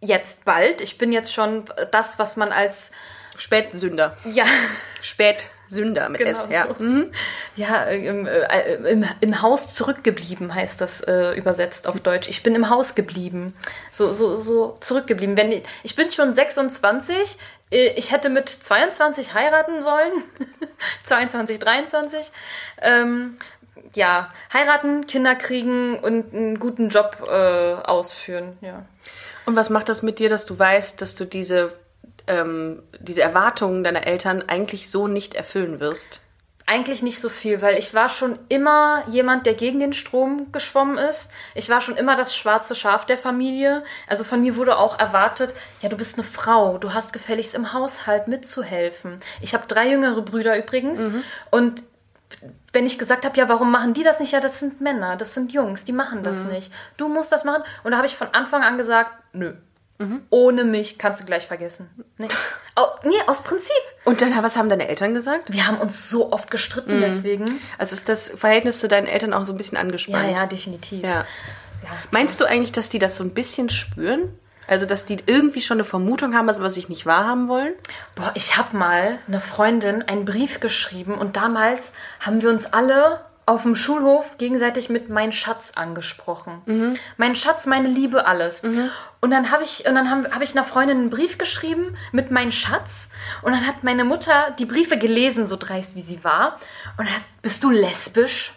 jetzt 0.00 0.44
bald. 0.44 0.80
Ich 0.80 0.98
bin 0.98 1.12
jetzt 1.12 1.32
schon 1.32 1.64
das, 1.90 2.18
was 2.18 2.36
man 2.36 2.52
als 2.52 2.92
Spätsünder. 3.36 4.16
Ja. 4.24 4.44
Spätsünder 5.02 6.08
mit 6.08 6.20
genau 6.20 6.30
S, 6.30 6.48
ja. 6.50 6.66
So. 6.66 6.84
Mhm. 6.84 7.12
Ja, 7.54 7.84
im, 7.84 8.26
äh, 8.26 8.74
im, 8.74 9.04
im, 9.20 9.42
Haus 9.42 9.74
zurückgeblieben 9.74 10.54
heißt 10.54 10.80
das 10.80 11.00
äh, 11.02 11.32
übersetzt 11.34 11.86
auf 11.86 12.00
Deutsch. 12.00 12.28
Ich 12.28 12.42
bin 12.42 12.54
im 12.54 12.70
Haus 12.70 12.94
geblieben. 12.94 13.54
So, 13.90 14.12
so, 14.12 14.36
so 14.36 14.78
zurückgeblieben. 14.80 15.36
Wenn 15.36 15.62
ich, 15.82 15.96
bin 15.96 16.10
schon 16.10 16.32
26. 16.32 17.38
Äh, 17.70 17.88
ich 17.96 18.12
hätte 18.12 18.28
mit 18.28 18.48
22 18.48 19.34
heiraten 19.34 19.82
sollen. 19.82 20.12
22, 21.04 21.58
23. 21.58 22.30
Ähm, 22.80 23.38
ja, 23.94 24.32
heiraten, 24.52 25.06
Kinder 25.06 25.34
kriegen 25.34 25.98
und 25.98 26.34
einen 26.34 26.58
guten 26.58 26.88
Job 26.90 27.26
äh, 27.28 27.74
ausführen, 27.84 28.58
ja. 28.60 28.84
Und 29.46 29.56
was 29.56 29.70
macht 29.70 29.88
das 29.88 30.02
mit 30.02 30.18
dir, 30.18 30.28
dass 30.28 30.44
du 30.44 30.58
weißt, 30.58 31.00
dass 31.00 31.14
du 31.14 31.24
diese, 31.24 31.72
ähm, 32.26 32.82
diese 32.98 33.22
Erwartungen 33.22 33.84
deiner 33.84 34.06
Eltern 34.06 34.44
eigentlich 34.48 34.90
so 34.90 35.06
nicht 35.06 35.34
erfüllen 35.34 35.80
wirst? 35.80 36.20
Eigentlich 36.68 37.00
nicht 37.00 37.20
so 37.20 37.28
viel, 37.28 37.62
weil 37.62 37.78
ich 37.78 37.94
war 37.94 38.08
schon 38.08 38.40
immer 38.48 39.04
jemand, 39.08 39.46
der 39.46 39.54
gegen 39.54 39.78
den 39.78 39.92
Strom 39.92 40.50
geschwommen 40.50 40.98
ist. 40.98 41.28
Ich 41.54 41.68
war 41.68 41.80
schon 41.80 41.96
immer 41.96 42.16
das 42.16 42.34
schwarze 42.34 42.74
Schaf 42.74 43.06
der 43.06 43.16
Familie. 43.16 43.84
Also 44.08 44.24
von 44.24 44.40
mir 44.40 44.56
wurde 44.56 44.76
auch 44.76 44.98
erwartet, 44.98 45.54
ja, 45.80 45.88
du 45.88 45.96
bist 45.96 46.18
eine 46.18 46.24
Frau, 46.24 46.78
du 46.78 46.92
hast 46.92 47.12
gefälligst 47.12 47.54
im 47.54 47.72
Haushalt 47.72 48.26
mitzuhelfen. 48.26 49.20
Ich 49.40 49.54
habe 49.54 49.68
drei 49.68 49.88
jüngere 49.88 50.22
Brüder 50.22 50.58
übrigens 50.58 51.02
mhm. 51.02 51.22
und 51.52 51.84
wenn 52.72 52.86
ich 52.86 52.98
gesagt 52.98 53.24
habe, 53.24 53.36
ja, 53.36 53.48
warum 53.48 53.70
machen 53.70 53.94
die 53.94 54.02
das 54.02 54.20
nicht? 54.20 54.32
Ja, 54.32 54.40
das 54.40 54.58
sind 54.58 54.80
Männer, 54.80 55.16
das 55.16 55.34
sind 55.34 55.52
Jungs, 55.52 55.84
die 55.84 55.92
machen 55.92 56.22
das 56.22 56.44
mhm. 56.44 56.52
nicht. 56.52 56.72
Du 56.96 57.08
musst 57.08 57.32
das 57.32 57.44
machen. 57.44 57.62
Und 57.84 57.92
da 57.92 57.96
habe 57.96 58.06
ich 58.06 58.16
von 58.16 58.28
Anfang 58.32 58.62
an 58.62 58.76
gesagt, 58.78 59.10
nö. 59.32 59.54
Mhm. 59.98 60.22
Ohne 60.28 60.64
mich 60.64 60.98
kannst 60.98 61.22
du 61.22 61.24
gleich 61.24 61.46
vergessen. 61.46 61.90
Nee. 62.18 62.28
Oh, 62.78 62.88
nee, 63.04 63.14
aus 63.26 63.40
Prinzip. 63.40 63.72
Und 64.04 64.20
dann, 64.20 64.36
was 64.42 64.54
haben 64.54 64.68
deine 64.68 64.86
Eltern 64.86 65.14
gesagt? 65.14 65.50
Wir 65.50 65.66
haben 65.66 65.78
uns 65.78 66.10
so 66.10 66.30
oft 66.30 66.50
gestritten 66.50 66.98
mhm. 66.98 67.00
deswegen. 67.00 67.58
Also 67.78 67.96
ist 67.96 68.06
das 68.06 68.28
Verhältnis 68.28 68.80
zu 68.80 68.86
deinen 68.86 69.06
Eltern 69.06 69.32
auch 69.32 69.46
so 69.46 69.54
ein 69.54 69.56
bisschen 69.56 69.78
angespannt? 69.78 70.26
Ja, 70.26 70.40
ja, 70.40 70.46
definitiv. 70.46 71.02
Ja. 71.02 71.24
Ja, 71.82 71.90
Meinst 72.10 72.38
du 72.38 72.44
eigentlich, 72.44 72.72
dass 72.72 72.90
die 72.90 72.98
das 72.98 73.16
so 73.16 73.24
ein 73.24 73.32
bisschen 73.32 73.70
spüren? 73.70 74.38
Also, 74.66 74.86
dass 74.86 75.04
die 75.04 75.18
irgendwie 75.26 75.60
schon 75.60 75.76
eine 75.76 75.84
Vermutung 75.84 76.34
haben, 76.34 76.48
was 76.48 76.74
sie 76.74 76.86
nicht 76.88 77.06
wahrhaben 77.06 77.48
wollen? 77.48 77.74
Boah, 78.14 78.32
ich 78.34 78.56
habe 78.56 78.76
mal 78.76 79.18
einer 79.28 79.40
Freundin 79.40 80.02
einen 80.02 80.24
Brief 80.24 80.60
geschrieben 80.60 81.14
und 81.14 81.36
damals 81.36 81.92
haben 82.20 82.42
wir 82.42 82.50
uns 82.50 82.72
alle 82.72 83.20
auf 83.46 83.62
dem 83.62 83.76
Schulhof 83.76 84.38
gegenseitig 84.38 84.90
mit 84.90 85.08
mein 85.08 85.32
Schatz 85.32 85.72
angesprochen. 85.76 86.62
Mhm. 86.66 86.98
Mein 87.16 87.36
Schatz, 87.36 87.64
meine 87.66 87.88
Liebe, 87.88 88.26
alles. 88.26 88.60
Und 89.20 89.30
dann 89.30 89.52
habe 89.52 89.62
ich, 89.62 89.86
und 89.86 89.94
dann 89.94 90.10
habe 90.10 90.34
hab 90.34 90.42
ich 90.42 90.50
einer 90.50 90.64
Freundin 90.64 90.98
einen 90.98 91.10
Brief 91.10 91.38
geschrieben 91.38 91.96
mit 92.10 92.32
mein 92.32 92.50
Schatz. 92.50 93.08
Und 93.42 93.52
dann 93.52 93.64
hat 93.64 93.84
meine 93.84 94.02
Mutter 94.02 94.50
die 94.58 94.64
Briefe 94.64 94.98
gelesen, 94.98 95.46
so 95.46 95.56
dreist 95.56 95.94
wie 95.94 96.02
sie 96.02 96.24
war. 96.24 96.56
Und 96.98 97.06
dann 97.06 97.14
hat, 97.14 97.22
bist 97.40 97.62
du 97.62 97.70
lesbisch? 97.70 98.52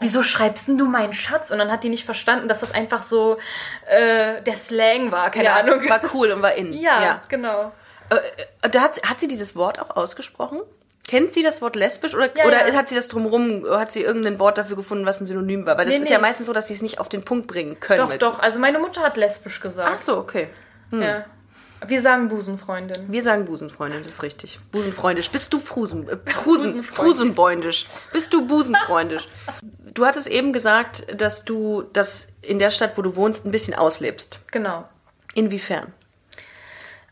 Wieso 0.00 0.22
schreibst 0.22 0.66
denn 0.68 0.78
du 0.78 0.86
meinen 0.86 1.12
Schatz? 1.12 1.50
Und 1.50 1.58
dann 1.58 1.70
hat 1.70 1.84
die 1.84 1.88
nicht 1.90 2.04
verstanden, 2.04 2.48
dass 2.48 2.60
das 2.60 2.72
einfach 2.72 3.02
so 3.02 3.36
äh, 3.86 4.40
der 4.42 4.56
Slang 4.56 5.12
war, 5.12 5.30
keine 5.30 5.44
Ja, 5.44 5.54
Ahnung. 5.56 5.88
war 5.88 6.00
cool 6.14 6.32
und 6.32 6.42
war 6.42 6.54
in. 6.54 6.72
ja, 6.80 7.22
genau. 7.28 7.72
Äh, 8.10 8.16
äh, 8.66 8.70
Da 8.70 8.80
hat, 8.80 9.00
hat 9.08 9.20
sie 9.20 9.28
dieses 9.28 9.54
Wort 9.56 9.78
auch 9.80 9.96
ausgesprochen? 9.96 10.60
Kennt 11.06 11.32
sie 11.34 11.42
das 11.42 11.60
Wort 11.60 11.76
lesbisch 11.76 12.14
oder, 12.14 12.28
Ja, 12.36 12.44
oder 12.46 12.68
ja. 12.68 12.74
hat 12.74 12.88
sie 12.88 12.94
das 12.94 13.08
drumrum, 13.08 13.64
hat 13.68 13.90
sie 13.92 14.02
irgendein 14.02 14.38
Wort 14.38 14.58
dafür 14.58 14.76
gefunden, 14.76 15.06
was 15.06 15.20
ein 15.20 15.26
Synonym 15.26 15.66
war? 15.66 15.76
Weil 15.76 15.86
das 15.86 15.94
Nee, 15.94 16.02
ist 16.02 16.08
nee. 16.08 16.14
ja 16.14 16.20
meistens 16.20 16.46
so, 16.46 16.52
dass 16.52 16.68
sie 16.68 16.74
es 16.74 16.82
nicht 16.82 16.98
auf 17.00 17.08
den 17.08 17.24
Punkt 17.24 17.46
bringen 17.46 17.78
können. 17.80 18.08
Doch, 18.08 18.16
doch. 18.16 18.38
Also 18.40 18.58
meine 18.58 18.78
Mutter 18.78 19.00
hat 19.02 19.16
lesbisch 19.16 19.60
gesagt. 19.60 19.90
Ach 19.94 19.98
so, 19.98 20.18
okay. 20.18 20.48
Ja. 20.92 21.24
Wir 21.86 22.02
sagen 22.02 22.28
Busenfreundin. 22.28 23.10
Wir 23.10 23.22
sagen 23.22 23.46
Busenfreundin, 23.46 24.02
das 24.02 24.12
ist 24.14 24.22
richtig. 24.22 24.60
Busenfreundisch. 24.70 25.30
Bist 25.30 25.52
du 25.52 25.58
Frusen, 25.58 26.08
äh, 26.08 26.16
Frusen. 26.30 26.82
Frusenbäundisch? 26.82 27.86
Bist 28.12 28.32
du 28.34 28.46
Busenfreundisch? 28.46 29.28
Du 29.94 30.04
hattest 30.04 30.28
eben 30.28 30.52
gesagt, 30.52 31.20
dass 31.20 31.44
du 31.44 31.84
das 31.92 32.28
in 32.42 32.58
der 32.58 32.70
Stadt, 32.70 32.96
wo 32.98 33.02
du 33.02 33.16
wohnst, 33.16 33.46
ein 33.46 33.50
bisschen 33.50 33.74
auslebst. 33.74 34.40
Genau. 34.50 34.88
Inwiefern? 35.34 35.92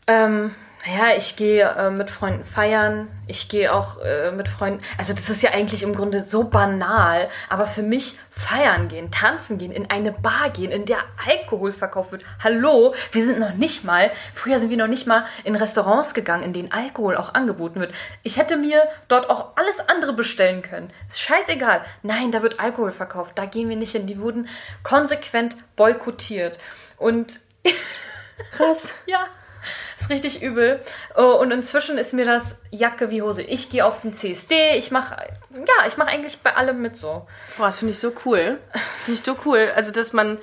Ähm, 0.07 0.53
naja, 0.85 1.17
ich 1.17 1.35
gehe 1.35 1.63
äh, 1.63 1.89
mit 1.89 2.09
Freunden 2.09 2.45
feiern. 2.45 3.09
Ich 3.27 3.49
gehe 3.49 3.73
auch 3.73 3.99
äh, 3.99 4.31
mit 4.31 4.47
Freunden. 4.47 4.81
Also, 4.97 5.13
das 5.13 5.29
ist 5.29 5.41
ja 5.41 5.51
eigentlich 5.51 5.83
im 5.83 5.93
Grunde 5.93 6.23
so 6.23 6.45
banal. 6.45 7.27
Aber 7.49 7.67
für 7.67 7.81
mich 7.83 8.17
feiern 8.31 8.87
gehen, 8.87 9.11
tanzen 9.11 9.57
gehen, 9.57 9.73
in 9.73 9.89
eine 9.89 10.13
Bar 10.13 10.49
gehen, 10.51 10.71
in 10.71 10.85
der 10.85 10.99
Alkohol 11.27 11.73
verkauft 11.73 12.13
wird. 12.13 12.23
Hallo, 12.41 12.95
wir 13.11 13.25
sind 13.25 13.39
noch 13.39 13.55
nicht 13.55 13.83
mal, 13.83 14.09
früher 14.33 14.61
sind 14.61 14.69
wir 14.69 14.77
noch 14.77 14.87
nicht 14.87 15.05
mal 15.05 15.25
in 15.43 15.57
Restaurants 15.57 16.13
gegangen, 16.13 16.43
in 16.43 16.53
denen 16.53 16.71
Alkohol 16.71 17.17
auch 17.17 17.33
angeboten 17.33 17.81
wird. 17.81 17.93
Ich 18.23 18.37
hätte 18.37 18.55
mir 18.55 18.87
dort 19.09 19.29
auch 19.29 19.57
alles 19.57 19.79
andere 19.89 20.13
bestellen 20.13 20.61
können. 20.61 20.91
Ist 21.09 21.19
scheißegal. 21.19 21.81
Nein, 22.03 22.31
da 22.31 22.41
wird 22.41 22.61
Alkohol 22.61 22.93
verkauft. 22.93 23.33
Da 23.35 23.45
gehen 23.45 23.67
wir 23.67 23.75
nicht 23.75 23.91
hin. 23.91 24.07
Die 24.07 24.19
wurden 24.21 24.47
konsequent 24.83 25.57
boykottiert. 25.75 26.57
Und 26.97 27.41
Krass. 28.51 28.93
ja, 29.05 29.27
ist 29.99 30.09
richtig 30.09 30.41
übel. 30.41 30.81
Oh, 31.15 31.37
Und 31.41 31.51
inzwischen 31.51 31.97
ist 31.97 32.13
mir 32.13 32.25
das 32.25 32.57
Jacke 32.71 33.11
wie 33.11 33.21
Hose. 33.21 33.41
Ich 33.41 33.69
gehe 33.69 33.85
auf 33.85 34.01
den 34.01 34.13
CSD, 34.13 34.71
ich 34.77 34.91
mache, 34.91 35.15
ja, 35.53 35.87
ich 35.87 35.97
mache 35.97 36.09
eigentlich 36.09 36.39
bei 36.39 36.55
allem 36.55 36.81
mit 36.81 36.95
so. 36.95 37.27
Boah, 37.57 37.67
das 37.67 37.79
finde 37.79 37.93
ich 37.93 37.99
so 37.99 38.11
cool. 38.25 38.59
Finde 39.05 39.19
ich 39.19 39.25
so 39.25 39.35
cool. 39.45 39.71
Also, 39.75 39.91
dass 39.91 40.13
man, 40.13 40.37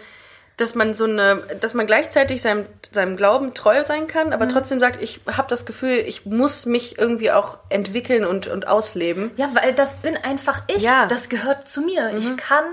dass 0.56 0.74
man 0.74 0.94
so 0.94 1.04
eine, 1.04 1.36
dass 1.60 1.74
man 1.74 1.86
gleichzeitig 1.86 2.40
seinem, 2.40 2.66
seinem 2.90 3.16
Glauben 3.16 3.52
treu 3.52 3.84
sein 3.84 4.06
kann, 4.06 4.28
Mhm. 4.28 4.32
aber 4.32 4.48
trotzdem 4.48 4.80
sagt, 4.80 5.02
ich 5.02 5.20
habe 5.26 5.48
das 5.48 5.66
Gefühl, 5.66 5.96
ich 5.98 6.24
muss 6.24 6.64
mich 6.64 6.98
irgendwie 6.98 7.30
auch 7.30 7.58
entwickeln 7.68 8.24
und, 8.24 8.46
und 8.46 8.66
ausleben. 8.66 9.32
Ja, 9.36 9.50
weil 9.52 9.74
das 9.74 9.96
bin 9.96 10.16
einfach 10.16 10.62
ich. 10.68 10.82
Ja. 10.82 11.04
Mhm. 11.04 11.08
Das 11.10 11.28
gehört 11.28 11.68
zu 11.68 11.82
mir. 11.82 12.10
Ich 12.16 12.36
kann, 12.38 12.64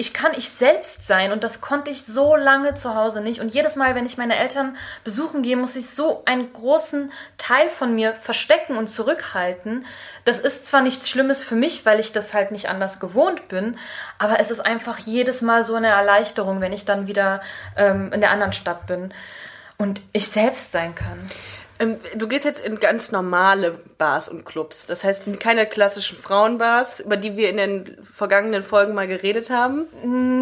ich 0.00 0.14
kann 0.14 0.32
ich 0.36 0.50
selbst 0.50 1.08
sein 1.08 1.32
und 1.32 1.42
das 1.42 1.60
konnte 1.60 1.90
ich 1.90 2.06
so 2.06 2.36
lange 2.36 2.74
zu 2.74 2.94
Hause 2.94 3.20
nicht. 3.20 3.40
Und 3.40 3.52
jedes 3.52 3.74
Mal, 3.74 3.96
wenn 3.96 4.06
ich 4.06 4.16
meine 4.16 4.36
Eltern 4.36 4.76
besuchen 5.02 5.42
gehe, 5.42 5.56
muss 5.56 5.74
ich 5.74 5.90
so 5.90 6.22
einen 6.24 6.52
großen 6.52 7.10
Teil 7.36 7.68
von 7.68 7.96
mir 7.96 8.14
verstecken 8.14 8.76
und 8.76 8.86
zurückhalten. 8.86 9.84
Das 10.24 10.38
ist 10.38 10.68
zwar 10.68 10.82
nichts 10.82 11.10
Schlimmes 11.10 11.42
für 11.42 11.56
mich, 11.56 11.84
weil 11.84 11.98
ich 11.98 12.12
das 12.12 12.32
halt 12.32 12.52
nicht 12.52 12.68
anders 12.68 13.00
gewohnt 13.00 13.48
bin, 13.48 13.76
aber 14.18 14.38
es 14.38 14.52
ist 14.52 14.60
einfach 14.60 14.98
jedes 14.98 15.42
Mal 15.42 15.64
so 15.64 15.74
eine 15.74 15.88
Erleichterung, 15.88 16.60
wenn 16.60 16.72
ich 16.72 16.84
dann 16.84 17.08
wieder 17.08 17.40
ähm, 17.76 18.12
in 18.12 18.20
der 18.20 18.30
anderen 18.30 18.52
Stadt 18.52 18.86
bin 18.86 19.12
und 19.78 20.00
ich 20.12 20.28
selbst 20.28 20.70
sein 20.70 20.94
kann. 20.94 21.28
Ähm, 21.78 21.96
Du 22.16 22.28
gehst 22.28 22.44
jetzt 22.44 22.64
in 22.64 22.80
ganz 22.80 23.12
normale 23.12 23.78
Bars 23.98 24.28
und 24.28 24.44
Clubs. 24.44 24.86
Das 24.86 25.04
heißt, 25.04 25.24
keine 25.40 25.66
klassischen 25.66 26.16
Frauenbars, 26.16 27.00
über 27.00 27.16
die 27.16 27.36
wir 27.36 27.50
in 27.50 27.56
den 27.56 27.98
vergangenen 28.12 28.62
Folgen 28.62 28.94
mal 28.94 29.06
geredet 29.08 29.50
haben. 29.50 29.86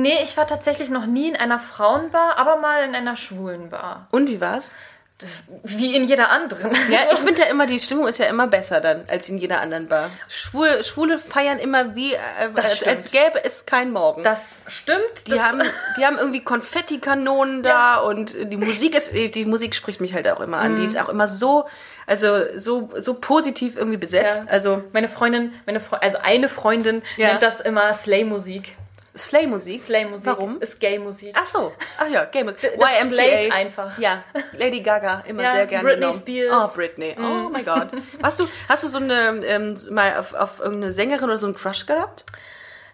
Nee, 0.03 0.19
ich 0.25 0.37
war 0.37 0.47
tatsächlich 0.47 0.91
noch 0.91 1.07
nie 1.07 1.29
in 1.29 1.37
einer 1.37 1.59
Frauenbar, 1.59 2.39
aber 2.39 2.57
mal 2.57 2.85
in 2.85 2.95
einer 2.95 3.17
schwulen 3.17 3.71
Bar. 3.71 4.09
Und 4.11 4.29
wie 4.29 4.41
war's? 4.41 4.73
Das, 5.19 5.45
wie 5.65 5.97
in 5.97 6.05
jeder 6.05 6.31
anderen. 6.31 6.73
Ja, 6.91 6.99
ich 7.11 7.19
finde 7.25 7.43
ja 7.43 7.49
immer, 7.49 7.65
die 7.67 7.81
Stimmung 7.81 8.07
ist 8.07 8.19
ja 8.19 8.27
immer 8.27 8.47
besser 8.49 8.81
dann 8.81 9.05
als 9.09 9.29
in 9.29 9.39
jeder 9.39 9.61
anderen 9.61 9.89
Bar. 9.89 10.11
Schwule, 10.29 10.85
Schwule 10.85 11.19
feiern 11.19 11.59
immer 11.59 11.95
wie, 11.95 12.13
äh, 12.13 12.19
als, 12.55 12.83
als 12.83 13.11
gäbe 13.11 13.43
es 13.43 13.65
kein 13.65 13.93
Morgen. 13.93 14.23
Das 14.23 14.59
stimmt. 14.67 15.27
die, 15.27 15.33
das, 15.33 15.41
haben, 15.41 15.63
die 15.97 16.05
haben 16.05 16.19
irgendwie 16.19 16.45
Konfettikanonen 16.45 17.63
da 17.63 17.97
und 17.97 18.37
die 18.53 18.57
Musik 18.59 18.95
ist, 18.95 19.13
die 19.13 19.45
Musik 19.47 19.75
spricht 19.75 20.01
mich 20.03 20.13
halt 20.13 20.29
auch 20.29 20.41
immer 20.41 20.59
an. 20.59 20.77
Die 20.77 20.85
ist 20.85 21.01
auch 21.01 21.09
immer 21.09 21.29
so, 21.29 21.67
also 22.07 22.37
so, 22.55 22.91
so 22.97 23.15
positiv 23.15 23.77
irgendwie 23.77 23.97
besetzt. 23.97 24.43
Ja. 24.45 24.51
Also 24.53 24.85
meine 24.93 25.09
Freundin, 25.09 25.53
meine 25.65 25.81
Fre 25.81 26.03
also 26.03 26.19
eine 26.23 26.49
Freundin 26.51 27.03
Ja. 27.17 27.29
nennt 27.29 27.43
das 27.43 27.61
immer 27.61 27.93
Slay-Musik. 27.95 28.77
Slay-Musik. 29.17 29.83
Slay-Musik 29.83 30.27
Warum? 30.27 30.61
ist 30.61 30.79
Gay-Musik. 30.81 31.35
Ach 31.39 31.47
so, 31.47 31.73
ach 31.99 32.09
ja, 32.09 32.25
das 32.25 33.09
slayt 33.11 33.53
einfach. 33.53 33.99
Ja, 33.99 34.23
Lady 34.53 34.81
Gaga 34.81 35.23
immer 35.27 35.43
Ja, 35.43 35.53
sehr 35.53 35.67
gerne 35.67 35.85
Britney 35.85 36.01
genommen. 36.01 36.19
Spears. 36.19 36.71
Oh, 36.73 36.77
Britney. 36.77 37.17
Oh 37.19 37.49
mein 37.51 37.65
Gott. 37.65 37.89
Hast 38.23 38.41
du, 38.41 38.49
hast 38.69 38.85
du 38.85 38.89
so 38.89 38.99
eine, 38.99 39.45
ähm, 39.47 39.79
mal 39.91 40.17
auf, 40.19 40.35
auf 40.35 40.61
irgendeine 40.61 40.93
Sängerin 40.93 41.25
oder 41.25 41.39
so 41.39 41.47
einen 41.47 41.55
Crush 41.55 41.87
gehabt? 41.87 42.25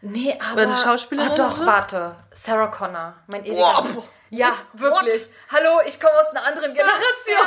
Nee, 0.00 0.36
aber... 0.40 0.54
Oder 0.54 0.62
eine 0.62 0.76
Schauspielerin 0.76 1.30
Oh, 1.32 1.36
doch, 1.36 1.56
so? 1.58 1.66
warte. 1.66 2.16
Sarah 2.32 2.66
Connor, 2.66 3.14
mein 3.28 3.44
ewiger... 3.44 3.60
Wow. 3.60 4.08
Ja, 4.34 4.54
wirklich. 4.72 5.26
Hallo, 5.50 5.80
ich 5.86 6.00
komme 6.00 6.14
aus 6.14 6.34
einer 6.34 6.46
anderen 6.46 6.72
Generation. 6.72 7.46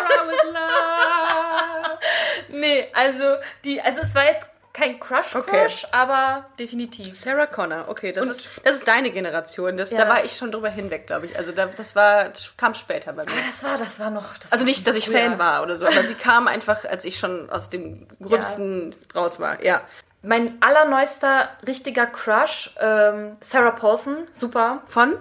nee, 2.49 2.87
also, 2.93 3.37
die, 3.63 3.81
also 3.81 4.01
es 4.01 4.13
war 4.13 4.25
jetzt 4.25 4.45
kein 4.75 4.99
Crush-Crush, 4.99 5.35
Okay. 5.35 5.67
aber 5.91 6.45
definitiv. 6.59 7.17
Sarah 7.17 7.45
Connor, 7.45 7.85
okay, 7.87 8.11
das, 8.11 8.25
ist, 8.27 8.43
das 8.63 8.75
ist 8.77 8.87
deine 8.87 9.09
Generation. 9.11 9.77
Das, 9.77 9.91
Ja. 9.91 10.03
Da 10.03 10.09
war 10.09 10.25
ich 10.25 10.35
schon 10.35 10.51
drüber 10.51 10.69
hinweg, 10.69 11.07
glaube 11.07 11.27
ich. 11.27 11.37
Also 11.37 11.53
da, 11.53 11.67
das 11.67 11.95
war, 11.95 12.25
das 12.29 12.51
kam 12.57 12.73
später 12.73 13.13
bei 13.13 13.23
mir. 13.23 13.31
Ah, 13.31 13.45
das 13.47 13.63
war, 13.63 13.77
das 13.77 13.99
war 13.99 14.09
noch... 14.09 14.37
Das 14.37 14.51
Also 14.51 14.65
nicht, 14.65 14.85
dass 14.85 14.97
ich 14.97 15.05
früher. 15.05 15.17
Fan 15.19 15.39
war 15.39 15.63
oder 15.63 15.77
so, 15.77 15.85
aber 15.87 16.03
sie 16.03 16.15
kam 16.15 16.47
einfach, 16.47 16.83
als 16.85 17.05
ich 17.05 17.17
schon 17.17 17.49
aus 17.49 17.69
dem 17.69 18.07
Gröbsten 18.21 18.93
raus 19.15 19.39
war. 19.39 19.63
Ja. 19.63 19.81
Mein 20.21 20.57
allerneuester 20.61 21.49
richtiger 21.65 22.07
Crush, 22.07 22.71
ähm, 22.79 23.37
Sarah 23.41 23.71
Paulson, 23.71 24.17
super. 24.31 24.81
Von? 24.87 25.13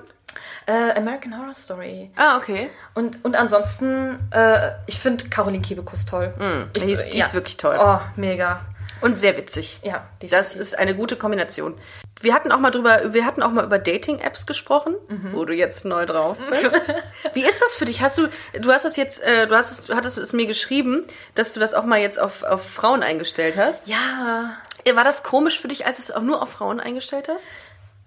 Äh, 0.66 0.92
American 0.96 1.38
Horror 1.38 1.54
Story. 1.54 2.10
Ah, 2.16 2.38
okay. 2.38 2.70
Und, 2.94 3.24
und 3.24 3.36
ansonsten, 3.36 4.18
äh, 4.32 4.72
ich 4.86 4.98
finde 4.98 5.28
Caroline 5.28 5.62
Kebekus 5.62 6.06
toll. 6.06 6.34
Ich, 6.74 6.82
Die 6.82 6.92
ist, 6.92 7.04
die 7.10 7.18
ist 7.20 7.34
wirklich 7.34 7.56
toll. 7.56 7.76
Oh, 7.78 8.00
mega. 8.16 8.60
Und 9.04 9.16
sehr 9.16 9.36
witzig. 9.36 9.78
Ja, 9.82 10.06
definitiv. 10.22 10.30
Das 10.30 10.54
ist 10.56 10.78
eine 10.78 10.94
gute 10.96 11.16
Kombination. 11.16 11.78
Wir 12.20 12.32
hatten 12.34 12.50
auch 12.52 12.58
mal 12.58 12.70
drüber, 12.70 13.12
wir 13.12 13.26
hatten 13.26 13.42
auch 13.42 13.50
mal 13.50 13.64
über 13.64 13.78
Dating-Apps 13.78 14.46
gesprochen, 14.46 14.94
Mhm. 15.08 15.32
wo 15.34 15.44
du 15.44 15.52
jetzt 15.52 15.84
neu 15.84 16.06
drauf 16.06 16.38
bist. 16.50 16.88
Wie 17.34 17.44
ist 17.44 17.60
das 17.60 17.74
für 17.76 17.84
dich? 17.84 18.00
Hast 18.02 18.18
du, 18.18 18.28
du 18.58 18.72
hast 18.72 18.84
das 18.84 18.96
jetzt, 18.96 19.20
äh, 19.22 19.46
du 19.46 19.54
hast 19.54 19.70
es, 19.70 19.82
du 19.86 19.94
hattest 19.94 20.16
es 20.16 20.32
mir 20.32 20.46
geschrieben, 20.46 21.04
dass 21.34 21.52
du 21.52 21.60
das 21.60 21.74
auch 21.74 21.84
mal 21.84 22.00
jetzt 22.00 22.18
auf, 22.18 22.42
auf 22.44 22.68
Frauen 22.68 23.02
eingestellt 23.02 23.56
hast. 23.56 23.86
Ja. 23.86 24.56
War 24.94 25.04
das 25.04 25.22
komisch 25.22 25.60
für 25.60 25.68
dich, 25.68 25.86
als 25.86 25.96
du 25.98 26.02
es 26.02 26.10
auch 26.12 26.22
nur 26.22 26.40
auf 26.42 26.50
Frauen 26.50 26.80
eingestellt 26.80 27.28
hast? 27.28 27.44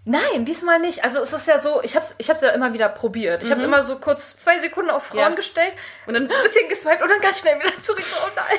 Nein, 0.05 0.45
diesmal 0.45 0.79
nicht. 0.79 1.03
Also 1.03 1.19
es 1.19 1.33
ist 1.33 1.47
ja 1.47 1.59
so, 1.61 1.81
ich 1.83 1.95
hab's, 1.97 2.15
ich 2.17 2.29
hab's 2.29 2.39
ja 2.41 2.49
immer 2.51 2.71
wieder 2.73 2.87
probiert. 2.87 3.43
Ich 3.43 3.51
habe 3.51 3.61
immer 3.61 3.83
so 3.83 3.97
kurz 3.99 4.37
zwei 4.37 4.57
Sekunden 4.59 4.89
auf 4.89 5.03
Frauen 5.03 5.19
Ja. 5.19 5.29
gestellt 5.31 5.73
und 6.05 6.13
dann 6.13 6.23
ein 6.31 6.43
bisschen 6.43 6.69
geswiped 6.69 7.01
und 7.01 7.09
dann 7.09 7.19
ganz 7.19 7.39
schnell 7.39 7.59
wieder 7.59 7.73
zurück. 7.83 7.99
So, 8.01 8.15
oh 8.25 8.29
nein. 8.35 8.57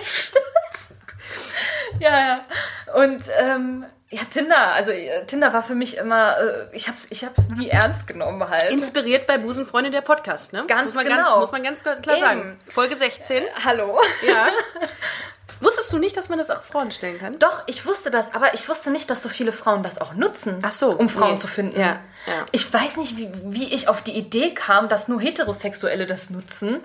ja, 2.00 2.10
ja. 2.10 2.40
Und 2.94 3.22
ähm, 3.38 3.86
ja, 4.10 4.22
Tinder, 4.30 4.72
also 4.72 4.90
äh, 4.90 5.26
Tinder 5.26 5.52
war 5.52 5.62
für 5.62 5.74
mich 5.74 5.98
immer, 5.98 6.38
äh, 6.38 6.76
ich 6.76 6.88
hab's, 6.88 7.06
ich 7.10 7.24
hab's 7.24 7.48
nie 7.56 7.68
ernst 7.68 8.06
genommen 8.06 8.48
halt. 8.48 8.70
Inspiriert 8.70 9.26
bei 9.26 9.36
Busenfreunde 9.36 9.90
der 9.90 10.00
Podcast, 10.00 10.52
ne? 10.54 10.64
Ganz 10.66 10.86
muss 10.86 10.94
man 10.94 11.04
genau. 11.04 11.16
Ganz, 11.16 11.40
muss 11.40 11.52
man 11.52 11.62
ganz 11.62 11.82
klar 11.82 11.96
Eben. 11.96 12.20
sagen. 12.20 12.58
Folge 12.68 12.96
16. 12.96 13.44
Hallo. 13.64 14.00
Ja. 14.26 14.48
Wusstest 15.60 15.92
du 15.92 15.98
nicht, 15.98 16.16
dass 16.16 16.28
man 16.28 16.38
das 16.38 16.50
auch 16.50 16.62
Frauen 16.62 16.90
stellen 16.90 17.18
kann? 17.18 17.38
Doch, 17.38 17.64
ich 17.66 17.84
wusste 17.84 18.10
das, 18.10 18.32
aber 18.32 18.54
ich 18.54 18.68
wusste 18.68 18.90
nicht, 18.90 19.10
dass 19.10 19.22
so 19.22 19.28
viele 19.28 19.52
Frauen 19.52 19.82
das 19.82 20.00
auch 20.00 20.14
nutzen, 20.14 20.60
Ach 20.62 20.72
so, 20.72 20.92
um 20.92 21.08
Frauen 21.08 21.32
nee. 21.32 21.38
zu 21.38 21.48
finden. 21.48 21.78
Ja, 21.78 22.00
ja. 22.26 22.46
Ich 22.52 22.72
weiß 22.72 22.96
nicht, 22.98 23.16
wie, 23.16 23.30
wie 23.42 23.74
ich 23.74 23.88
auf 23.88 24.02
die 24.02 24.12
Idee 24.12 24.54
kam, 24.54 24.88
dass 24.88 25.08
nur 25.08 25.20
Heterosexuelle 25.20 26.06
das 26.06 26.30
nutzen. 26.30 26.80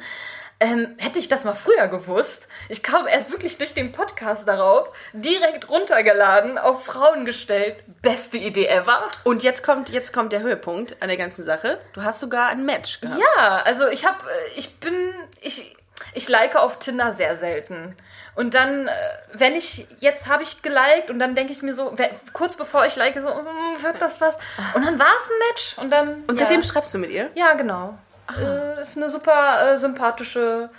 Ähm, 0.64 0.96
hätte 0.98 1.20
ich 1.20 1.28
das 1.28 1.44
mal 1.44 1.56
früher 1.56 1.90
gewusst, 1.90 2.48
ich 2.70 2.84
kam 2.84 3.06
erst 3.06 3.32
wirklich 3.32 3.58
durch 3.58 3.74
den 3.74 3.92
Podcast 3.92 4.48
darauf, 4.48 4.88
direkt 5.12 5.70
runtergeladen, 5.70 6.58
auf 6.58 6.86
Frauen 6.86 7.26
gestellt. 7.26 7.84
Beste 8.02 8.38
Idee 8.38 8.68
ever. 8.68 9.02
Und 9.26 9.44
jetzt 9.44 9.62
kommt, 9.62 9.90
jetzt 9.90 10.14
kommt 10.14 10.32
der 10.32 10.40
Höhepunkt 10.40 11.02
an 11.02 11.10
der 11.10 11.18
ganzen 11.18 11.44
Sache. 11.44 11.80
Du 11.92 12.04
hast 12.04 12.22
sogar 12.22 12.48
ein 12.48 12.66
Match 12.66 13.02
gehabt. 13.02 13.20
Ja, 13.20 13.58
also 13.66 13.90
ich 13.90 14.06
habe, 14.08 14.20
ich 14.56 14.80
bin, 14.80 15.14
ich, 15.42 15.76
ich 16.14 16.30
like 16.30 16.56
auf 16.56 16.80
Tinder 16.80 17.12
sehr 17.12 17.36
selten. 17.36 17.94
Und 18.36 18.54
dann, 18.54 18.88
äh, 18.88 18.92
wenn 19.34 19.58
ich, 19.58 19.86
jetzt 20.00 20.28
habe 20.28 20.44
ich 20.44 20.62
geliked 20.62 21.10
und 21.10 21.20
dann 21.20 21.36
denke 21.36 21.52
ich 21.52 21.62
mir 21.62 21.74
so, 21.74 21.94
kurz 22.32 22.56
bevor 22.56 22.86
ich 22.86 22.96
like, 22.96 23.20
so, 23.20 23.28
mm, 23.28 23.84
wird 23.84 24.02
das 24.02 24.22
was? 24.22 24.38
Und 24.76 24.86
dann 24.86 24.98
war 24.98 25.14
es 25.20 25.30
ein 25.30 25.50
Match 25.50 25.78
und 25.78 25.90
dann. 25.90 26.24
Und 26.28 26.40
ja. 26.40 26.46
seitdem 26.46 26.64
schreibst 26.64 26.94
du 26.94 27.00
mit 27.00 27.12
ihr? 27.12 27.30
Ja, 27.36 27.54
genau. 27.56 27.98
Äh, 28.38 28.82
ist 28.82 28.98
eine 28.98 29.10
super 29.10 29.74
äh, 29.74 29.78
sympathische, 29.78 30.70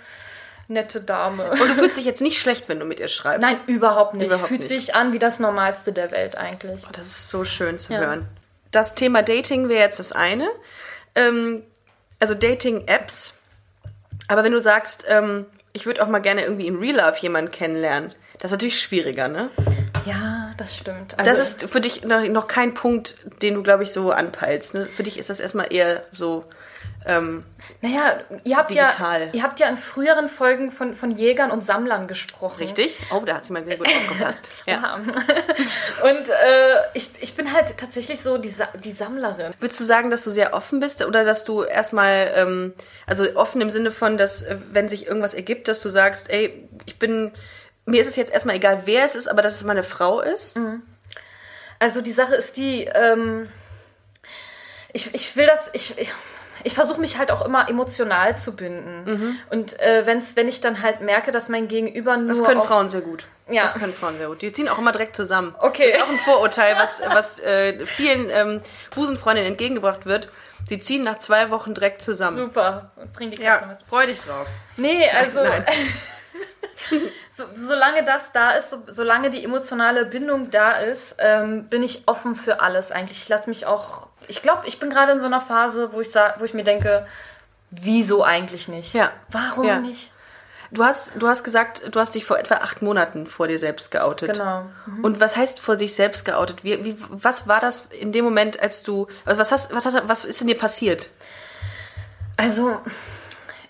nette 0.67 1.01
Dame. 1.01 1.51
Und 1.51 1.59
du 1.59 1.75
fühlst 1.75 1.97
dich 1.97 2.05
jetzt 2.05 2.21
nicht 2.21 2.39
schlecht, 2.39 2.69
wenn 2.69 2.79
du 2.79 2.85
mit 2.85 2.99
ihr 2.99 3.07
schreibst? 3.09 3.41
Nein, 3.41 3.57
überhaupt 3.67 4.15
nicht. 4.15 4.27
Überhaupt 4.27 4.47
Fühlt 4.47 4.61
nicht. 4.61 4.69
sich 4.69 4.95
an 4.95 5.13
wie 5.13 5.19
das 5.19 5.39
Normalste 5.39 5.93
der 5.93 6.11
Welt 6.11 6.37
eigentlich. 6.37 6.83
Das 6.91 7.05
ist 7.07 7.29
so 7.29 7.45
schön 7.45 7.77
zu 7.79 7.93
Ja. 7.93 7.99
hören. 7.99 8.27
Das 8.71 8.95
Thema 8.95 9.21
Dating 9.23 9.69
wäre 9.69 9.81
jetzt 9.83 9.99
das 9.99 10.11
eine. 10.11 10.47
Ähm, 11.15 11.63
also 12.19 12.33
Dating-Apps. 12.33 13.33
Aber 14.27 14.43
wenn 14.43 14.51
du 14.51 14.59
sagst, 14.59 15.05
ähm, 15.07 15.45
ich 15.73 15.85
würde 15.85 16.01
auch 16.03 16.07
mal 16.07 16.19
gerne 16.19 16.43
irgendwie 16.43 16.67
in 16.67 16.77
Real 16.77 16.95
Life 16.95 17.19
jemanden 17.21 17.51
kennenlernen, 17.51 18.09
das 18.39 18.45
ist 18.49 18.51
natürlich 18.51 18.81
schwieriger, 18.81 19.27
ne? 19.27 19.49
Ja, 20.05 20.51
das 20.57 20.75
stimmt. 20.75 21.17
Also, 21.17 21.29
Das 21.31 21.39
ist 21.39 21.69
für 21.69 21.79
dich 21.81 22.03
noch, 22.03 22.21
noch 22.27 22.47
kein 22.47 22.73
Punkt, 22.73 23.15
den 23.41 23.53
du, 23.55 23.63
glaube 23.63 23.83
ich, 23.83 23.91
so 23.91 24.11
anpeilst. 24.11 24.73
Ne? 24.73 24.87
Für 24.87 25.03
dich 25.03 25.17
ist 25.19 25.29
das 25.29 25.39
erstmal 25.39 25.71
eher 25.71 26.03
so. 26.11 26.43
Ähm, 27.07 27.43
Naja, 27.81 28.19
ihr 28.43 28.57
habt, 28.57 28.71
Digital. 28.71 29.27
ja, 29.27 29.33
ihr 29.33 29.43
habt 29.43 29.59
ja 29.59 29.67
in 29.69 29.77
früheren 29.77 30.27
Folgen 30.27 30.71
von, 30.71 30.95
von 30.95 31.11
Jägern 31.11 31.51
und 31.51 31.63
Sammlern 31.63 32.07
gesprochen. 32.07 32.57
richtig? 32.57 32.99
Oh, 33.11 33.21
da 33.25 33.35
hat 33.35 33.45
sie 33.45 33.53
mal 33.53 33.63
sehr 33.63 33.77
gut 33.77 33.87
aufgepasst. 33.87 34.49
Ja. 34.65 34.95
Und 34.95 36.29
äh, 36.29 36.75
ich, 36.95 37.09
ich 37.19 37.35
bin 37.35 37.53
halt 37.53 37.77
tatsächlich 37.77 38.21
so 38.21 38.37
die, 38.39 38.49
Sa 38.49 38.67
die 38.83 38.91
Sammlerin. 38.91 39.53
Würdest 39.59 39.79
du 39.79 39.83
sagen, 39.83 40.09
dass 40.09 40.23
du 40.23 40.31
sehr 40.31 40.53
offen 40.55 40.79
bist 40.79 41.05
oder 41.05 41.23
dass 41.23 41.43
du 41.45 41.61
erstmal, 41.63 42.31
ähm, 42.35 42.73
also 43.05 43.23
offen 43.35 43.61
im 43.61 43.69
Sinne 43.69 43.91
von, 43.91 44.17
dass 44.17 44.41
äh, 44.41 44.57
wenn 44.71 44.89
sich 44.89 45.05
irgendwas 45.05 45.35
ergibt, 45.35 45.67
dass 45.67 45.81
du 45.81 45.89
sagst, 45.89 46.29
ey, 46.31 46.67
ich 46.87 46.97
bin, 46.97 47.31
mir 47.85 48.01
ist 48.01 48.07
es 48.07 48.15
jetzt 48.15 48.33
erstmal 48.33 48.55
egal, 48.55 48.81
wer 48.85 49.05
es 49.05 49.13
ist, 49.15 49.27
aber 49.27 49.43
dass 49.43 49.55
es 49.55 49.63
meine 49.63 49.83
Frau 49.83 50.21
ist? 50.21 50.57
Also 51.77 52.01
die 52.01 52.11
Sache 52.13 52.33
ist 52.33 52.57
die, 52.57 52.85
ähm, 52.85 53.47
ich, 54.93 55.13
ich 55.13 55.35
will 55.35 55.45
das, 55.45 55.69
ich, 55.73 55.97
ich, 55.99 56.09
ich 56.65 56.73
versuche 56.73 56.99
mich 56.99 57.17
halt 57.17 57.31
auch 57.31 57.45
immer 57.45 57.69
emotional 57.69 58.37
zu 58.37 58.55
binden. 58.55 59.39
Und 59.51 59.79
äh, 59.79 60.05
wenn's, 60.05 60.35
wenn 60.35 60.47
ich 60.47 60.61
dann 60.61 60.81
halt 60.81 60.99
merke, 60.99 61.31
dass 61.31 61.47
mein 61.47 61.67
Gegenüber 61.67 62.17
nur 62.17 62.29
Das 62.29 62.43
können 62.43 62.61
Frauen 62.61 62.89
sehr 62.89 63.01
gut. 63.01 63.25
Ja. 63.47 63.63
Das 63.63 63.75
können 63.75 63.93
Frauen 63.93 64.17
sehr 64.17 64.27
gut. 64.27 64.41
Die 64.41 64.51
ziehen 64.51 64.67
auch 64.67 64.79
immer 64.79 64.91
direkt 64.91 65.15
zusammen. 65.15 65.53
Okay. 65.59 65.85
Das 65.85 65.97
ist 65.97 66.03
auch 66.03 66.09
ein 66.09 66.17
Vorurteil, 66.17 66.75
was, 66.77 67.03
was 67.07 67.39
äh, 67.39 67.85
vielen 67.85 68.31
ähm, 68.31 68.61
Busenfreundinnen 68.95 69.51
entgegengebracht 69.51 70.07
wird. 70.07 70.29
Sie 70.67 70.79
ziehen 70.79 71.03
nach 71.03 71.19
zwei 71.19 71.51
Wochen 71.51 71.75
direkt 71.75 72.01
zusammen. 72.01 72.35
Super 72.35 72.91
und 72.95 73.13
bring 73.13 73.29
die 73.29 73.37
Katze 73.37 73.69
mit. 73.69 73.77
freu 73.87 74.07
dich 74.07 74.19
drauf. 74.19 74.47
Nee, 74.77 75.07
also 75.09 75.43
Nein. 75.43 75.63
so, 77.31 77.43
solange 77.55 78.03
das 78.03 78.31
da 78.31 78.51
ist, 78.51 78.71
so, 78.71 78.81
solange 78.87 79.29
die 79.29 79.43
emotionale 79.43 80.05
Bindung 80.05 80.49
da 80.49 80.71
ist, 80.71 81.17
ähm, 81.19 81.65
bin 81.69 81.83
ich 81.83 82.07
offen 82.07 82.35
für 82.35 82.61
alles 82.61 82.91
eigentlich. 82.91 83.19
Ich 83.19 83.29
lasse 83.29 83.49
mich 83.49 83.67
auch, 83.67 84.09
ich 84.27 84.41
glaube, 84.41 84.67
ich 84.67 84.79
bin 84.79 84.89
gerade 84.89 85.11
in 85.11 85.19
so 85.19 85.25
einer 85.25 85.41
Phase, 85.41 85.93
wo 85.93 86.01
ich, 86.01 86.11
sa- 86.11 86.35
wo 86.39 86.45
ich 86.45 86.53
mir 86.53 86.63
denke, 86.63 87.05
wieso 87.71 88.23
eigentlich 88.23 88.67
nicht? 88.67 88.93
Ja. 88.93 89.11
Warum 89.29 89.65
Ja. 89.67 89.79
nicht? 89.79 90.11
Du 90.71 90.83
hast, 90.83 91.13
du 91.15 91.27
hast 91.27 91.43
gesagt, 91.43 91.83
du 91.93 91.99
hast 91.99 92.15
dich 92.15 92.25
vor 92.25 92.39
etwa 92.39 92.55
acht 92.55 92.81
Monaten 92.81 93.27
vor 93.27 93.47
dir 93.47 93.59
selbst 93.59 93.91
geoutet. 93.91 94.33
Genau. 94.33 94.65
Und 95.03 95.19
was 95.21 95.37
heißt 95.37 95.59
vor 95.59 95.75
sich 95.77 95.93
selbst 95.93 96.25
geoutet? 96.25 96.63
Wie, 96.63 96.83
wie, 96.83 96.97
was 97.09 97.47
war 97.47 97.61
das 97.61 97.85
in 97.99 98.11
dem 98.11 98.25
Moment, 98.25 98.59
als 98.59 98.81
du, 98.83 99.07
also 99.25 99.39
was 99.39 99.51
hast, 99.51 99.73
was, 99.73 99.85
hat, 99.85 100.07
was 100.07 100.25
ist 100.25 100.41
in 100.41 100.47
dir 100.47 100.57
passiert? 100.57 101.09
Also, 102.37 102.81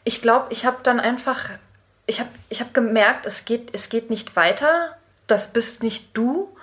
ich 0.03 0.21
glaube, 0.21 0.47
ich 0.49 0.65
habe 0.65 0.77
dann 0.83 0.99
einfach, 0.99 1.49
ich 2.07 2.19
habe 2.19 2.29
ich 2.49 2.61
hab 2.61 2.73
gemerkt, 2.73 3.25
es 3.25 3.45
geht, 3.45 3.69
es 3.73 3.89
geht 3.89 4.09
nicht 4.09 4.35
weiter. 4.35 4.95
Das 5.27 5.47
bist 5.51 5.83
nicht 5.83 6.15
du. 6.15 6.55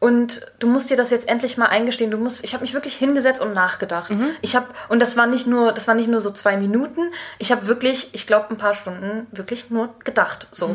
Und 0.00 0.40
du 0.58 0.66
musst 0.66 0.88
dir 0.88 0.96
das 0.96 1.10
jetzt 1.10 1.28
endlich 1.28 1.58
mal 1.58 1.66
eingestehen. 1.66 2.10
Du 2.10 2.16
musst, 2.16 2.42
ich 2.42 2.54
habe 2.54 2.62
mich 2.62 2.72
wirklich 2.72 2.94
hingesetzt 2.96 3.40
und 3.42 3.52
nachgedacht. 3.52 4.10
Ich 4.40 4.56
habe 4.56 4.66
und 4.88 4.98
das 4.98 5.18
war 5.18 5.26
nicht 5.26 5.46
nur, 5.46 5.72
das 5.72 5.86
war 5.88 5.94
nicht 5.94 6.08
nur 6.08 6.22
so 6.22 6.30
zwei 6.30 6.56
Minuten. 6.56 7.02
Ich 7.38 7.52
habe 7.52 7.66
wirklich, 7.66 8.08
ich 8.12 8.26
glaube, 8.26 8.46
ein 8.48 8.56
paar 8.56 8.72
Stunden 8.72 9.26
wirklich 9.30 9.68
nur 9.68 9.94
gedacht, 10.04 10.48
so 10.52 10.74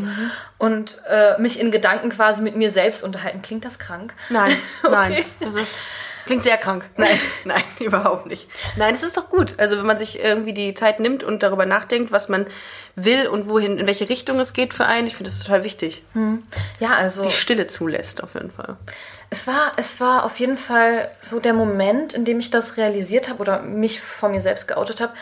und 0.60 1.02
äh, 1.10 1.42
mich 1.42 1.60
in 1.60 1.72
Gedanken 1.72 2.10
quasi 2.10 2.44
mit 2.44 2.56
mir 2.56 2.70
selbst 2.70 3.04
unterhalten. 3.04 3.42
Klingt 3.42 3.66
das 3.66 3.80
krank? 3.80 4.14
Nein, 4.30 4.56
nein. 4.84 5.12
Okay. 5.12 5.26
Das 5.40 5.56
ist, 5.56 5.82
klingt 6.28 6.44
sehr 6.44 6.58
krank. 6.58 6.86
Nein, 6.98 7.20
nein, 7.46 7.64
überhaupt 7.80 8.28
nicht. 8.28 8.48
Nein, 8.78 8.94
es 8.94 9.02
ist 9.02 9.18
doch 9.18 9.30
gut. 9.30 9.56
Also 9.58 9.78
wenn 9.78 9.86
man 9.88 9.98
sich 9.98 10.20
irgendwie 10.24 10.54
die 10.54 10.76
Zeit 10.76 11.00
nimmt 11.00 11.24
und 11.24 11.42
darüber 11.42 11.66
nachdenkt, 11.66 12.12
was 12.12 12.30
man 12.30 12.46
will 12.96 13.28
und 13.28 13.48
wohin, 13.48 13.78
in 13.78 13.88
welche 13.88 14.08
Richtung 14.08 14.40
es 14.40 14.54
geht 14.54 14.74
für 14.74 14.86
einen, 14.86 15.08
ich 15.08 15.16
finde 15.16 15.30
das 15.30 15.40
total 15.40 15.64
wichtig. 15.64 16.04
Ja, 16.80 16.94
also 16.96 17.24
Die 17.24 17.32
Stille 17.32 17.68
zulässt 17.68 18.24
auf 18.24 18.36
jeden 18.36 18.52
Fall. 18.52 18.78
Es 19.30 19.48
war, 19.48 19.74
es 19.78 20.00
war 20.00 20.24
auf 20.24 20.40
jeden 20.40 20.58
Fall 20.58 21.12
so 21.22 21.40
der 21.40 21.54
Moment, 21.54 22.14
in 22.14 22.26
dem 22.26 22.40
ich 22.40 22.52
das 22.52 22.78
realisiert 22.78 23.30
habe 23.30 23.40
oder 23.40 23.62
mich 23.62 24.02
vor 24.02 24.30
mir 24.30 24.42
selbst 24.42 24.68
geoutet 24.68 25.02
habe. 25.02 25.14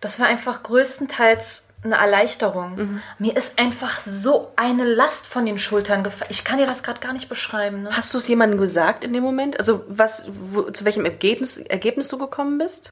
Das 0.00 0.18
war 0.18 0.26
einfach 0.26 0.62
größtenteils 0.62 1.68
eine 1.82 1.96
Erleichterung. 1.96 3.00
Mir 3.18 3.36
ist 3.36 3.58
einfach 3.58 4.00
so 4.00 4.52
eine 4.56 4.84
Last 4.84 5.26
von 5.26 5.46
den 5.46 5.58
Schultern 5.58 6.04
gefallen. 6.04 6.30
Ich 6.30 6.44
kann 6.44 6.58
dir 6.58 6.66
das 6.66 6.82
gerade 6.82 7.00
gar 7.00 7.12
nicht 7.12 7.28
beschreiben. 7.28 7.84
Ne? 7.84 7.90
Hast 7.92 8.12
du 8.12 8.18
es 8.18 8.28
jemandem 8.28 8.60
gesagt 8.60 9.04
in 9.04 9.12
dem 9.12 9.22
Moment? 9.22 9.58
Also 9.58 9.84
was, 9.88 10.26
wo, 10.28 10.62
zu 10.70 10.84
welchem 10.84 11.04
Ergebnis, 11.04 11.56
Ergebnis 11.56 12.08
du 12.08 12.18
gekommen 12.18 12.58
bist? 12.58 12.90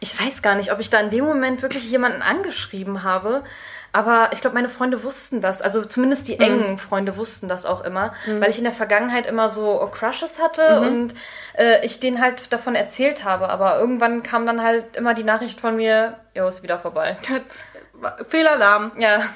Ich 0.00 0.20
weiß 0.20 0.42
gar 0.42 0.56
nicht, 0.56 0.72
ob 0.72 0.80
ich 0.80 0.90
da 0.90 1.00
in 1.00 1.10
dem 1.10 1.24
Moment 1.24 1.62
wirklich 1.62 1.88
jemanden 1.88 2.22
angeschrieben 2.22 3.02
habe. 3.02 3.44
Aber 3.96 4.28
ich 4.34 4.42
glaube, 4.42 4.52
meine 4.52 4.68
Freunde 4.68 5.02
wussten 5.04 5.40
das. 5.40 5.62
Also 5.62 5.82
zumindest 5.82 6.28
die 6.28 6.38
engen 6.38 6.76
Freunde 6.76 7.16
wussten 7.16 7.48
das 7.48 7.64
auch 7.64 7.82
immer, 7.82 8.12
weil 8.26 8.50
ich 8.50 8.58
in 8.58 8.64
der 8.64 8.72
Vergangenheit 8.74 9.24
immer 9.26 9.48
so 9.48 9.78
Crushes 9.90 10.38
hatte 10.38 10.82
und 10.82 11.14
äh, 11.56 11.82
ich 11.82 11.98
denen 11.98 12.20
halt 12.20 12.52
davon 12.52 12.74
erzählt 12.74 13.24
habe. 13.24 13.48
Aber 13.48 13.78
irgendwann 13.78 14.22
kam 14.22 14.44
dann 14.44 14.62
halt 14.62 14.96
immer 14.98 15.14
die 15.14 15.24
Nachricht 15.24 15.60
von 15.60 15.76
mir, 15.76 16.18
jo, 16.34 16.46
ist 16.46 16.62
wieder 16.62 16.78
vorbei. 16.78 17.16
Fehlalarm. 18.28 18.92
Ja. 18.98 19.30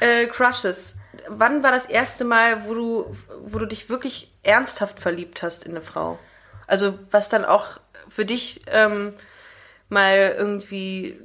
Äh, 0.00 0.26
Crushes. 0.26 0.96
Wann 1.28 1.62
war 1.62 1.70
das 1.70 1.86
erste 1.86 2.24
Mal, 2.24 2.64
wo 2.66 2.74
du, 2.74 3.16
wo 3.44 3.60
du 3.60 3.66
dich 3.66 3.90
wirklich 3.90 4.32
ernsthaft 4.42 4.98
verliebt 4.98 5.40
hast 5.44 5.62
in 5.62 5.70
eine 5.70 5.82
Frau? 5.82 6.18
Also 6.66 6.98
was 7.12 7.28
dann 7.28 7.44
auch 7.44 7.78
für 8.08 8.24
dich 8.24 8.62
ähm, 8.72 9.14
mal 9.88 10.34
irgendwie 10.36 11.16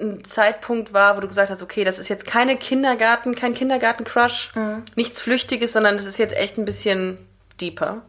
ein 0.00 0.24
Zeitpunkt 0.24 0.92
war, 0.92 1.16
wo 1.16 1.20
du 1.20 1.28
gesagt 1.28 1.50
hast, 1.50 1.62
okay, 1.62 1.84
das 1.84 1.98
ist 1.98 2.08
jetzt 2.08 2.26
keine 2.26 2.56
Kindergarten, 2.56 3.34
kein 3.34 3.54
Kindergarten-Crush, 3.54 4.52
nichts 4.94 5.20
Flüchtiges, 5.20 5.72
sondern 5.72 5.96
das 5.96 6.06
ist 6.06 6.18
jetzt 6.18 6.36
echt 6.36 6.58
ein 6.58 6.64
bisschen 6.64 7.18
deeper. 7.60 8.02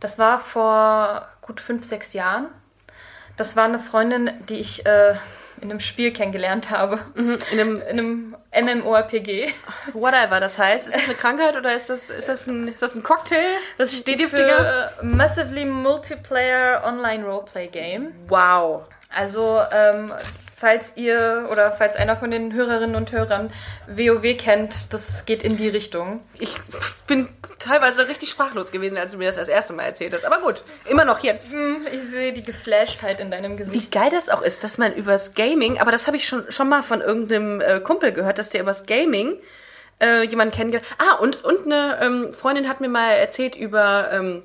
Das 0.00 0.18
war 0.18 0.40
vor 0.40 1.28
gut 1.42 1.60
fünf, 1.60 1.84
sechs 1.84 2.12
Jahren. 2.12 2.46
Das 3.36 3.56
war 3.56 3.64
eine 3.64 3.78
Freundin, 3.78 4.30
die 4.48 4.56
ich 4.56 4.84
äh, 4.86 5.14
in 5.60 5.70
einem 5.70 5.80
Spiel 5.80 6.12
kennengelernt 6.12 6.70
habe. 6.70 7.00
In 7.14 7.38
einem 7.52 7.82
In 7.82 7.98
einem 8.52 8.80
MMORPG. 8.80 9.52
Whatever, 9.92 10.40
das 10.40 10.58
heißt, 10.58 10.88
ist 10.88 10.96
das 10.96 11.04
eine 11.04 11.14
Krankheit 11.14 11.56
oder 11.56 11.74
ist 11.74 11.90
das, 11.90 12.10
ist 12.10 12.28
das, 12.28 12.46
ein, 12.46 12.68
ist 12.68 12.82
das 12.82 12.94
ein 12.94 13.02
Cocktail? 13.02 13.36
Das 13.78 13.96
steht 13.96 14.22
für 14.22 14.38
äh, 14.38 15.04
Massively 15.04 15.66
Multiplayer 15.66 16.82
Online 16.84 17.24
Roleplay 17.24 17.68
Game. 17.68 18.12
Wow. 18.28 18.84
Also, 19.14 19.60
ähm, 19.70 20.12
falls 20.60 20.92
ihr 20.96 21.48
oder 21.50 21.72
falls 21.72 21.96
einer 21.96 22.16
von 22.16 22.30
den 22.30 22.52
Hörerinnen 22.52 22.94
und 22.94 23.10
Hörern 23.12 23.50
WoW 23.88 24.36
kennt, 24.36 24.92
das 24.92 25.24
geht 25.24 25.42
in 25.42 25.56
die 25.56 25.68
Richtung. 25.68 26.20
Ich 26.38 26.54
bin 27.06 27.28
teilweise 27.58 28.08
richtig 28.08 28.28
sprachlos 28.30 28.70
gewesen, 28.70 28.98
als 28.98 29.12
du 29.12 29.16
mir 29.18 29.26
das 29.26 29.36
das 29.36 29.48
erste 29.48 29.72
Mal 29.72 29.84
erzählt 29.84 30.12
hast. 30.12 30.24
Aber 30.26 30.38
gut, 30.40 30.62
immer 30.88 31.04
noch 31.06 31.20
jetzt. 31.20 31.52
Hm, 31.54 31.86
Ich 31.92 32.02
sehe 32.02 32.32
die 32.34 32.42
Geflashtheit 32.42 33.20
in 33.20 33.30
deinem 33.30 33.52
Wie 33.58 33.62
Gesicht. 33.64 33.90
geil 33.92 34.10
das 34.10 34.28
auch 34.28 34.42
ist, 34.42 34.62
dass 34.62 34.76
man 34.78 34.92
übers 34.94 35.34
Gaming, 35.34 35.78
aber 35.80 35.92
das 35.92 36.06
habe 36.06 36.16
ich 36.18 36.26
schon, 36.26 36.44
schon 36.52 36.68
mal 36.68 36.82
von 36.82 37.00
irgendeinem 37.00 37.60
äh, 37.60 37.80
Kumpel 37.80 38.12
gehört, 38.12 38.38
dass 38.38 38.50
der 38.50 38.60
übers 38.60 38.84
Gaming 38.86 39.36
äh, 40.02 40.22
jemanden 40.24 40.54
kennengelernt 40.54 40.86
Ah, 40.98 41.16
und, 41.16 41.42
und 41.44 41.64
eine 41.66 41.98
ähm, 42.02 42.32
Freundin 42.34 42.68
hat 42.68 42.80
mir 42.80 42.88
mal 42.88 43.12
erzählt 43.12 43.56
über 43.56 44.08
ähm, 44.12 44.42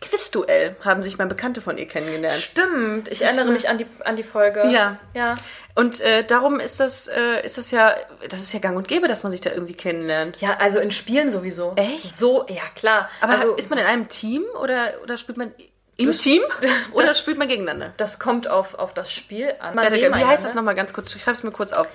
Quizduell, 0.00 0.76
haben 0.82 1.02
sich 1.02 1.18
mal 1.18 1.26
Bekannte 1.26 1.60
von 1.60 1.76
ihr 1.76 1.86
kennengelernt. 1.86 2.40
Stimmt, 2.40 3.08
ich 3.08 3.20
erinnere 3.22 3.50
mich 3.50 3.68
an 3.68 3.76
die, 3.76 3.86
an 4.04 4.16
die 4.16 4.22
Folge. 4.22 4.66
Ja. 4.70 4.96
Ja. 5.12 5.34
Und 5.74 6.00
äh, 6.00 6.24
darum 6.24 6.58
ist 6.58 6.80
das, 6.80 7.06
äh, 7.06 7.44
ist 7.44 7.58
das 7.58 7.70
ja, 7.70 7.94
das 8.30 8.40
ist 8.40 8.52
ja 8.54 8.60
gang 8.60 8.76
und 8.78 8.88
gäbe, 8.88 9.08
dass 9.08 9.22
man 9.24 9.30
sich 9.32 9.42
da 9.42 9.50
irgendwie 9.50 9.74
kennenlernt. 9.74 10.38
Ja, 10.40 10.56
also 10.58 10.78
in 10.78 10.90
Spielen 10.90 11.30
sowieso. 11.30 11.74
Echt? 11.76 12.16
So, 12.16 12.46
ja 12.48 12.62
klar. 12.74 13.10
Aber 13.20 13.34
also, 13.34 13.54
ist 13.56 13.68
man 13.68 13.78
in 13.78 13.84
einem 13.84 14.08
Team 14.08 14.44
oder, 14.62 14.94
oder 15.02 15.18
spielt 15.18 15.36
man 15.36 15.52
im 15.98 16.16
Team 16.16 16.42
oder 16.92 17.08
das- 17.08 17.18
spielt 17.18 17.36
man 17.36 17.48
gegeneinander? 17.48 17.92
das 17.98 18.18
kommt 18.18 18.48
auf, 18.48 18.74
auf 18.76 18.94
das 18.94 19.12
Spiel 19.12 19.52
an. 19.60 19.76
Warte, 19.76 19.96
wie 19.96 20.24
heißt 20.24 20.44
das 20.44 20.54
nochmal 20.54 20.74
ganz 20.74 20.94
kurz? 20.94 21.12
Schreib 21.12 21.34
es 21.34 21.42
mir 21.42 21.50
kurz 21.52 21.72
auf. 21.72 21.86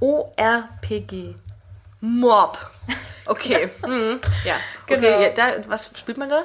M-M-O-R-P-G. 0.00 1.34
Mob. 2.00 2.58
Okay. 3.26 3.68
mhm. 3.86 4.20
Ja. 4.44 4.54
Okay, 4.84 4.96
Genau. 5.00 5.20
ja, 5.20 5.28
da, 5.30 5.68
was 5.68 5.90
spielt 5.98 6.18
man 6.18 6.30
da? 6.30 6.44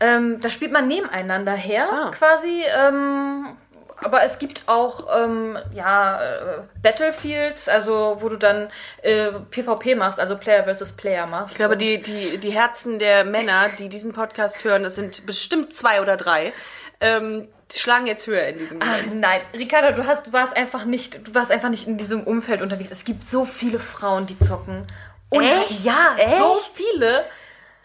Ähm, 0.00 0.40
da 0.40 0.48
spielt 0.50 0.72
man 0.72 0.86
nebeneinander 0.88 1.52
her, 1.52 1.88
Ah. 1.90 2.10
quasi. 2.10 2.62
Ähm, 2.64 3.56
aber 4.02 4.22
es 4.22 4.38
gibt 4.38 4.62
auch 4.66 5.06
ähm, 5.16 5.58
ja, 5.72 6.22
äh, 6.22 6.58
Battlefields, 6.82 7.68
also 7.68 8.18
wo 8.20 8.28
du 8.28 8.36
dann 8.36 8.68
äh, 9.02 9.28
PvP 9.50 9.94
machst, 9.94 10.18
also 10.20 10.36
Player 10.36 10.64
versus 10.64 10.92
Player 10.92 11.26
machst. 11.26 11.52
Ich 11.52 11.56
glaube, 11.58 11.76
die, 11.76 12.00
die, 12.00 12.38
die 12.38 12.50
Herzen 12.50 12.98
der 12.98 13.24
Männer, 13.24 13.68
die 13.78 13.88
diesen 13.88 14.12
Podcast 14.12 14.64
hören, 14.64 14.82
das 14.82 14.94
sind 14.94 15.26
bestimmt 15.26 15.72
zwei 15.72 16.00
oder 16.00 16.16
drei, 16.16 16.52
ähm, 17.00 17.48
die 17.72 17.78
schlagen 17.78 18.06
jetzt 18.06 18.26
höher 18.26 18.46
in 18.48 18.58
diesem 18.58 18.78
Ach, 18.82 19.00
Moment. 19.02 19.20
nein, 19.20 19.40
Ricarda, 19.54 19.92
du 19.92 20.06
hast, 20.06 20.26
du 20.26 20.32
warst 20.32 20.56
einfach 20.56 20.84
nicht, 20.84 21.26
du 21.26 21.34
warst 21.34 21.50
einfach 21.50 21.68
nicht 21.68 21.86
in 21.86 21.96
diesem 21.98 22.24
Umfeld 22.24 22.62
unterwegs. 22.62 22.90
Es 22.90 23.04
gibt 23.04 23.22
so 23.26 23.44
viele 23.44 23.78
Frauen, 23.78 24.26
die 24.26 24.38
zocken. 24.38 24.86
Und 25.28 25.44
Echt? 25.44 25.84
Ja, 25.84 26.16
Echt? 26.18 26.38
so 26.38 26.58
viele. 26.74 27.24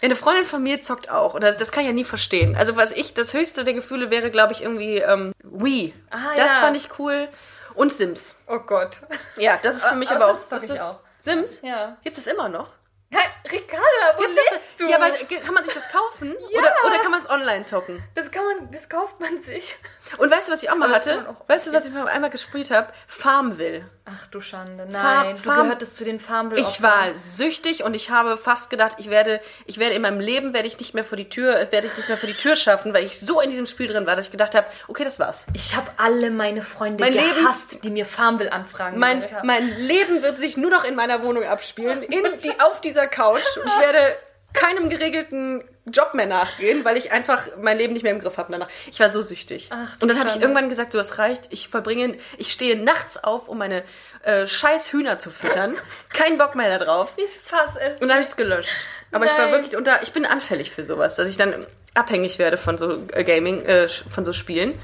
Eine 0.06 0.16
Freundin 0.16 0.46
von 0.46 0.62
mir 0.62 0.82
zockt 0.82 1.10
auch. 1.10 1.34
Und 1.34 1.42
das, 1.42 1.58
das 1.58 1.72
kann 1.72 1.82
ich 1.82 1.88
ja 1.88 1.94
nie 1.94 2.04
verstehen. 2.04 2.56
Also 2.56 2.76
was 2.76 2.92
ich, 2.92 3.16
das 3.16 3.34
höchste 3.34 3.64
der 3.64 3.74
Gefühle 3.74 4.12
wäre, 4.12 4.30
glaube 4.30 4.54
ich, 4.54 4.62
irgendwie 4.62 4.98
ähm, 4.98 5.34
Wii. 5.42 5.96
Ah, 6.12 6.36
das 6.36 6.54
ja. 6.54 6.62
fand 6.62 6.78
ich 6.78 7.00
cool. 7.00 7.28
Und 7.74 7.92
Sims. 7.92 8.36
Oh 8.48 8.60
Gott. 8.60 9.02
Ja, 9.38 9.58
das 9.64 9.78
ist 9.78 9.88
für 9.88 9.96
mich 9.96 10.12
aber 10.12 10.28
auch. 10.28 10.36
Sims 10.36 10.50
zock 10.50 10.60
das 10.60 10.64
ich 10.66 10.76
ist, 10.76 10.82
auch. 10.82 11.00
Sims? 11.22 11.62
Ja. 11.64 11.98
Gibt 12.04 12.20
es 12.20 12.28
immer 12.28 12.50
noch? 12.50 12.70
Nein, 13.12 13.24
Ricarda, 13.50 13.84
wo 14.18 14.22
Gibt's 14.22 14.36
lebst 14.36 14.52
das, 14.52 14.64
du? 14.78 14.88
Ja, 14.90 14.98
aber 14.98 15.12
kann 15.46 15.54
man 15.54 15.64
sich 15.64 15.74
das 15.74 15.88
kaufen? 15.90 16.36
Ja. 16.52 16.60
Oder, 16.60 16.74
oder 16.86 16.98
kann 17.00 17.12
man 17.12 17.20
es 17.22 17.30
online 17.30 17.64
zocken? 17.64 18.04
das 18.16 18.32
kann 18.32 18.44
man, 18.46 18.72
das 18.72 18.90
kauft 18.90 19.20
man 19.20 19.40
sich. 19.42 19.78
Und 20.18 20.32
weißt 20.32 20.48
du, 20.50 20.52
was 20.54 20.64
ich 20.64 20.70
auch 20.70 20.76
mal 20.76 20.88
Aber 20.88 20.96
hatte? 20.96 21.26
auch- 21.30 21.48
weißt 21.50 21.68
du, 21.68 21.74
was 21.74 21.86
ich 21.86 21.94
mal 21.94 22.08
einmal 22.08 22.30
gespielt 22.30 22.72
habe? 22.72 22.92
Farmville. 23.08 23.90
Ach 24.08 24.28
du 24.28 24.40
Schande, 24.40 24.84
Farm- 24.84 24.92
nein. 25.26 25.36
du 25.36 25.42
Farm- 25.42 25.64
gehörtest 25.64 25.96
zu 25.96 26.04
den 26.04 26.20
Farmville 26.20 26.62
Ich 26.62 26.80
war 26.84 27.16
süchtig 27.16 27.84
und 27.84 27.96
ich 27.96 28.12
habe 28.12 28.38
fast 28.38 28.70
gedacht, 28.70 28.98
ich 29.00 29.10
werde, 29.10 29.42
ich 29.66 29.80
werde 29.80 29.96
in 29.96 30.04
meinem 30.04 30.20
Leben 30.20 30.54
werde 30.54 30.68
ich 30.68 30.78
nicht 30.78 30.94
mehr 30.94 31.04
vor 31.04 31.16
die 31.18 31.28
Tür, 31.28 31.54
werde 31.72 31.88
ich 31.88 31.98
nicht 31.98 32.08
mehr 32.08 32.18
vor 32.18 32.28
die 32.30 32.36
Tür 32.36 32.56
schaffen, 32.56 32.94
weil 32.94 33.04
ich 33.04 33.20
so 33.20 33.42
in 33.42 33.50
diesem 33.50 33.66
Spiel 33.66 33.88
drin 33.88 34.06
war, 34.06 34.16
dass 34.16 34.26
ich 34.26 34.32
gedacht 34.32 34.54
habe, 34.54 34.68
okay, 34.88 35.04
das 35.04 35.18
war's. 35.18 35.46
Ich 35.54 35.76
habe 35.76 35.90
alle 35.98 36.30
meine 36.30 36.62
Freunde 36.62 37.04
Mein 37.04 37.14
Leben- 37.14 37.34
gehasst, 37.44 37.84
die 37.84 37.90
mir 37.90 38.06
Farmville-Anfragen 38.06 39.00
Mein, 39.00 39.22
gesendet 39.22 39.38
haben. 39.40 39.48
mein 39.48 39.70
Leben 39.80 40.22
wird 40.22 40.38
sich 40.38 40.56
nur 40.56 40.70
noch 40.70 40.84
in 40.84 40.94
meiner 40.96 41.24
Wohnung 41.24 41.44
abspielen, 41.44 42.04
in 42.04 42.40
die, 42.42 42.60
auf 42.60 42.82
dieser 42.96 43.08
Couch. 43.08 43.58
Und 43.58 43.68
ich 43.68 43.80
werde 43.80 44.18
keinem 44.54 44.90
geregelten 44.90 45.64
Job 45.86 46.14
mehr 46.14 46.26
nachgehen, 46.26 46.84
weil 46.84 46.98
ich 46.98 47.12
einfach 47.12 47.48
mein 47.62 47.78
Leben 47.78 47.94
nicht 47.94 48.04
mehr 48.04 48.14
im 48.14 48.20
Griff 48.20 48.38
habe 48.38 48.52
danach. 48.52 48.70
Ich 48.92 49.00
war 49.00 49.12
so 49.12 49.22
süchtig. 49.22 49.70
Ach, 49.72 49.98
und 50.00 50.08
dann 50.08 50.18
habe 50.18 50.30
ich 50.30 50.42
irgendwann 50.42 50.70
gesagt, 50.70 50.94
so 50.94 51.00
es 51.00 51.20
reicht. 51.20 51.52
Ich 51.52 51.68
verbringe, 51.68 52.18
ich 52.38 52.52
stehe 52.52 52.76
nachts 52.76 53.24
auf, 53.24 53.50
um 53.50 53.60
meine 53.60 53.84
äh, 54.24 54.48
scheiß 54.48 54.92
Hühner 54.94 55.20
zu 55.20 55.30
füttern. 55.30 55.76
Kein 56.10 56.38
Bock 56.38 56.56
mehr 56.56 56.80
darauf. 56.80 57.14
Ich 57.18 57.30
fass 57.30 57.76
es. 57.76 58.02
Und 58.02 58.08
dann 58.08 58.14
habe 58.14 58.22
ich 58.22 58.30
es 58.30 58.36
gelöscht. 58.36 58.76
Aber 59.12 59.26
ich 59.26 59.32
war 59.34 59.46
Nein. 59.46 59.52
wirklich 59.52 59.78
unter, 59.78 60.02
ich 60.02 60.12
bin 60.12 60.26
anfällig 60.26 60.72
für 60.72 60.84
sowas, 60.84 61.16
dass 61.16 61.28
ich 61.28 61.38
dann 61.38 61.68
abhängig 61.94 62.40
werde 62.40 62.58
von 62.58 62.78
so 62.78 63.04
äh, 63.14 63.24
Gaming, 63.24 63.62
äh, 63.66 63.88
von 63.88 64.26
so 64.26 64.34
Spielen. 64.34 64.80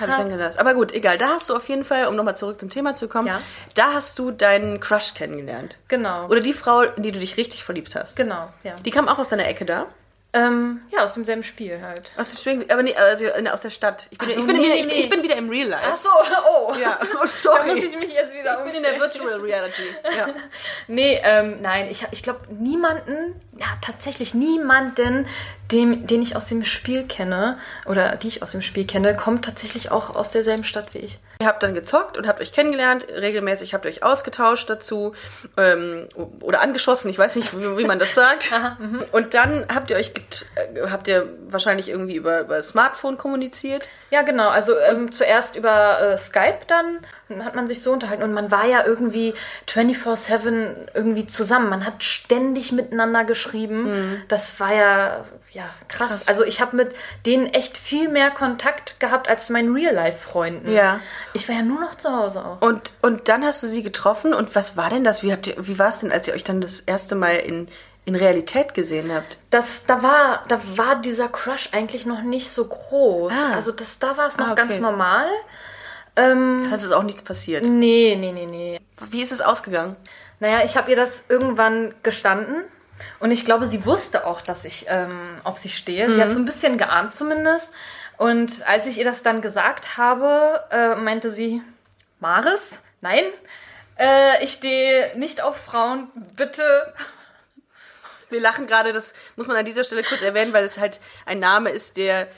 Habe 0.00 0.10
ich 0.12 0.16
dann 0.16 0.30
gedacht. 0.30 0.58
Aber 0.58 0.74
gut, 0.74 0.92
egal. 0.92 1.18
Da 1.18 1.28
hast 1.34 1.48
du 1.50 1.54
auf 1.54 1.68
jeden 1.68 1.84
Fall, 1.84 2.06
um 2.06 2.16
nochmal 2.16 2.36
zurück 2.36 2.58
zum 2.60 2.70
Thema 2.70 2.94
zu 2.94 3.08
kommen, 3.08 3.26
Ja. 3.28 3.40
da 3.74 3.92
hast 3.94 4.18
du 4.18 4.30
deinen 4.30 4.80
Crush 4.80 5.14
kennengelernt. 5.14 5.76
Genau. 5.88 6.26
Oder 6.26 6.40
die 6.40 6.52
Frau, 6.54 6.80
in 6.82 7.02
die 7.02 7.12
du 7.12 7.20
dich 7.20 7.36
richtig 7.36 7.64
verliebt 7.64 7.94
hast. 7.94 8.16
genau, 8.16 8.48
ja. 8.64 8.74
Die 8.84 8.90
kam 8.90 9.08
auch 9.08 9.18
aus 9.18 9.28
deiner 9.28 9.46
Ecke 9.46 9.64
da. 9.64 9.86
Ähm, 10.32 10.80
ja, 10.90 11.02
aus 11.04 11.14
demselben 11.14 11.42
Spiel 11.42 11.82
halt. 11.82 12.12
Aus 12.16 12.30
dem 12.30 12.38
Spiel, 12.38 12.64
aber 12.70 12.84
nee, 12.84 12.94
also 12.94 13.24
in- 13.24 13.48
aus 13.48 13.62
der 13.62 13.70
Stadt. 13.70 14.06
Ich 14.10 14.18
bin, 14.18 14.28
so, 14.30 14.40
ich, 14.40 14.46
bin 14.46 14.56
nee, 14.58 14.62
wieder, 14.62 14.74
nee, 14.74 14.78
ich, 14.78 14.86
bin- 14.86 14.88
nee. 14.94 15.00
ich 15.00 15.10
bin 15.10 15.22
wieder 15.24 15.36
im 15.36 15.48
Real 15.50 15.68
Life. 15.68 15.84
Ach 15.92 15.96
so, 15.96 16.08
oh. 16.48 16.74
Ja, 16.80 16.98
oh, 17.02 17.18
Da 17.22 17.26
sorry. 17.26 17.74
muss 17.74 17.84
ich 17.84 17.96
mich 17.96 18.12
jetzt 18.12 18.32
wieder 18.32 18.58
ich 18.64 18.72
bin 18.72 18.76
in 18.76 18.82
der 18.84 19.02
umstellen. 19.02 19.24
Virtual 19.26 19.40
Reality. 19.40 19.82
Ja. 20.16 20.28
Nee, 20.86 21.20
ähm, 21.24 21.60
nein, 21.62 21.88
ich, 21.90 22.06
ich 22.12 22.22
glaube 22.22 22.40
niemanden, 22.52 23.40
ja 23.58 23.66
tatsächlich 23.80 24.32
niemanden, 24.34 25.26
dem, 25.72 26.06
den 26.06 26.22
ich 26.22 26.36
aus 26.36 26.46
dem 26.46 26.64
Spiel 26.64 27.06
kenne 27.06 27.58
oder 27.86 28.14
die 28.16 28.28
ich 28.28 28.42
aus 28.42 28.52
dem 28.52 28.62
Spiel 28.62 28.86
kenne, 28.86 29.16
kommt 29.16 29.44
tatsächlich 29.44 29.90
auch 29.90 30.14
aus 30.14 30.30
derselben 30.30 30.64
Stadt 30.64 30.94
wie 30.94 30.98
ich. 30.98 31.18
Ihr 31.40 31.46
habt 31.46 31.62
dann 31.62 31.72
gezockt 31.72 32.18
und 32.18 32.28
habt 32.28 32.42
euch 32.42 32.52
kennengelernt, 32.52 33.06
regelmäßig 33.08 33.72
habt 33.72 33.86
ihr 33.86 33.90
euch 33.90 34.02
ausgetauscht 34.02 34.68
dazu 34.68 35.14
ähm, 35.56 36.06
oder 36.42 36.60
angeschossen, 36.60 37.08
ich 37.08 37.16
weiß 37.16 37.36
nicht, 37.36 37.58
wie, 37.58 37.78
wie 37.78 37.86
man 37.86 37.98
das 37.98 38.14
sagt. 38.14 38.52
und 39.12 39.32
dann 39.32 39.64
habt 39.74 39.90
ihr 39.90 39.96
euch, 39.96 40.12
get 40.12 40.44
äh, 40.56 40.90
habt 40.90 41.08
ihr 41.08 41.32
wahrscheinlich 41.48 41.88
irgendwie 41.88 42.16
über, 42.16 42.40
über 42.40 42.62
Smartphone 42.62 43.16
kommuniziert. 43.16 43.88
Ja, 44.10 44.20
genau. 44.20 44.50
Also 44.50 44.78
ähm, 44.78 45.12
zuerst 45.12 45.56
über 45.56 46.00
äh, 46.00 46.18
Skype 46.18 46.58
dann 46.66 46.98
hat 47.44 47.54
man 47.54 47.66
sich 47.66 47.82
so 47.82 47.92
unterhalten 47.92 48.22
und 48.22 48.32
man 48.32 48.50
war 48.50 48.66
ja 48.66 48.84
irgendwie 48.84 49.34
24-7 49.68 50.88
irgendwie 50.94 51.26
zusammen. 51.26 51.68
Man 51.68 51.84
hat 51.86 52.02
ständig 52.04 52.72
miteinander 52.72 53.24
geschrieben. 53.24 54.22
Das 54.28 54.58
war 54.60 54.74
ja, 54.74 55.24
ja 55.52 55.64
krass. 55.88 56.08
Krass. 56.08 56.28
Also 56.28 56.44
ich 56.44 56.60
habe 56.60 56.76
mit 56.76 56.94
denen 57.26 57.46
echt 57.46 57.76
viel 57.76 58.08
mehr 58.08 58.30
Kontakt 58.30 58.98
gehabt 59.00 59.28
als 59.28 59.46
zu 59.46 59.52
meinen 59.52 59.74
Real-Life-Freunden. 59.74 60.72
Ja. 60.72 61.00
Ich 61.32 61.48
war 61.48 61.56
ja 61.56 61.62
nur 61.62 61.80
noch 61.80 61.96
zu 61.96 62.10
Hause 62.10 62.44
auch. 62.44 62.60
Und, 62.60 62.92
und 63.02 63.28
dann 63.28 63.44
hast 63.44 63.62
du 63.62 63.66
sie 63.68 63.82
getroffen 63.82 64.34
und 64.34 64.54
was 64.54 64.76
war 64.76 64.90
denn 64.90 65.04
das? 65.04 65.22
Wie, 65.22 65.32
habt 65.32 65.46
ihr, 65.46 65.54
wie 65.58 65.78
war 65.78 65.90
es 65.90 66.00
denn, 66.00 66.12
als 66.12 66.26
ihr 66.28 66.34
euch 66.34 66.44
dann 66.44 66.60
das 66.60 66.80
erste 66.80 67.14
Mal 67.14 67.36
in, 67.36 67.68
in 68.04 68.14
Realität 68.14 68.74
gesehen 68.74 69.12
habt? 69.14 69.38
Das, 69.50 69.84
da, 69.86 70.02
war, 70.02 70.44
da 70.48 70.60
war 70.76 70.96
dieser 70.96 71.28
Crush 71.28 71.70
eigentlich 71.72 72.06
noch 72.06 72.22
nicht 72.22 72.50
so 72.50 72.64
groß. 72.66 73.32
Ah. 73.32 73.54
Also 73.54 73.72
das, 73.72 73.98
da 73.98 74.16
war 74.16 74.26
es 74.26 74.36
noch 74.38 74.48
Ah, 74.48 74.52
okay. 74.52 74.62
ganz 74.68 74.78
normal. 74.80 75.26
Das 76.14 76.82
ist 76.82 76.92
auch 76.92 77.02
nichts 77.02 77.22
passiert. 77.22 77.64
Nee, 77.64 78.16
nee, 78.18 78.32
nee, 78.32 78.46
nee. 78.46 78.80
Wie 79.10 79.22
ist 79.22 79.32
es 79.32 79.40
ausgegangen? 79.40 79.96
Naja, 80.40 80.64
ich 80.64 80.76
habe 80.76 80.90
ihr 80.90 80.96
das 80.96 81.24
irgendwann 81.28 81.94
gestanden. 82.02 82.64
Und 83.18 83.30
ich 83.30 83.44
glaube, 83.44 83.66
sie 83.66 83.86
wusste 83.86 84.26
auch, 84.26 84.40
dass 84.40 84.64
ich 84.64 84.86
ähm, 84.88 85.36
auf 85.44 85.58
sie 85.58 85.68
stehe. 85.70 86.12
Sie 86.12 86.20
hat 86.20 86.32
so 86.32 86.38
ein 86.38 86.44
bisschen 86.44 86.76
geahnt 86.78 87.14
zumindest. 87.14 87.72
Und 88.18 88.66
als 88.68 88.86
ich 88.86 88.98
ihr 88.98 89.04
das 89.04 89.22
dann 89.22 89.40
gesagt 89.40 89.96
habe, 89.96 90.64
äh, 90.70 90.94
meinte 90.96 91.30
sie, 91.30 91.62
Maris, 92.18 92.82
nein, 93.00 93.24
äh, 93.98 94.44
ich 94.44 94.52
stehe 94.52 95.18
nicht 95.18 95.42
auf 95.42 95.56
Frauen, 95.56 96.08
bitte. 96.36 96.62
Wir 98.28 98.40
lachen 98.40 98.66
gerade, 98.66 98.92
das 98.92 99.14
muss 99.36 99.46
man 99.46 99.56
an 99.56 99.64
dieser 99.64 99.84
Stelle 99.84 100.02
kurz 100.02 100.22
erwähnen, 100.22 100.52
weil 100.52 100.64
es 100.64 100.78
halt 100.78 101.00
ein 101.26 101.40
Name 101.40 101.70
ist, 101.70 101.96
der 101.96 102.28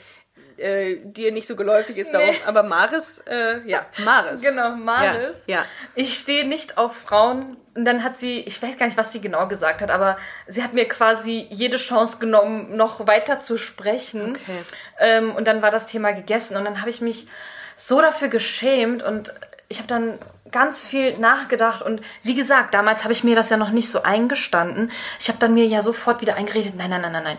äh, 0.57 0.97
dir 1.03 1.31
nicht 1.31 1.47
so 1.47 1.55
geläufig 1.55 1.97
ist. 1.97 2.13
Darum. 2.13 2.29
Nee. 2.29 2.41
Aber 2.45 2.63
Maris, 2.63 3.21
äh, 3.29 3.61
ja, 3.65 3.85
Maris. 4.03 4.41
Genau, 4.41 4.71
Maris. 4.71 5.43
Ja, 5.47 5.57
ja. 5.57 5.65
Ich 5.95 6.17
stehe 6.17 6.45
nicht 6.45 6.77
auf 6.77 6.95
Frauen. 6.95 7.57
Und 7.75 7.85
dann 7.85 8.03
hat 8.03 8.19
sie, 8.19 8.41
ich 8.41 8.61
weiß 8.61 8.77
gar 8.77 8.85
nicht, 8.85 8.97
was 8.97 9.11
sie 9.11 9.19
genau 9.19 9.47
gesagt 9.47 9.81
hat, 9.81 9.89
aber 9.89 10.17
sie 10.47 10.61
hat 10.63 10.73
mir 10.73 10.87
quasi 10.87 11.47
jede 11.49 11.77
Chance 11.77 12.19
genommen, 12.19 12.75
noch 12.75 13.07
weiter 13.07 13.39
zu 13.39 13.57
sprechen. 13.57 14.31
Okay. 14.35 14.59
Ähm, 14.99 15.35
und 15.35 15.47
dann 15.47 15.63
war 15.63 15.71
das 15.71 15.87
Thema 15.87 16.11
gegessen. 16.11 16.55
Und 16.55 16.65
dann 16.65 16.81
habe 16.81 16.91
ich 16.91 17.01
mich 17.01 17.27
so 17.75 17.99
dafür 17.99 18.27
geschämt 18.27 19.01
und 19.01 19.33
ich 19.69 19.79
habe 19.79 19.87
dann 19.87 20.19
ganz 20.53 20.79
viel 20.79 21.17
nachgedacht. 21.17 21.81
Und 21.81 22.01
wie 22.21 22.35
gesagt, 22.35 22.73
damals 22.73 23.03
habe 23.03 23.11
ich 23.11 23.25
mir 23.25 23.35
das 23.35 23.49
ja 23.49 23.57
noch 23.57 23.71
nicht 23.71 23.89
so 23.89 24.03
eingestanden. 24.03 24.91
Ich 25.19 25.27
habe 25.27 25.39
dann 25.39 25.53
mir 25.53 25.65
ja 25.65 25.81
sofort 25.81 26.21
wieder 26.21 26.35
eingeredet, 26.35 26.75
nein, 26.77 26.89
nein, 26.89 27.01
nein, 27.01 27.11
nein, 27.11 27.23
nein. 27.23 27.37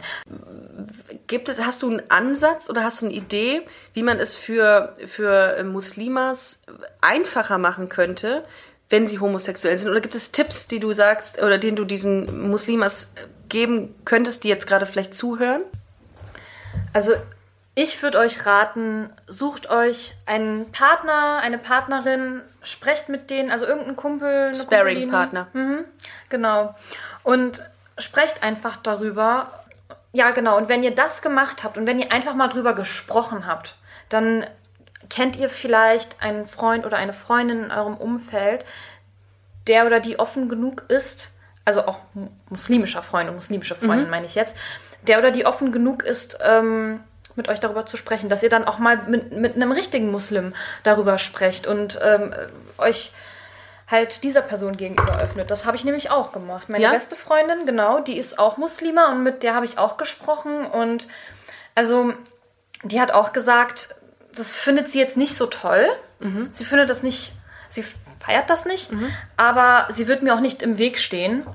Gibt 1.26 1.48
es, 1.48 1.64
hast 1.64 1.82
du 1.82 1.90
einen 1.90 2.10
Ansatz 2.10 2.68
oder 2.68 2.84
hast 2.84 3.00
du 3.00 3.06
eine 3.06 3.14
Idee, 3.14 3.62
wie 3.94 4.02
man 4.02 4.18
es 4.18 4.34
für, 4.34 4.94
für 5.06 5.64
Muslimas 5.64 6.60
einfacher 7.00 7.56
machen 7.56 7.88
könnte, 7.88 8.44
wenn 8.90 9.06
sie 9.06 9.20
homosexuell 9.20 9.78
sind? 9.78 9.90
Oder 9.90 10.02
gibt 10.02 10.14
es 10.14 10.32
Tipps, 10.32 10.66
die 10.66 10.80
du 10.80 10.92
sagst 10.92 11.42
oder 11.42 11.56
denen 11.56 11.76
du 11.76 11.84
diesen 11.84 12.50
Muslimas 12.50 13.10
geben 13.48 13.94
könntest, 14.04 14.44
die 14.44 14.48
jetzt 14.48 14.66
gerade 14.66 14.84
vielleicht 14.84 15.14
zuhören? 15.14 15.62
Also 16.92 17.14
ich 17.74 18.02
würde 18.02 18.18
euch 18.18 18.46
raten, 18.46 19.10
sucht 19.26 19.68
euch 19.68 20.14
einen 20.26 20.70
Partner, 20.70 21.40
eine 21.42 21.58
Partnerin, 21.58 22.40
sprecht 22.62 23.08
mit 23.08 23.30
denen, 23.30 23.50
also 23.50 23.66
irgendeinen 23.66 23.96
Kumpel, 23.96 24.28
eine 24.28 24.56
Kumpeline. 24.56 24.62
Sparring-Partner. 24.62 25.48
Mhm, 25.52 25.84
genau. 26.28 26.74
Und 27.22 27.62
sprecht 27.98 28.42
einfach 28.42 28.76
darüber. 28.76 29.64
Ja, 30.12 30.30
genau. 30.30 30.56
Und 30.56 30.68
wenn 30.68 30.82
ihr 30.84 30.94
das 30.94 31.22
gemacht 31.22 31.64
habt 31.64 31.76
und 31.76 31.86
wenn 31.86 31.98
ihr 31.98 32.12
einfach 32.12 32.34
mal 32.34 32.48
drüber 32.48 32.74
gesprochen 32.74 33.46
habt, 33.46 33.76
dann 34.08 34.46
kennt 35.10 35.36
ihr 35.36 35.50
vielleicht 35.50 36.22
einen 36.22 36.46
Freund 36.46 36.86
oder 36.86 36.96
eine 36.96 37.12
Freundin 37.12 37.64
in 37.64 37.70
eurem 37.72 37.96
Umfeld, 37.96 38.64
der 39.66 39.86
oder 39.86 39.98
die 40.00 40.18
offen 40.18 40.48
genug 40.48 40.84
ist, 40.88 41.32
also 41.64 41.86
auch 41.86 41.98
mu- 42.14 42.30
muslimischer 42.48 43.02
Freund 43.02 43.28
und 43.28 43.34
muslimische 43.36 43.74
Freundin 43.74 44.08
meine 44.10 44.26
ich 44.26 44.34
jetzt, 44.34 44.56
der 45.02 45.18
oder 45.18 45.30
die 45.30 45.44
offen 45.46 45.72
genug 45.72 46.02
ist, 46.02 46.38
ähm, 46.42 47.00
mit 47.36 47.48
euch 47.48 47.60
darüber 47.60 47.86
zu 47.86 47.96
sprechen, 47.96 48.28
dass 48.28 48.42
ihr 48.42 48.48
dann 48.48 48.64
auch 48.64 48.78
mal 48.78 48.98
mit, 49.08 49.32
mit 49.32 49.56
einem 49.56 49.72
richtigen 49.72 50.10
Muslim 50.10 50.54
darüber 50.82 51.18
sprecht 51.18 51.66
und 51.66 51.98
ähm, 52.02 52.34
euch 52.78 53.12
halt 53.90 54.22
dieser 54.22 54.42
Person 54.42 54.76
gegenüber 54.76 55.18
öffnet. 55.20 55.50
Das 55.50 55.66
habe 55.66 55.76
ich 55.76 55.84
nämlich 55.84 56.10
auch 56.10 56.32
gemacht. 56.32 56.68
Meine 56.68 56.84
Ja? 56.84 56.92
beste 56.92 57.16
Freundin, 57.16 57.66
genau, 57.66 58.00
die 58.00 58.16
ist 58.16 58.38
auch 58.38 58.56
Muslima 58.56 59.10
und 59.10 59.22
mit 59.22 59.42
der 59.42 59.54
habe 59.54 59.66
ich 59.66 59.78
auch 59.78 59.96
gesprochen 59.96 60.64
und 60.64 61.06
also 61.74 62.14
die 62.82 63.00
hat 63.00 63.12
auch 63.12 63.32
gesagt, 63.32 63.94
das 64.34 64.52
findet 64.54 64.90
sie 64.90 64.98
jetzt 64.98 65.16
nicht 65.16 65.36
so 65.36 65.46
toll. 65.46 65.86
Sie 66.52 66.64
findet 66.64 66.88
das 66.88 67.02
nicht, 67.02 67.32
sie 67.68 67.84
feiert 68.20 68.48
das 68.48 68.64
nicht, 68.64 68.90
aber 69.36 69.92
sie 69.92 70.08
wird 70.08 70.22
mir 70.22 70.34
auch 70.34 70.40
nicht 70.40 70.62
im 70.62 70.78
Weg 70.78 70.98
stehen. 70.98 71.46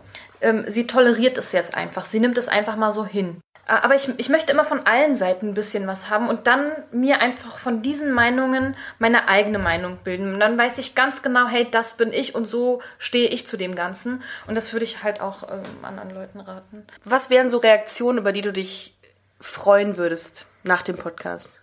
Ähm, 0.41 0.63
sie 0.67 0.85
toleriert 0.85 1.37
es 1.39 1.51
jetzt 1.51 1.73
einfach. 1.73 2.05
Sie 2.05 2.19
nimmt 2.19 2.37
es 2.37 2.47
einfach 2.47 2.75
mal 2.75 2.91
so 2.91 3.05
hin. 3.05 3.41
Aber 3.69 3.95
ich, 3.95 4.09
ich 4.17 4.29
möchte 4.29 4.51
immer 4.51 4.65
von 4.65 4.85
allen 4.85 5.15
Seiten 5.15 5.49
ein 5.49 5.53
bisschen 5.53 5.85
was 5.87 6.09
haben 6.09 6.27
und 6.27 6.47
dann 6.47 6.71
mir 6.91 7.21
einfach 7.21 7.57
von 7.59 7.81
diesen 7.81 8.11
Meinungen 8.11 8.75
meine 8.97 9.27
eigene 9.27 9.59
Meinung 9.59 9.97
bilden. 10.03 10.33
Und 10.33 10.39
dann 10.39 10.57
weiß 10.57 10.77
ich 10.79 10.95
ganz 10.95 11.21
genau, 11.21 11.47
hey, 11.47 11.67
das 11.69 11.93
bin 11.95 12.11
ich 12.11 12.35
und 12.35 12.45
so 12.45 12.81
stehe 12.97 13.27
ich 13.29 13.45
zu 13.47 13.57
dem 13.57 13.75
Ganzen. 13.75 14.23
Und 14.47 14.55
das 14.55 14.73
würde 14.73 14.85
ich 14.85 15.03
halt 15.03 15.21
auch 15.21 15.43
ähm, 15.51 15.63
anderen 15.83 16.09
Leuten 16.11 16.39
raten. 16.39 16.85
Was 17.05 17.29
wären 17.29 17.49
so 17.49 17.57
Reaktionen, 17.59 18.17
über 18.17 18.31
die 18.31 18.41
du 18.41 18.51
dich 18.51 18.97
freuen 19.39 19.97
würdest 19.97 20.45
nach 20.63 20.81
dem 20.81 20.97
Podcast? 20.97 21.61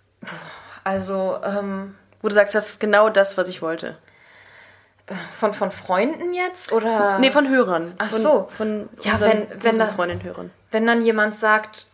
Also, 0.85 1.39
ähm, 1.45 1.95
Wo 2.23 2.29
du 2.29 2.35
sagst, 2.35 2.55
das 2.55 2.69
ist 2.71 2.81
genau 2.81 3.11
das, 3.11 3.37
was 3.37 3.49
ich 3.49 3.61
wollte. 3.63 3.99
von, 5.39 5.55
von 5.55 5.71
Freunden 5.71 6.33
jetzt 6.35 6.73
oder? 6.73 7.19
Nee, 7.19 7.31
von 7.31 7.49
Hörern. 7.49 7.95
Ach 7.99 8.11
von, 8.11 8.21
so. 8.23 8.49
Von 8.57 8.89
Ja, 9.03 9.19
wenn- 9.21 9.47
wenn 9.63 9.79
da- 9.79 9.87
Freundin 9.87 10.23
Hörern. 10.23 10.51
Wenn 10.77 10.87
dann 10.87 11.01
jemand 11.01 11.35
sagt, 11.35 11.87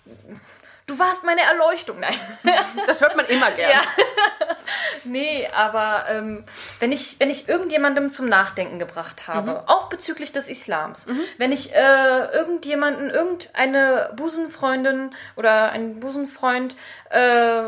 du 0.88 0.98
warst 0.98 1.22
meine 1.22 1.42
Erleuchtung. 1.42 2.00
Nein. 2.00 2.18
Das 2.88 3.00
hört 3.00 3.16
man 3.16 3.26
immer 3.26 3.52
gerne. 3.52 3.74
Ja. 3.74 3.80
Nee, 5.04 5.48
aber 5.54 6.06
ähm, 6.08 6.44
wenn, 6.80 6.90
ich, 6.90 7.16
wenn 7.18 7.28
ich 7.30 7.48
irgendjemandem 7.48 8.10
zum 8.10 8.28
Nachdenken 8.28 8.78
gebracht 8.78 9.26
habe, 9.28 9.64
auch 9.66 9.88
bezüglich 9.88 10.32
des 10.32 10.48
Islams, 10.48 11.06
wenn 11.38 11.52
ich 11.52 11.74
äh, 11.74 12.24
irgendjemanden, 12.32 13.10
irgendeine 13.10 14.12
Busenfreundin 14.16 15.14
oder 15.36 15.70
einen 15.70 16.00
Busenfreund, 16.00 16.76
äh, 17.10 17.62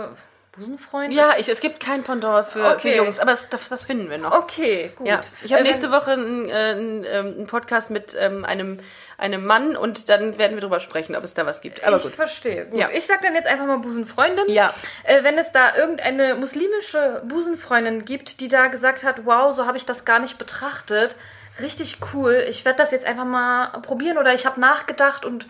Busenfreund? 0.53 1.13
Ja, 1.13 1.33
ich, 1.39 1.49
es 1.49 1.61
gibt 1.61 1.81
kein 1.81 2.05
Pendant 2.05 2.47
für, 2.47 2.61
für 2.61 2.75
Okay. 2.75 2.97
Jungs, 2.97 3.19
aber 3.19 3.33
das, 3.33 3.49
das 3.49 3.83
finden 3.83 4.09
wir 4.11 4.19
noch. 4.19 4.37
Okay, 4.37 4.93
gut. 4.97 5.07
Ja, 5.09 5.21
ich 5.43 5.53
habe 5.53 5.63
Äh, 5.63 5.67
nächste 5.67 5.91
Woche 5.91 6.13
einen, 6.13 6.49
äh, 6.49 6.53
einen, 6.53 7.05
ähm, 7.05 7.27
einen 7.27 7.47
Podcast 7.47 7.91
mit 7.91 8.17
ähm, 8.19 8.45
einem, 8.45 8.79
einem 9.19 9.45
Mann 9.45 9.77
und 9.77 10.09
dann 10.09 10.39
werden 10.39 10.57
wir 10.57 10.61
drüber 10.61 10.81
sprechen, 10.81 11.17
ob 11.17 11.25
es 11.25 11.35
da 11.35 11.47
was 11.47 11.61
gibt. 11.61 11.85
Aber 11.85 11.97
ich 11.97 12.03
gut. 12.03 12.15
verstehe. 12.15 12.67
Gut. 12.67 12.79
Ja. 12.79 12.89
Ich 12.93 13.07
sag 13.07 13.23
dann 13.23 13.35
jetzt 13.35 13.47
einfach 13.47 13.67
mal 13.67 13.79
Busenfreundin. 13.79 14.49
Ja. 14.49 14.73
Äh, 15.05 15.23
wenn 15.25 15.39
es 15.39 15.53
da 15.53 15.77
irgendeine 15.77 16.35
muslimische 16.35 17.23
Busenfreundin 17.27 18.05
gibt, 18.05 18.41
die 18.41 18.49
da 18.49 18.69
gesagt 18.69 19.05
hat, 19.05 19.25
wow, 19.25 19.55
so 19.55 19.67
habe 19.67 19.77
ich 19.77 19.87
das 19.87 20.05
gar 20.05 20.19
nicht 20.19 20.39
betrachtet. 20.39 21.17
Richtig 21.61 21.99
cool. 22.13 22.45
Ich 22.49 22.65
werde 22.65 22.79
das 22.79 22.91
jetzt 22.91 23.07
einfach 23.07 23.25
mal 23.25 23.69
probieren 23.83 24.19
oder 24.19 24.35
ich 24.35 24.47
habe 24.47 24.61
nachgedacht 24.61 25.25
und 25.25 25.47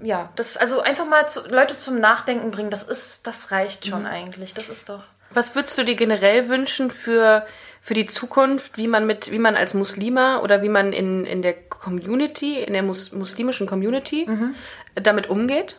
ja, 0.00 0.30
das 0.36 0.56
also 0.56 0.80
einfach 0.80 1.06
mal 1.06 1.28
zu, 1.28 1.48
Leute 1.48 1.76
zum 1.76 1.98
Nachdenken 1.98 2.50
bringen. 2.50 2.70
Das 2.70 2.84
ist, 2.84 3.26
das 3.26 3.50
reicht 3.50 3.86
schon 3.86 4.06
eigentlich. 4.06 4.54
Das 4.54 4.68
ist 4.68 4.88
doch. 4.88 5.02
Was 5.30 5.54
würdest 5.54 5.76
du 5.76 5.84
dir 5.84 5.94
generell 5.94 6.48
wünschen 6.48 6.90
für, 6.90 7.44
für 7.80 7.94
die 7.94 8.06
Zukunft, 8.06 8.76
wie 8.76 8.88
man 8.88 9.06
mit, 9.06 9.30
wie 9.30 9.38
man 9.38 9.56
als 9.56 9.74
Muslima 9.74 10.40
oder 10.40 10.62
wie 10.62 10.68
man 10.68 10.92
in, 10.92 11.24
in 11.24 11.42
der 11.42 11.54
Community, 11.54 12.62
in 12.62 12.72
der 12.72 12.82
mus 12.82 13.12
muslimischen 13.12 13.66
Community 13.66 14.26
damit 14.94 15.28
umgeht? 15.28 15.76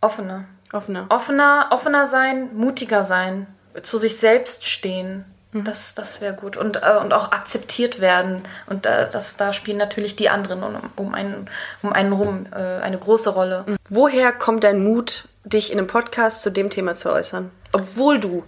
Offener. 0.00 0.44
Offener. 0.72 1.06
Offener, 1.10 1.68
offener 1.70 2.06
sein, 2.06 2.50
mutiger 2.54 3.04
sein, 3.04 3.46
zu 3.82 3.98
sich 3.98 4.16
selbst 4.16 4.66
stehen. 4.66 5.24
Das, 5.52 5.94
das 5.94 6.22
wäre 6.22 6.34
gut. 6.34 6.56
Und, 6.56 6.82
äh, 6.82 6.96
und 6.98 7.12
auch 7.12 7.30
akzeptiert 7.30 8.00
werden. 8.00 8.42
Und 8.66 8.86
äh, 8.86 9.08
das, 9.10 9.36
da 9.36 9.52
spielen 9.52 9.76
natürlich 9.76 10.16
die 10.16 10.30
anderen 10.30 10.62
um, 10.62 10.76
um, 10.96 11.14
einen, 11.14 11.48
um 11.82 11.92
einen 11.92 12.12
rum 12.12 12.46
äh, 12.52 12.56
eine 12.56 12.96
große 12.96 13.30
Rolle. 13.30 13.66
Woher 13.90 14.32
kommt 14.32 14.64
dein 14.64 14.82
Mut, 14.82 15.28
dich 15.44 15.70
in 15.70 15.78
einem 15.78 15.88
Podcast 15.88 16.42
zu 16.42 16.50
dem 16.50 16.70
Thema 16.70 16.94
zu 16.94 17.12
äußern? 17.12 17.50
Obwohl 17.72 18.18
du 18.18 18.44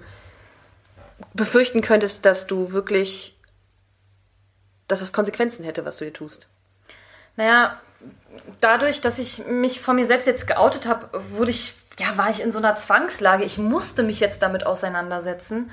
befürchten 1.32 1.82
könntest, 1.82 2.24
dass 2.24 2.46
du 2.46 2.72
wirklich, 2.72 3.36
dass 4.88 5.00
es 5.00 5.12
Konsequenzen 5.12 5.64
hätte, 5.64 5.84
was 5.84 5.98
du 5.98 6.04
hier 6.04 6.14
tust. 6.14 6.48
Naja, 7.36 7.80
dadurch, 8.60 9.00
dass 9.00 9.18
ich 9.18 9.46
mich 9.46 9.80
vor 9.80 9.94
mir 9.94 10.06
selbst 10.06 10.26
jetzt 10.26 10.46
geoutet 10.46 10.86
habe, 10.86 11.08
wurde 11.30 11.50
ich, 11.50 11.74
ja, 11.98 12.16
war 12.16 12.30
ich 12.30 12.40
in 12.40 12.52
so 12.52 12.58
einer 12.58 12.76
Zwangslage. 12.76 13.44
Ich 13.44 13.58
musste 13.58 14.02
mich 14.02 14.20
jetzt 14.20 14.42
damit 14.42 14.66
auseinandersetzen. 14.66 15.70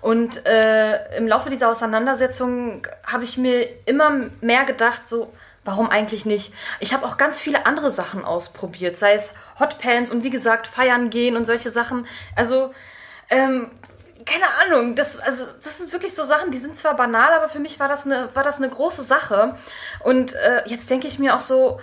Und 0.00 0.46
äh, 0.46 1.16
im 1.16 1.28
Laufe 1.28 1.50
dieser 1.50 1.68
Auseinandersetzung 1.68 2.86
habe 3.06 3.24
ich 3.24 3.36
mir 3.36 3.68
immer 3.86 4.30
mehr 4.40 4.64
gedacht, 4.64 5.08
so, 5.08 5.32
warum 5.64 5.90
eigentlich 5.90 6.24
nicht? 6.24 6.54
Ich 6.78 6.94
habe 6.94 7.04
auch 7.04 7.18
ganz 7.18 7.38
viele 7.38 7.66
andere 7.66 7.90
Sachen 7.90 8.24
ausprobiert, 8.24 8.96
sei 8.98 9.14
es 9.14 9.34
Hotpants 9.58 10.10
und 10.10 10.24
wie 10.24 10.30
gesagt, 10.30 10.66
feiern 10.66 11.10
gehen 11.10 11.36
und 11.36 11.44
solche 11.44 11.70
Sachen. 11.70 12.06
Also, 12.34 12.72
ähm, 13.28 13.70
keine 14.24 14.46
Ahnung, 14.64 14.94
das, 14.94 15.18
also, 15.18 15.44
das 15.64 15.78
sind 15.78 15.92
wirklich 15.92 16.14
so 16.14 16.24
Sachen, 16.24 16.50
die 16.50 16.58
sind 16.58 16.76
zwar 16.76 16.96
banal, 16.96 17.32
aber 17.32 17.48
für 17.48 17.58
mich 17.58 17.78
war 17.80 17.88
das 17.88 18.04
eine, 18.06 18.28
war 18.34 18.42
das 18.44 18.56
eine 18.56 18.68
große 18.68 19.02
Sache. 19.02 19.56
Und 20.04 20.34
äh, 20.34 20.62
jetzt 20.66 20.88
denke 20.90 21.06
ich 21.08 21.18
mir 21.18 21.34
auch 21.36 21.40
so, 21.40 21.80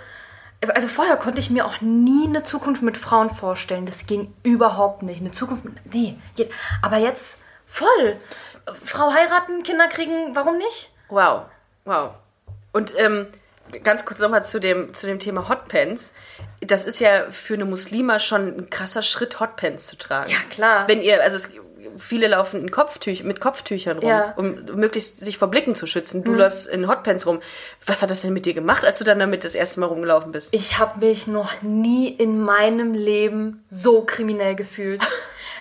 also 0.74 0.88
vorher 0.88 1.16
konnte 1.16 1.38
ich 1.38 1.50
mir 1.50 1.64
auch 1.66 1.80
nie 1.80 2.26
eine 2.26 2.42
Zukunft 2.42 2.82
mit 2.82 2.96
Frauen 2.98 3.30
vorstellen. 3.30 3.86
Das 3.86 4.06
ging 4.06 4.34
überhaupt 4.42 5.02
nicht. 5.02 5.20
Eine 5.20 5.30
Zukunft 5.30 5.64
mit, 5.64 5.74
nee. 5.94 6.18
je- 6.36 6.50
Aber 6.82 6.96
jetzt 6.96 7.38
voll. 7.66 8.16
Frau 8.84 9.12
heiraten, 9.12 9.62
Kinder 9.62 9.86
kriegen, 9.88 10.34
warum 10.34 10.58
nicht? 10.58 10.90
Wow, 11.08 11.42
wow. 11.84 12.10
Und 12.72 12.92
ähm, 12.98 13.28
ganz 13.84 14.04
kurz 14.04 14.18
nochmal 14.18 14.44
zu 14.44 14.58
dem, 14.58 14.92
zu 14.94 15.06
dem 15.06 15.18
Thema 15.18 15.48
Hotpants. 15.48 16.12
Das 16.60 16.84
ist 16.84 16.98
ja 16.98 17.30
für 17.30 17.54
eine 17.54 17.64
Muslima 17.64 18.18
schon 18.18 18.48
ein 18.48 18.68
krasser 18.70 19.02
Schritt, 19.02 19.38
Hotpants 19.40 19.86
zu 19.86 19.96
tragen. 19.96 20.30
Ja, 20.30 20.38
klar. 20.50 20.88
Wenn 20.88 21.00
ihr, 21.00 21.22
also 21.22 21.36
es, 21.36 21.48
viele 21.98 22.28
laufen 22.28 22.60
in 22.60 22.70
Kopftüch, 22.70 23.24
mit 23.24 23.40
Kopftüchern 23.40 23.98
rum, 23.98 24.08
Ja. 24.08 24.34
um 24.36 24.64
möglichst 24.74 25.18
sich 25.20 25.38
vor 25.38 25.48
Blicken 25.48 25.74
zu 25.74 25.86
schützen. 25.86 26.24
Du 26.24 26.32
läufst 26.32 26.66
in 26.66 26.88
Hotpants 26.88 27.26
rum. 27.26 27.40
Was 27.86 28.02
hat 28.02 28.10
das 28.10 28.22
denn 28.22 28.32
mit 28.32 28.46
dir 28.46 28.54
gemacht, 28.54 28.84
als 28.84 28.98
du 28.98 29.04
dann 29.04 29.18
damit 29.18 29.44
das 29.44 29.54
erste 29.54 29.80
Mal 29.80 29.86
rumgelaufen 29.86 30.32
bist? 30.32 30.54
Ich 30.54 30.78
habe 30.78 31.04
mich 31.04 31.26
noch 31.26 31.62
nie 31.62 32.08
in 32.08 32.40
meinem 32.40 32.94
Leben 32.94 33.64
so 33.68 34.02
kriminell 34.02 34.54
gefühlt. 34.56 35.02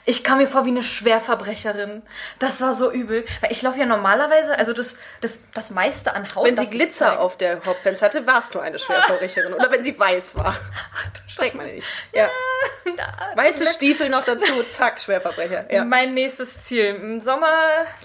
Ich 0.09 0.23
kam 0.23 0.37
mir 0.37 0.47
vor 0.47 0.63
wie 0.65 0.69
eine 0.69 0.83
Schwerverbrecherin. 0.83 2.01
Das 2.39 2.61
war 2.61 2.73
so 2.73 2.89
übel. 2.89 3.25
Weil 3.41 3.51
ich 3.51 3.61
laufe 3.61 3.77
ja 3.77 3.85
normalerweise, 3.85 4.57
also 4.57 4.71
das, 4.71 4.95
das, 5.19 5.41
das 5.53 5.69
meiste 5.69 6.13
an 6.13 6.25
Haut. 6.33 6.47
Wenn 6.47 6.55
sie 6.55 6.67
Glitzer 6.69 7.19
auf 7.19 7.35
der 7.35 7.65
Hotpants 7.65 8.01
hatte, 8.01 8.25
warst 8.25 8.55
du 8.55 8.59
eine 8.59 8.79
Schwerverbrecherin. 8.79 9.53
Oder 9.53 9.69
wenn 9.69 9.83
sie 9.83 9.99
weiß 9.99 10.35
war. 10.37 10.55
Streckt 11.27 11.55
man 11.55 11.65
nicht. 11.65 11.85
Ja. 12.13 12.29
Weiße 13.35 13.65
Stiefel 13.67 14.07
noch 14.07 14.23
dazu, 14.23 14.63
zack, 14.63 15.01
Schwerverbrecher. 15.01 15.69
Ja. 15.73 15.83
Mein 15.83 16.13
nächstes 16.13 16.63
Ziel. 16.63 16.85
Im 16.85 17.19
Sommer 17.19 17.53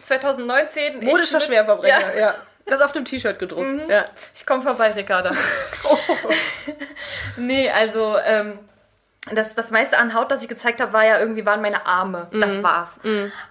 2019. 0.03 1.03
ich 1.03 1.09
Modischer 1.09 1.39
mit- 1.39 1.47
Schwerverbrecher, 1.47 2.01
Ja. 2.01 2.11
Mhm. 2.15 2.19
ja. 2.19 2.35
Das 2.67 2.81
auf 2.81 2.91
dem 2.93 3.05
T-Shirt 3.05 3.39
gedruckt. 3.39 3.89
Ja. 3.89 4.07
Ich 4.35 4.45
komme 4.45 4.63
vorbei, 4.63 4.91
Ricarda. 4.91 5.31
nee, 7.37 7.71
also 7.71 8.17
ähm, 8.25 8.59
das, 9.31 9.55
das 9.55 9.71
meiste 9.71 9.99
an 9.99 10.15
Haut, 10.15 10.31
das 10.31 10.43
ich 10.43 10.49
gezeigt 10.49 10.81
habe, 10.81 10.93
war 10.93 11.05
ja 11.05 11.19
irgendwie 11.21 11.47
waren 11.47 11.63
meine 11.63 11.87
Arme. 11.87 12.29
Mhm. 12.33 12.41
Das 12.41 12.63
war's. 12.63 13.01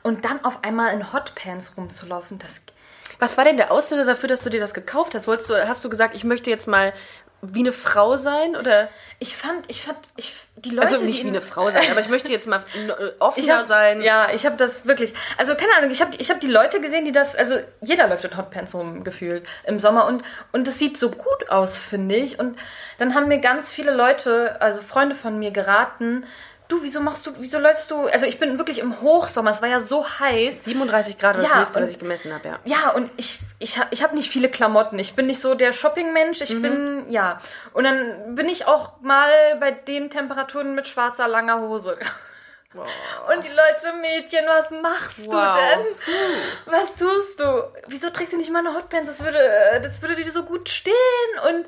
Und 0.03 0.25
dann 0.25 0.43
auf 0.43 0.63
einmal 0.63 0.93
in 0.93 1.13
Hotpants 1.13 1.73
rumzulaufen, 1.77 2.39
das 2.39 2.61
Was 3.19 3.37
war 3.37 3.45
denn 3.45 3.57
der 3.57 3.71
Auslöser 3.71 4.05
dafür, 4.05 4.27
dass 4.27 4.41
du 4.41 4.49
dir 4.49 4.59
das 4.59 4.73
gekauft 4.73 5.15
hast? 5.15 5.27
Wolltest 5.27 5.49
du, 5.49 5.67
hast 5.67 5.83
du 5.83 5.89
gesagt, 5.89 6.15
ich 6.15 6.23
möchte 6.23 6.49
jetzt 6.49 6.67
mal 6.67 6.91
wie 7.41 7.59
eine 7.59 7.71
Frau 7.71 8.17
sein? 8.17 8.55
Oder 8.55 8.89
ich 9.19 9.35
fand, 9.35 9.69
ich 9.69 9.81
fand, 9.83 9.97
ich 10.17 10.33
die 10.57 10.69
Leute, 10.69 10.87
also 10.89 11.03
nicht 11.05 11.17
wie 11.23 11.27
in- 11.27 11.33
eine 11.35 11.41
Frau 11.41 11.69
sein, 11.71 11.83
aber 11.89 12.01
ich 12.01 12.09
möchte 12.09 12.31
jetzt 12.31 12.47
mal 12.47 12.63
äh, 12.75 13.11
offener 13.19 13.43
Ich 13.45 13.51
hab, 13.51 13.65
sein. 13.67 14.01
Ja, 14.01 14.31
ich 14.31 14.45
habe 14.45 14.57
das 14.57 14.85
wirklich. 14.85 15.13
Also 15.37 15.55
keine 15.55 15.73
Ahnung, 15.77 15.89
ich 15.91 16.01
habe 16.01 16.15
ich 16.17 16.29
hab 16.29 16.39
die 16.39 16.47
Leute 16.47 16.81
gesehen, 16.81 17.05
die 17.05 17.11
das. 17.11 17.35
Also 17.35 17.55
jeder 17.81 18.07
läuft 18.07 18.23
in 18.25 18.37
Hotpants 18.37 18.75
rum 18.75 19.03
gefühlt 19.03 19.45
im 19.65 19.79
Sommer 19.79 20.05
und 20.05 20.23
und 20.51 20.67
das 20.67 20.77
sieht 20.77 20.97
so 20.97 21.09
gut 21.09 21.49
aus, 21.49 21.77
finde 21.77 22.15
ich. 22.15 22.39
Und 22.39 22.57
dann 22.99 23.15
haben 23.15 23.27
mir 23.27 23.39
ganz 23.39 23.69
viele 23.69 23.91
Leute, 23.91 24.61
also 24.61 24.81
Freunde 24.81 25.15
von 25.15 25.39
mir, 25.39 25.51
geraten. 25.51 26.25
Du, 26.71 26.81
wieso 26.83 27.01
machst 27.01 27.25
du, 27.25 27.31
wieso 27.37 27.59
läufst 27.59 27.91
du? 27.91 28.05
Also 28.07 28.25
ich 28.25 28.39
bin 28.39 28.57
wirklich 28.57 28.79
im 28.79 29.01
Hochsommer. 29.01 29.51
Es 29.51 29.61
war 29.61 29.67
ja 29.67 29.81
so 29.81 30.07
heiß. 30.19 30.63
37 30.63 31.17
Grad, 31.17 31.35
das 31.35 31.43
Ja, 31.43 31.59
höchste, 31.59 31.81
was 31.81 31.89
ich 31.89 31.99
gemessen 31.99 32.33
habe, 32.33 32.47
ja. 32.47 32.59
Ja, 32.63 32.91
und 32.91 33.11
ich, 33.17 33.39
ich, 33.59 33.77
ich 33.91 34.01
habe 34.01 34.15
nicht 34.15 34.29
viele 34.31 34.47
Klamotten. 34.49 34.97
Ich 34.97 35.13
bin 35.13 35.25
nicht 35.27 35.41
so 35.41 35.53
der 35.53 35.73
Shopping-Mensch. 35.73 36.39
Ich 36.39 36.51
Mhm. 36.53 36.61
bin, 36.61 37.11
ja. 37.11 37.41
Und 37.73 37.83
dann 37.83 38.35
bin 38.35 38.47
ich 38.47 38.67
auch 38.67 39.01
mal 39.01 39.29
bei 39.59 39.71
den 39.71 40.09
Temperaturen 40.09 40.73
mit 40.73 40.87
schwarzer, 40.87 41.27
langer 41.27 41.59
Hose. 41.59 41.97
Und 42.73 43.43
die 43.43 43.49
Leute, 43.49 43.97
Mädchen, 43.99 44.45
was 44.47 44.71
machst 44.71 45.27
Wow. 45.27 45.33
du 45.53 45.59
denn? 45.59 45.95
Was 46.67 46.95
tust 46.95 47.37
du? 47.41 47.63
Wieso 47.87 48.09
trägst 48.11 48.31
du 48.31 48.37
nicht 48.37 48.49
mal 48.49 48.59
eine 48.65 48.73
Hotpants? 48.77 49.09
Das 49.09 49.21
würde, 49.25 49.81
das 49.83 50.01
würde 50.01 50.15
dir 50.15 50.31
so 50.31 50.43
gut 50.43 50.69
stehen. 50.69 50.93
Und, 51.49 51.65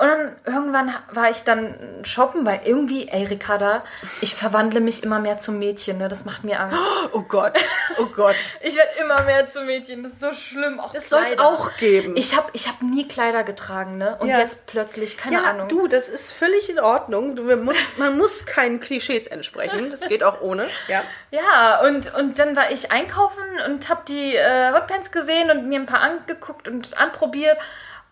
und 0.00 0.08
dann 0.08 0.36
irgendwann 0.46 0.94
war 1.12 1.30
ich 1.30 1.42
dann 1.44 1.74
shoppen, 2.04 2.46
weil 2.46 2.60
irgendwie, 2.64 3.08
ey, 3.08 3.24
Ricarda, 3.26 3.84
ich 4.20 4.34
verwandle 4.34 4.80
mich 4.80 5.02
immer 5.02 5.18
mehr 5.18 5.38
zum 5.38 5.58
Mädchen, 5.58 5.98
ne? 5.98 6.08
Das 6.08 6.24
macht 6.24 6.42
mir 6.44 6.58
Angst. 6.60 6.76
Oh 7.12 7.22
Gott, 7.22 7.58
oh 7.98 8.06
Gott. 8.06 8.36
Ich 8.60 8.76
werde 8.76 8.90
immer 9.00 9.22
mehr 9.22 9.48
zum 9.50 9.66
Mädchen. 9.66 10.02
Das 10.04 10.12
ist 10.12 10.20
so 10.20 10.32
schlimm. 10.32 10.78
Auch 10.80 10.92
Das 10.92 11.08
soll's 11.08 11.26
Kleider. 11.26 11.44
auch 11.44 11.76
geben. 11.76 12.14
Ich 12.16 12.36
habe 12.36 12.48
ich 12.52 12.68
hab 12.68 12.80
nie 12.82 13.06
Kleider 13.08 13.42
getragen, 13.42 13.98
ne? 13.98 14.16
Und 14.20 14.28
Ja. 14.28 14.38
jetzt 14.38 14.66
plötzlich, 14.66 15.16
keine 15.18 15.36
Ja, 15.36 15.42
Ahnung. 15.44 15.68
du, 15.68 15.86
das 15.88 16.08
ist 16.08 16.30
völlig 16.30 16.70
in 16.70 16.78
Ordnung. 16.78 17.34
Du, 17.36 17.42
man, 17.42 17.64
muss, 17.64 17.76
man 17.96 18.16
muss 18.16 18.46
keinen 18.46 18.78
Klischees 18.80 19.26
entsprechen. 19.26 19.90
Das 19.90 20.06
geht 20.08 20.22
auch 20.22 20.40
ohne. 20.40 20.66
Ja. 20.88 21.02
Ja, 21.30 21.80
und, 21.82 22.14
und 22.14 22.38
dann 22.38 22.54
war 22.56 22.70
ich 22.70 22.92
einkaufen 22.92 23.42
und 23.66 23.88
habe 23.88 24.02
die 24.06 24.34
äh, 24.36 24.72
Hotpants 24.72 25.10
gesehen 25.10 25.50
und 25.50 25.68
mir 25.68 25.80
ein 25.80 25.86
paar 25.86 26.00
angeguckt 26.00 26.68
und 26.68 26.96
anprobiert. 26.98 27.58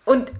Und 0.05 0.31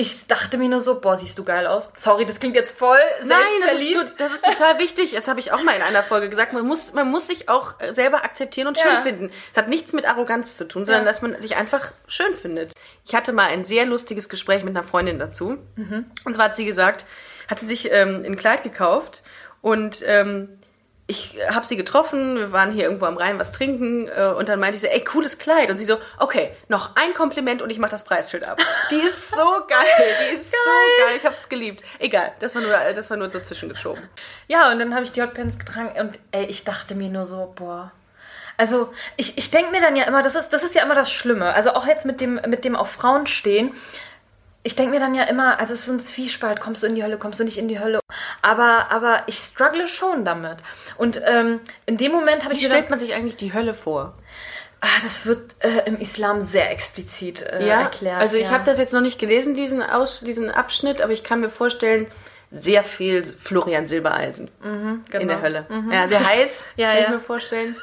ich 0.00 0.28
dachte 0.28 0.58
mir 0.58 0.68
nur 0.68 0.80
so, 0.80 1.00
boah, 1.00 1.16
siehst 1.16 1.36
du 1.40 1.44
geil 1.44 1.66
aus. 1.66 1.90
Sorry, 1.96 2.24
das 2.24 2.38
klingt 2.38 2.54
jetzt 2.54 2.70
voll 2.70 3.00
Nein, 3.24 3.38
das 3.66 3.80
ist, 3.80 4.14
das 4.20 4.32
ist 4.32 4.44
total 4.44 4.78
wichtig. 4.78 5.12
Das 5.12 5.26
habe 5.26 5.40
ich 5.40 5.50
auch 5.50 5.60
mal 5.64 5.74
in 5.74 5.82
einer 5.82 6.04
Folge 6.04 6.28
gesagt. 6.30 6.52
Man 6.52 6.64
muss, 6.64 6.92
man 6.92 7.10
muss 7.10 7.26
sich 7.26 7.48
auch 7.48 7.80
äh, 7.80 7.94
selber 7.96 8.18
akzeptieren 8.24 8.68
und 8.68 8.78
schön 8.78 8.92
Ja. 8.94 9.00
finden. 9.02 9.32
Es 9.52 9.58
hat 9.58 9.66
nichts 9.68 9.92
mit 9.92 10.08
Arroganz 10.08 10.56
zu 10.56 10.68
tun, 10.68 10.86
sondern 10.86 11.02
Ja. 11.04 11.08
dass 11.10 11.20
man 11.20 11.42
sich 11.42 11.56
einfach 11.56 11.92
schön 12.06 12.32
findet. 12.32 12.74
Ich 13.04 13.16
hatte 13.16 13.32
mal 13.32 13.48
ein 13.48 13.64
sehr 13.64 13.86
lustiges 13.86 14.28
Gespräch 14.28 14.62
mit 14.62 14.76
einer 14.76 14.86
Freundin 14.86 15.18
dazu. 15.18 15.58
Und 16.24 16.34
zwar 16.34 16.44
hat 16.44 16.54
sie 16.56 16.64
gesagt, 16.64 17.04
hat 17.50 17.58
sie 17.58 17.66
sich 17.66 17.90
ähm, 17.92 18.22
ein 18.24 18.36
Kleid 18.36 18.62
gekauft 18.62 19.24
und 19.62 20.04
ähm, 20.06 20.60
ich 21.10 21.38
habe 21.50 21.64
sie 21.64 21.76
getroffen, 21.76 22.36
wir 22.36 22.52
waren 22.52 22.70
hier 22.70 22.84
irgendwo 22.84 23.06
am 23.06 23.16
Rhein 23.16 23.38
was 23.38 23.50
trinken 23.50 24.08
äh, 24.08 24.26
und 24.26 24.50
dann 24.50 24.60
meinte 24.60 24.76
ich 24.76 24.82
so, 24.82 24.88
ey, 24.88 25.02
cooles 25.02 25.38
Kleid. 25.38 25.70
Und 25.70 25.78
sie 25.78 25.86
so, 25.86 25.96
okay, 26.18 26.50
noch 26.68 26.96
ein 26.96 27.14
Kompliment 27.14 27.62
und 27.62 27.70
ich 27.70 27.78
mach 27.78 27.88
das 27.88 28.04
Preisschild 28.04 28.46
ab. 28.46 28.60
Die 28.90 28.96
ist 28.96 29.34
so 29.34 29.42
geil, 29.68 29.86
die 30.30 30.36
ist 30.36 30.50
so 30.50 31.04
geil, 31.06 31.16
ich 31.16 31.24
hab's 31.24 31.48
geliebt. 31.48 31.82
Egal, 31.98 32.32
das 32.40 32.54
war 32.54 32.60
nur, 32.60 32.72
das 32.94 33.08
war 33.08 33.16
nur 33.16 33.30
so 33.32 33.40
zwischengeschoben. 33.40 34.02
Ja, 34.48 34.70
und 34.70 34.78
dann 34.80 34.94
habe 34.94 35.04
ich 35.04 35.12
die 35.12 35.22
Hotpants 35.22 35.58
getragen 35.58 35.98
und 35.98 36.18
ey, 36.30 36.44
ich 36.44 36.64
dachte 36.64 36.94
mir 36.94 37.08
nur 37.08 37.24
so, 37.24 37.54
boah. 37.56 37.90
Also 38.58 38.92
ich, 39.16 39.38
ich 39.38 39.50
denke 39.50 39.70
mir 39.70 39.80
dann 39.80 39.96
ja 39.96 40.04
immer, 40.04 40.22
das 40.22 40.34
ist, 40.34 40.50
das 40.50 40.62
ist 40.62 40.74
ja 40.74 40.82
immer 40.82 40.94
das 40.94 41.10
Schlimme. 41.10 41.54
Also 41.54 41.70
auch 41.70 41.86
jetzt 41.86 42.04
mit 42.04 42.20
dem, 42.20 42.34
mit 42.46 42.66
dem 42.66 42.76
auf 42.76 42.90
Frauen 42.90 43.26
stehen. 43.26 43.72
Ich 44.62 44.76
denke 44.76 44.90
mir 44.90 45.00
dann 45.00 45.14
ja 45.14 45.22
immer, 45.22 45.58
also 45.58 45.72
es 45.72 45.80
ist 45.80 45.86
so 45.86 45.92
ein 45.92 46.00
Zwiespalt, 46.00 46.60
kommst 46.60 46.82
du 46.82 46.86
in 46.86 46.96
die 46.96 47.02
Hölle, 47.02 47.16
kommst 47.16 47.40
du 47.40 47.44
nicht 47.44 47.56
in 47.56 47.68
die 47.68 47.80
Hölle. 47.80 48.00
Aber, 48.42 48.90
aber 48.90 49.22
ich 49.26 49.36
struggle 49.38 49.88
schon 49.88 50.24
damit. 50.24 50.58
Und 50.96 51.20
ähm, 51.24 51.60
in 51.86 51.96
dem 51.96 52.12
Moment 52.12 52.44
habe 52.44 52.54
Wie 52.54 52.58
ich 52.58 52.64
mir 52.64 52.70
stellt 52.70 52.90
man 52.90 52.98
sich 52.98 53.14
eigentlich 53.14 53.36
die 53.36 53.52
Hölle 53.52 53.74
vor? 53.74 54.14
ah, 54.80 54.86
das 55.02 55.26
wird 55.26 55.54
äh, 55.60 55.86
im 55.86 55.98
Islam 55.98 56.40
sehr 56.40 56.70
explizit 56.70 57.42
äh, 57.42 57.66
erklärt. 57.66 58.20
Also 58.20 58.36
ich 58.36 58.44
ja. 58.44 58.50
habe 58.50 58.64
das 58.64 58.78
jetzt 58.78 58.92
noch 58.92 59.00
nicht 59.00 59.18
gelesen, 59.18 59.54
diesen, 59.54 59.82
Aus, 59.82 60.20
diesen 60.20 60.50
Abschnitt, 60.50 61.00
aber 61.00 61.12
ich 61.12 61.24
kann 61.24 61.40
mir 61.40 61.50
vorstellen, 61.50 62.06
sehr 62.50 62.82
viel 62.82 63.24
Florian 63.24 63.88
Silbereisen 63.88 64.50
in 64.64 65.04
genau. 65.10 65.26
der 65.26 65.42
Hölle. 65.42 65.66
Ja, 65.92 66.08
sehr 66.08 66.26
heiß, 66.26 66.64
Ja, 66.76 66.88
kann 66.88 66.98
ich 66.98 67.04
ja. 67.04 67.10
mir 67.10 67.20
vorstellen. 67.20 67.76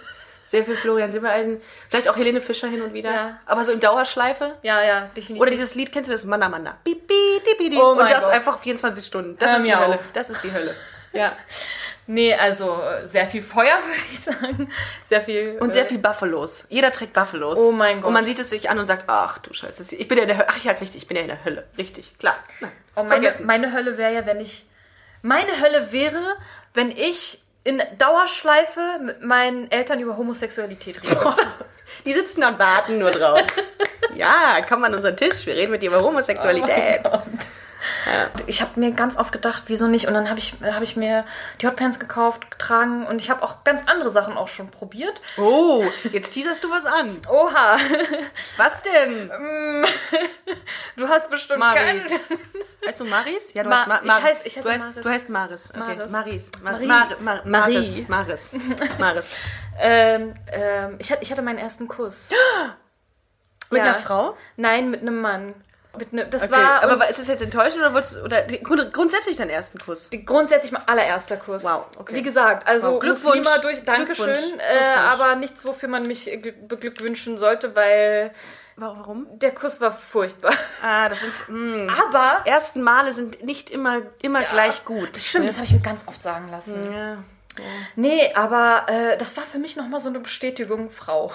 Sehr 0.45 0.63
viel 0.63 0.75
Florian 0.77 1.11
Silbereisen. 1.11 1.59
Vielleicht 1.89 2.07
auch 2.07 2.15
Helene 2.17 2.39
Fischer 2.39 2.67
hin 2.67 2.81
und 2.81 2.93
wieder. 2.93 3.11
Ja. 3.11 3.39
Aber 3.45 3.65
so 3.65 3.71
in 3.71 3.79
Dauerschleife. 3.79 4.57
Ja, 4.61 4.83
ja, 4.83 5.01
definitiv. 5.15 5.41
Oder 5.41 5.51
dieses 5.51 5.73
Lied, 5.75 5.91
kennst 5.91 6.09
du 6.09 6.13
das? 6.13 6.23
Manna. 6.25 6.77
Piep, 6.83 7.07
piep, 7.07 7.43
piep, 7.43 7.57
piep. 7.57 7.79
Oh 7.79 7.91
und 7.93 8.09
das 8.09 8.25
Gott. 8.25 8.33
einfach 8.33 8.59
24 8.59 9.05
Stunden. 9.05 9.37
Das 9.39 9.49
Hör 9.49 9.57
ist 9.57 9.65
die 9.67 9.75
Hölle. 9.75 9.95
auf. 9.95 10.01
Das 10.13 10.29
ist 10.29 10.43
die 10.43 10.51
Hölle. 10.51 10.75
Ja. 11.13 11.31
Nee, 12.07 12.33
also 12.35 12.77
äh, 12.81 13.07
sehr 13.07 13.25
viel 13.25 13.41
Feuer, 13.41 13.77
würde 13.85 14.01
ich 14.11 14.19
sagen. 14.19 14.69
Sehr 15.05 15.21
viel. 15.21 15.57
Und 15.61 15.73
sehr 15.73 15.85
viel 15.85 15.97
Buffalos. 15.97 16.65
Jeder 16.67 16.91
trägt 16.91 17.13
Buffalos. 17.13 17.57
Oh 17.57 17.71
mein 17.71 18.01
Gott. 18.01 18.07
Und 18.09 18.13
man 18.13 18.25
sieht 18.25 18.37
es 18.37 18.49
sich 18.49 18.69
an 18.69 18.77
und 18.79 18.85
sagt, 18.85 19.05
ach 19.07 19.37
du 19.37 19.53
Scheiße, 19.53 19.95
ich 19.95 20.07
bin 20.09 20.17
ja 20.17 20.23
in 20.23 20.27
der 20.27 20.37
Hölle. 20.39 20.47
Ach 20.49 20.61
ja, 20.61 20.73
richtig, 20.73 20.97
ich 20.97 21.07
bin 21.07 21.15
ja 21.15 21.23
in 21.23 21.29
der 21.29 21.45
Hölle. 21.45 21.69
Richtig, 21.77 22.17
klar. 22.19 22.35
Nein, 22.59 22.71
Oh, 22.97 23.03
meine, 23.03 23.33
meine 23.45 23.71
Hölle 23.71 23.97
wäre 23.97 24.13
ja, 24.13 24.25
wenn 24.25 24.41
ich. 24.41 24.65
Meine 25.21 25.61
Hölle 25.61 25.93
wäre, 25.93 26.21
wenn 26.73 26.91
ich 26.91 27.41
in 27.65 27.81
Dauerschleife 27.97 28.99
mit 29.01 29.23
meinen 29.23 29.69
Eltern 29.71 29.99
über 29.99 30.15
Homosexualität 30.15 31.03
rede. 31.03 31.35
Die 32.05 32.13
sitzen 32.13 32.41
da 32.41 32.49
und 32.49 32.59
warten 32.59 32.99
nur 32.99 33.11
drauf. 33.11 33.41
ja, 34.15 34.61
komm 34.67 34.83
an 34.83 34.93
unseren 34.93 35.17
Tisch, 35.17 35.45
wir 35.45 35.55
reden 35.55 35.71
mit 35.71 35.81
dir 35.81 35.89
über 35.89 36.01
Homosexualität. 36.01 37.01
Oh 37.11 37.19
Ich 38.47 38.61
habe 38.61 38.79
mir 38.79 38.91
ganz 38.91 39.17
oft 39.17 39.31
gedacht, 39.31 39.63
wieso 39.67 39.87
nicht? 39.87 40.07
Und 40.07 40.13
dann 40.13 40.29
habe 40.29 40.39
ich, 40.39 40.55
hab 40.63 40.81
ich 40.81 40.95
mir 40.95 41.25
die 41.61 41.67
Hotpants 41.67 41.99
gekauft, 41.99 42.49
getragen 42.51 43.05
und 43.05 43.21
ich 43.21 43.29
habe 43.29 43.43
auch 43.43 43.63
ganz 43.63 43.83
andere 43.87 44.09
Sachen 44.09 44.37
auch 44.37 44.47
schon 44.47 44.69
probiert. 44.71 45.13
oh, 45.37 45.83
jetzt 46.11 46.33
teaserst 46.33 46.63
du 46.63 46.69
was 46.71 46.85
an. 46.85 47.19
Oha, 47.29 47.77
Was 48.57 48.81
denn? 48.81 49.29
du 50.97 51.07
hast 51.07 51.29
bestimmt 51.29 51.59
Maris. 51.59 52.03
keine- 52.07 52.19
Heißt 52.87 52.99
du 52.99 53.05
Maris? 53.05 53.53
Ja, 53.53 53.63
du 53.63 53.69
Ma- 53.69 53.77
hast 53.79 53.87
Ma 53.87 53.95
ich 53.97 54.03
Maris. 54.05 54.23
heiß- 54.25 54.41
ich 54.43 54.57
heiße 54.57 54.63
du, 54.63 54.69
heißt, 54.71 54.79
Maris. 54.85 55.03
du 55.03 55.09
heißt 55.09 55.29
Maris. 55.29 55.69
Okay. 55.71 55.79
Maris. 56.09 56.11
Maris. 56.11 56.51
Mar 56.61 56.71
Marie. 56.73 56.85
Mar 56.87 57.07
Mar. 57.19 57.41
Maris. 57.45 58.07
Maris. 58.07 58.51
Maris. 58.99 59.31
Ähm, 59.79 60.33
ähm, 60.51 60.95
ich, 60.99 61.11
hatte, 61.11 61.23
ich 61.23 61.31
hatte 61.31 61.41
meinen 61.41 61.57
ersten 61.57 61.87
Kuss. 61.87 62.29
Mit 63.71 63.79
Ja. 63.79 63.85
einer 63.89 63.95
Frau? 63.95 64.37
Nein, 64.57 64.91
mit 64.91 65.01
einem 65.01 65.19
Mann. 65.19 65.55
Ne, 66.11 66.25
das 66.25 66.43
Okay. 66.43 66.51
war 66.51 66.83
aber 66.83 67.09
ist 67.09 67.19
es 67.19 67.27
jetzt 67.27 67.41
enttäuschend 67.41 67.81
oder 67.81 67.93
wolltest 67.93 68.21
oder 68.21 68.43
grund, 68.43 68.93
grundsätzlich 68.93 69.37
deinen 69.37 69.49
ersten 69.49 69.79
Kuss? 69.79 70.09
grundsätzlich 70.25 70.71
mein 70.71 70.87
allererster 70.87 71.37
Kuss. 71.37 71.63
Wow, 71.63 71.85
okay. 71.97 72.15
Wie 72.15 72.23
gesagt, 72.23 72.67
also 72.67 72.93
Wow, 72.93 72.99
Glückwunsch. 72.99 73.49
Durch, 73.61 73.83
Dankeschön, 73.83 74.25
Glückwunsch. 74.35 74.61
Äh, 74.69 74.95
aber 74.95 75.35
nichts, 75.35 75.63
wofür 75.65 75.89
man 75.89 76.07
mich 76.07 76.27
gl- 76.27 76.67
beglückwünschen 76.67 77.37
sollte, 77.37 77.75
weil 77.75 78.31
Warum? 78.77 79.27
der 79.39 79.53
Kuss 79.53 79.79
war 79.79 79.93
furchtbar. 79.93 80.53
Ah, 80.83 81.07
das 81.09 81.21
sind 81.21 81.33
hm, 81.47 81.89
Aber 82.07 82.41
ersten 82.45 82.81
Male 82.81 83.13
sind 83.13 83.43
nicht 83.43 83.69
immer 83.69 84.01
immer 84.21 84.43
gleich 84.43 84.83
gut. 84.85 85.09
Das 85.15 85.25
stimmt, 85.25 85.47
das 85.47 85.55
habe 85.55 85.65
ich 85.65 85.71
mir 85.73 85.79
ganz 85.79 86.07
oft 86.07 86.21
sagen 86.21 86.49
lassen. 86.49 86.91
Ja. 86.93 87.17
Nee, 87.95 88.33
aber 88.35 88.85
äh, 88.89 89.17
das 89.17 89.37
war 89.37 89.43
für 89.43 89.59
mich 89.59 89.77
nochmal 89.77 90.01
so 90.01 90.09
eine 90.09 90.19
Bestätigung, 90.19 90.89
Frau. 90.89 91.31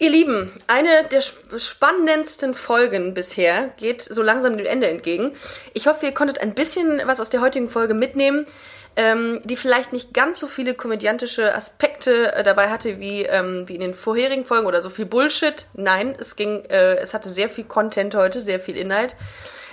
Ihr 0.00 0.10
Lieben, 0.10 0.52
eine 0.68 1.04
der 1.10 1.18
sp- 1.26 1.58
spannendsten 1.58 2.54
Folgen 2.54 3.14
bisher 3.14 3.70
geht 3.78 4.00
so 4.02 4.22
langsam 4.22 4.56
dem 4.56 4.66
Ende 4.66 4.86
entgegen. 4.88 5.32
Ich 5.74 5.88
hoffe, 5.88 6.06
ihr 6.06 6.14
konntet 6.14 6.38
ein 6.40 6.54
bisschen 6.54 7.02
was 7.06 7.18
aus 7.20 7.30
der 7.30 7.40
heutigen 7.40 7.68
Folge 7.68 7.94
mitnehmen, 7.94 8.46
ähm, 8.94 9.40
die 9.42 9.56
vielleicht 9.56 9.92
nicht 9.92 10.14
ganz 10.14 10.38
so 10.38 10.46
viele 10.46 10.74
komödiantische 10.74 11.52
Aspekte 11.52 12.32
äh, 12.32 12.44
dabei 12.44 12.68
hatte 12.68 13.00
wie, 13.00 13.22
ähm, 13.24 13.68
wie 13.68 13.74
in 13.74 13.80
den 13.80 13.94
vorherigen 13.94 14.44
Folgen 14.44 14.66
oder 14.68 14.82
so 14.82 14.90
viel 14.90 15.06
Bullshit. 15.06 15.66
Nein, 15.74 16.14
es 16.18 16.36
ging, 16.36 16.64
äh, 16.66 16.94
es 16.98 17.12
hatte 17.12 17.28
sehr 17.28 17.50
viel 17.50 17.64
Content 17.64 18.14
heute, 18.14 18.40
sehr 18.40 18.60
viel 18.60 18.76
Inhalt. 18.76 19.16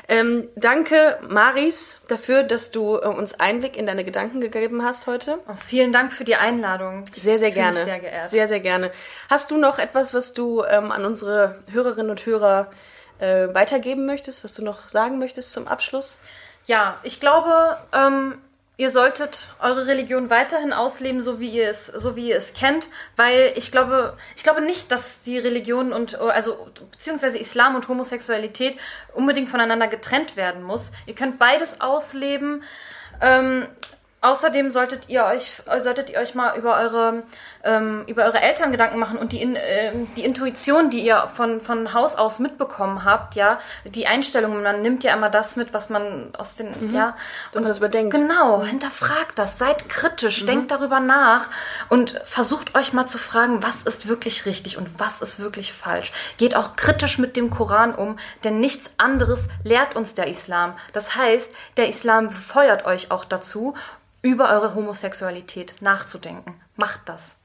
Ähm, 0.08 0.50
danke, 0.56 1.18
Maris, 1.28 2.00
dafür, 2.08 2.44
dass 2.44 2.72
du 2.72 2.98
äh, 2.98 3.08
uns 3.08 3.40
Einblick 3.40 3.76
in 3.76 3.88
deine 3.88 4.04
Gedanken 4.04 4.40
gegeben 4.40 4.84
hast 4.84 5.08
heute. 5.08 5.40
Oh, 5.48 5.54
vielen 5.66 5.92
Dank 5.92 6.14
für 6.14 6.24
die 6.24 6.36
Einladung. 6.36 7.06
Ich 7.16 7.24
Sehr, 7.24 7.40
sehr 7.40 7.52
gerne. 7.52 7.84
Sehr 7.84 8.00
geehrt. 8.00 8.30
Sehr, 8.30 8.48
sehr 8.48 8.60
gerne. 8.60 8.92
Hast 9.30 9.50
du 9.52 9.58
noch 9.58 9.80
etwas, 9.80 10.14
was 10.14 10.34
du 10.34 10.64
ähm, 10.64 10.92
an 10.92 11.06
unsere 11.06 11.64
Hörerinnen 11.72 12.12
und 12.12 12.26
Hörer 12.26 12.70
äh, 13.20 13.48
weitergeben 13.54 14.06
möchtest, 14.06 14.44
was 14.44 14.54
du 14.54 14.64
noch 14.64 14.90
sagen 14.90 15.18
möchtest 15.18 15.54
zum 15.54 15.68
Abschluss? 15.68 16.20
Ja, 16.66 17.00
ich 17.04 17.20
glaube, 17.20 17.78
ähm, 17.94 18.36
ihr 18.78 18.90
solltet 18.90 19.48
eure 19.60 19.88
Religion 19.88 20.30
weiterhin 20.30 20.74
ausleben, 20.74 21.22
so 21.22 21.40
wie 21.40 21.50
ihr 21.50 21.70
es, 21.70 21.88
so 21.88 22.16
wie 22.16 22.30
ihr 22.30 22.38
es 22.38 22.54
kennt, 22.54 22.90
weil 23.16 23.54
ich 23.56 23.72
glaube, 23.72 24.18
ich 24.36 24.44
glaube 24.44 24.62
nicht, 24.62 24.92
dass 24.92 25.22
die 25.22 25.38
Religion 25.38 25.94
und 25.94 26.16
also 26.16 26.68
beziehungsweise 26.92 27.38
Islam 27.38 27.76
und 27.76 27.88
Homosexualität 27.88 28.78
unbedingt 29.14 29.50
voneinander 29.50 29.88
getrennt 29.88 30.36
werden 30.36 30.64
muss. 30.64 30.92
Ihr 31.06 31.16
könnt 31.16 31.40
beides 31.40 31.82
ausleben. 31.82 32.64
Ähm, 33.22 33.68
Außerdem 34.26 34.72
solltet 34.72 35.08
ihr 35.08 35.24
euch, 35.24 35.62
solltet 35.84 36.10
ihr 36.10 36.18
euch 36.18 36.34
mal 36.34 36.58
über 36.58 36.80
eure, 36.80 37.22
ähm, 37.66 38.04
über 38.08 38.24
eure 38.26 38.40
Eltern 38.40 38.72
Gedanken 38.72 39.00
machen 39.00 39.18
und 39.18 39.32
die, 39.32 39.42
in, 39.42 39.58
ähm, 39.58 40.08
die 40.16 40.24
Intuition, 40.24 40.90
die 40.90 41.06
ihr 41.06 41.30
von, 41.36 41.60
von 41.60 41.94
Haus 41.94 42.16
aus 42.16 42.40
mitbekommen 42.40 43.04
habt, 43.04 43.36
ja, 43.36 43.60
die 43.84 44.08
Einstellungen, 44.08 44.64
man 44.64 44.82
nimmt 44.82 45.04
ja 45.04 45.14
immer 45.14 45.30
das 45.30 45.56
mit, 45.56 45.74
was 45.74 45.90
man 45.90 46.30
aus 46.38 46.56
den, 46.56 46.94
ja. 46.94 47.16
Dass 47.52 47.62
man 47.62 47.70
das 47.70 47.80
überdenkt. 47.80 48.14
Genau, 48.14 48.64
hinterfragt 48.64 49.38
das, 49.38 49.58
seid 49.58 49.90
kritisch, 49.90 50.46
denkt 50.46 50.72
darüber 50.72 51.00
nach 51.00 51.50
und 51.90 52.22
versucht 52.26 52.76
euch 52.76 52.94
mal 52.94 53.06
zu 53.06 53.18
fragen, 53.18 53.64
was 53.64 53.84
ist 53.84 54.08
wirklich 54.08 54.46
richtig 54.46 54.78
und 54.78 54.88
was 55.00 55.22
ist 55.22 55.40
wirklich 55.40 55.74
falsch. 55.74 56.12
Geht 56.38 56.56
auch 56.56 56.76
kritisch 56.76 57.18
mit 57.18 57.36
dem 57.36 57.50
Koran 57.50 57.94
um, 57.94 58.18
denn 58.44 58.60
nichts 58.60 58.92
anderes 58.98 59.48
lehrt 59.64 59.96
uns 59.96 60.14
der 60.14 60.28
Islam. 60.28 60.74
Das 60.94 61.16
heißt, 61.16 61.52
der 61.78 61.90
Islam 61.90 62.28
befeuert 62.28 62.86
euch 62.86 63.12
auch 63.12 63.26
dazu, 63.26 63.74
über 64.22 64.50
eure 64.50 64.74
Homosexualität 64.74 65.76
nachzudenken. 65.82 66.60
Macht 66.76 67.02
das. 67.06 67.38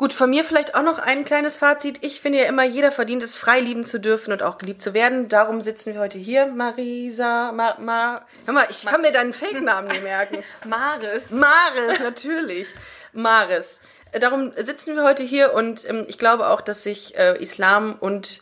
Gut, 0.00 0.14
von 0.14 0.30
mir 0.30 0.44
vielleicht 0.44 0.74
auch 0.74 0.82
noch 0.82 0.98
ein 0.98 1.26
kleines 1.26 1.58
Fazit. 1.58 1.98
Ich 2.02 2.22
finde 2.22 2.38
ja 2.38 2.44
immer, 2.46 2.64
jeder 2.64 2.90
verdient 2.90 3.22
es, 3.22 3.36
frei 3.36 3.60
lieben 3.60 3.84
zu 3.84 4.00
dürfen 4.00 4.32
und 4.32 4.42
auch 4.42 4.56
geliebt 4.56 4.80
zu 4.80 4.94
werden. 4.94 5.28
Darum 5.28 5.60
sitzen 5.60 5.92
wir 5.92 6.00
heute 6.00 6.16
hier. 6.16 6.46
Marisa, 6.46 7.52
Ma, 7.52 7.76
Ma. 7.78 8.24
Hör 8.46 8.54
mal, 8.54 8.64
ich 8.70 8.86
kann 8.86 9.02
mir 9.02 9.12
deinen 9.12 9.34
Fake-Namen 9.34 9.88
nicht 9.88 10.02
merken. 10.02 10.42
Maris. 10.66 11.28
Maris, 11.28 12.00
natürlich. 12.00 12.68
Maris. 13.12 13.82
Äh, 14.12 14.20
Darum 14.20 14.52
sitzen 14.56 14.96
wir 14.96 15.04
heute 15.04 15.22
hier 15.22 15.52
und 15.52 15.86
ähm, 15.86 16.06
ich 16.08 16.16
glaube 16.16 16.48
auch, 16.48 16.62
dass 16.62 16.82
sich 16.82 17.18
äh, 17.18 17.36
Islam 17.38 17.98
und 18.00 18.40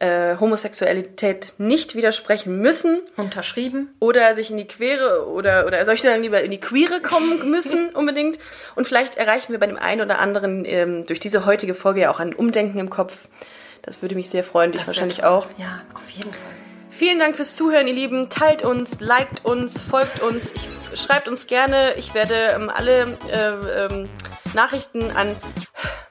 äh, 0.00 0.36
Homosexualität 0.38 1.54
nicht 1.58 1.94
widersprechen 1.94 2.60
müssen 2.60 3.00
Unterschrieben. 3.16 3.94
oder 3.98 4.34
sich 4.34 4.50
in 4.50 4.56
die 4.56 4.66
Quere 4.66 5.26
oder 5.28 5.66
oder 5.66 5.84
soll 5.84 5.94
ich 5.94 6.02
dann 6.02 6.22
lieber 6.22 6.42
in 6.42 6.50
die 6.50 6.60
Queere 6.60 7.00
kommen 7.00 7.50
müssen 7.50 7.90
unbedingt 7.90 8.38
und 8.76 8.86
vielleicht 8.86 9.16
erreichen 9.16 9.52
wir 9.52 9.58
bei 9.58 9.66
dem 9.66 9.76
einen 9.76 10.02
oder 10.02 10.20
anderen 10.20 10.64
ähm, 10.64 11.04
durch 11.04 11.20
diese 11.20 11.46
heutige 11.46 11.74
Folge 11.74 12.02
ja 12.02 12.10
auch 12.10 12.20
ein 12.20 12.34
Umdenken 12.34 12.78
im 12.78 12.90
Kopf. 12.90 13.28
Das 13.82 14.02
würde 14.02 14.14
mich 14.14 14.28
sehr 14.28 14.44
freuen, 14.44 14.72
dich 14.72 14.86
wahrscheinlich 14.86 15.18
toll. 15.18 15.28
auch. 15.28 15.46
Ja, 15.56 15.80
auf 15.94 16.08
jeden 16.10 16.30
Fall. 16.30 16.57
Vielen 16.98 17.20
Dank 17.20 17.36
fürs 17.36 17.54
Zuhören, 17.54 17.86
ihr 17.86 17.94
Lieben. 17.94 18.28
Teilt 18.28 18.64
uns, 18.64 18.98
liked 18.98 19.44
uns, 19.44 19.80
folgt 19.80 20.20
uns, 20.20 20.52
ich, 20.52 21.00
schreibt 21.00 21.28
uns 21.28 21.46
gerne. 21.46 21.94
Ich 21.94 22.12
werde 22.12 22.34
ähm, 22.56 22.68
alle 22.74 23.16
äh, 23.30 23.84
ähm, 23.84 24.08
Nachrichten 24.52 25.12
an 25.12 25.36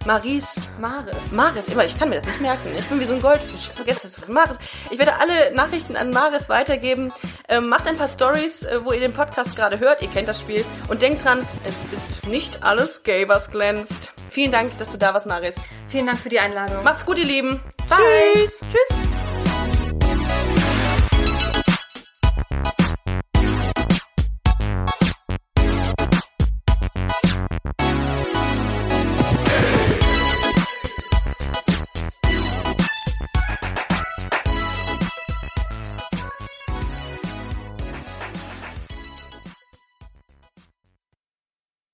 Maries. 0.06 0.62
Maris. 0.80 1.32
Maris, 1.32 1.68
immer, 1.68 1.84
ich 1.84 2.00
kann 2.00 2.08
mir 2.08 2.22
das 2.22 2.28
nicht 2.28 2.40
merken. 2.40 2.70
Ich 2.80 2.86
bin 2.86 3.02
wie 3.02 3.04
so 3.04 3.16
ein 3.16 3.22
Goldfisch. 3.22 3.68
Ich 3.68 3.76
vergesse 3.76 4.04
das. 4.04 4.30
Maris. 4.30 4.60
Ich 4.90 4.98
werde 4.98 5.16
alle 5.20 5.54
Nachrichten 5.54 5.98
an 5.98 6.12
Maris 6.12 6.48
weitergeben. 6.48 7.12
Ähm, 7.50 7.68
macht 7.68 7.86
ein 7.86 7.98
paar 7.98 8.08
Stories, 8.08 8.64
äh, 8.64 8.80
wo 8.86 8.94
ihr 8.94 9.02
den 9.02 9.12
Podcast 9.12 9.58
gerade 9.58 9.80
hört. 9.80 10.02
Ihr 10.02 10.08
kennt 10.08 10.30
das 10.30 10.40
Spiel. 10.40 10.64
Und 10.88 11.02
denkt 11.02 11.26
dran, 11.26 11.46
es 11.66 11.84
ist 11.92 12.26
nicht 12.28 12.64
alles 12.64 13.04
gay, 13.04 13.28
was 13.28 13.52
glänzt. 13.52 14.14
Vielen 14.30 14.54
Dank, 14.54 14.78
dass 14.80 14.94
du 14.94 14.98
da 14.98 15.14
warst, 15.14 15.28
Maris. 15.28 15.58
Vielen 15.90 16.06
Dank 16.06 16.20
für 16.20 16.30
die 16.30 16.40
Einladung. 16.40 16.82
Macht's 16.86 17.06
gut, 17.06 17.18
ihr 17.18 17.26
Lieben. 17.26 17.60
Bye. 17.90 17.98
Tschüss. 18.36 18.62
Tschüss. 18.62 19.47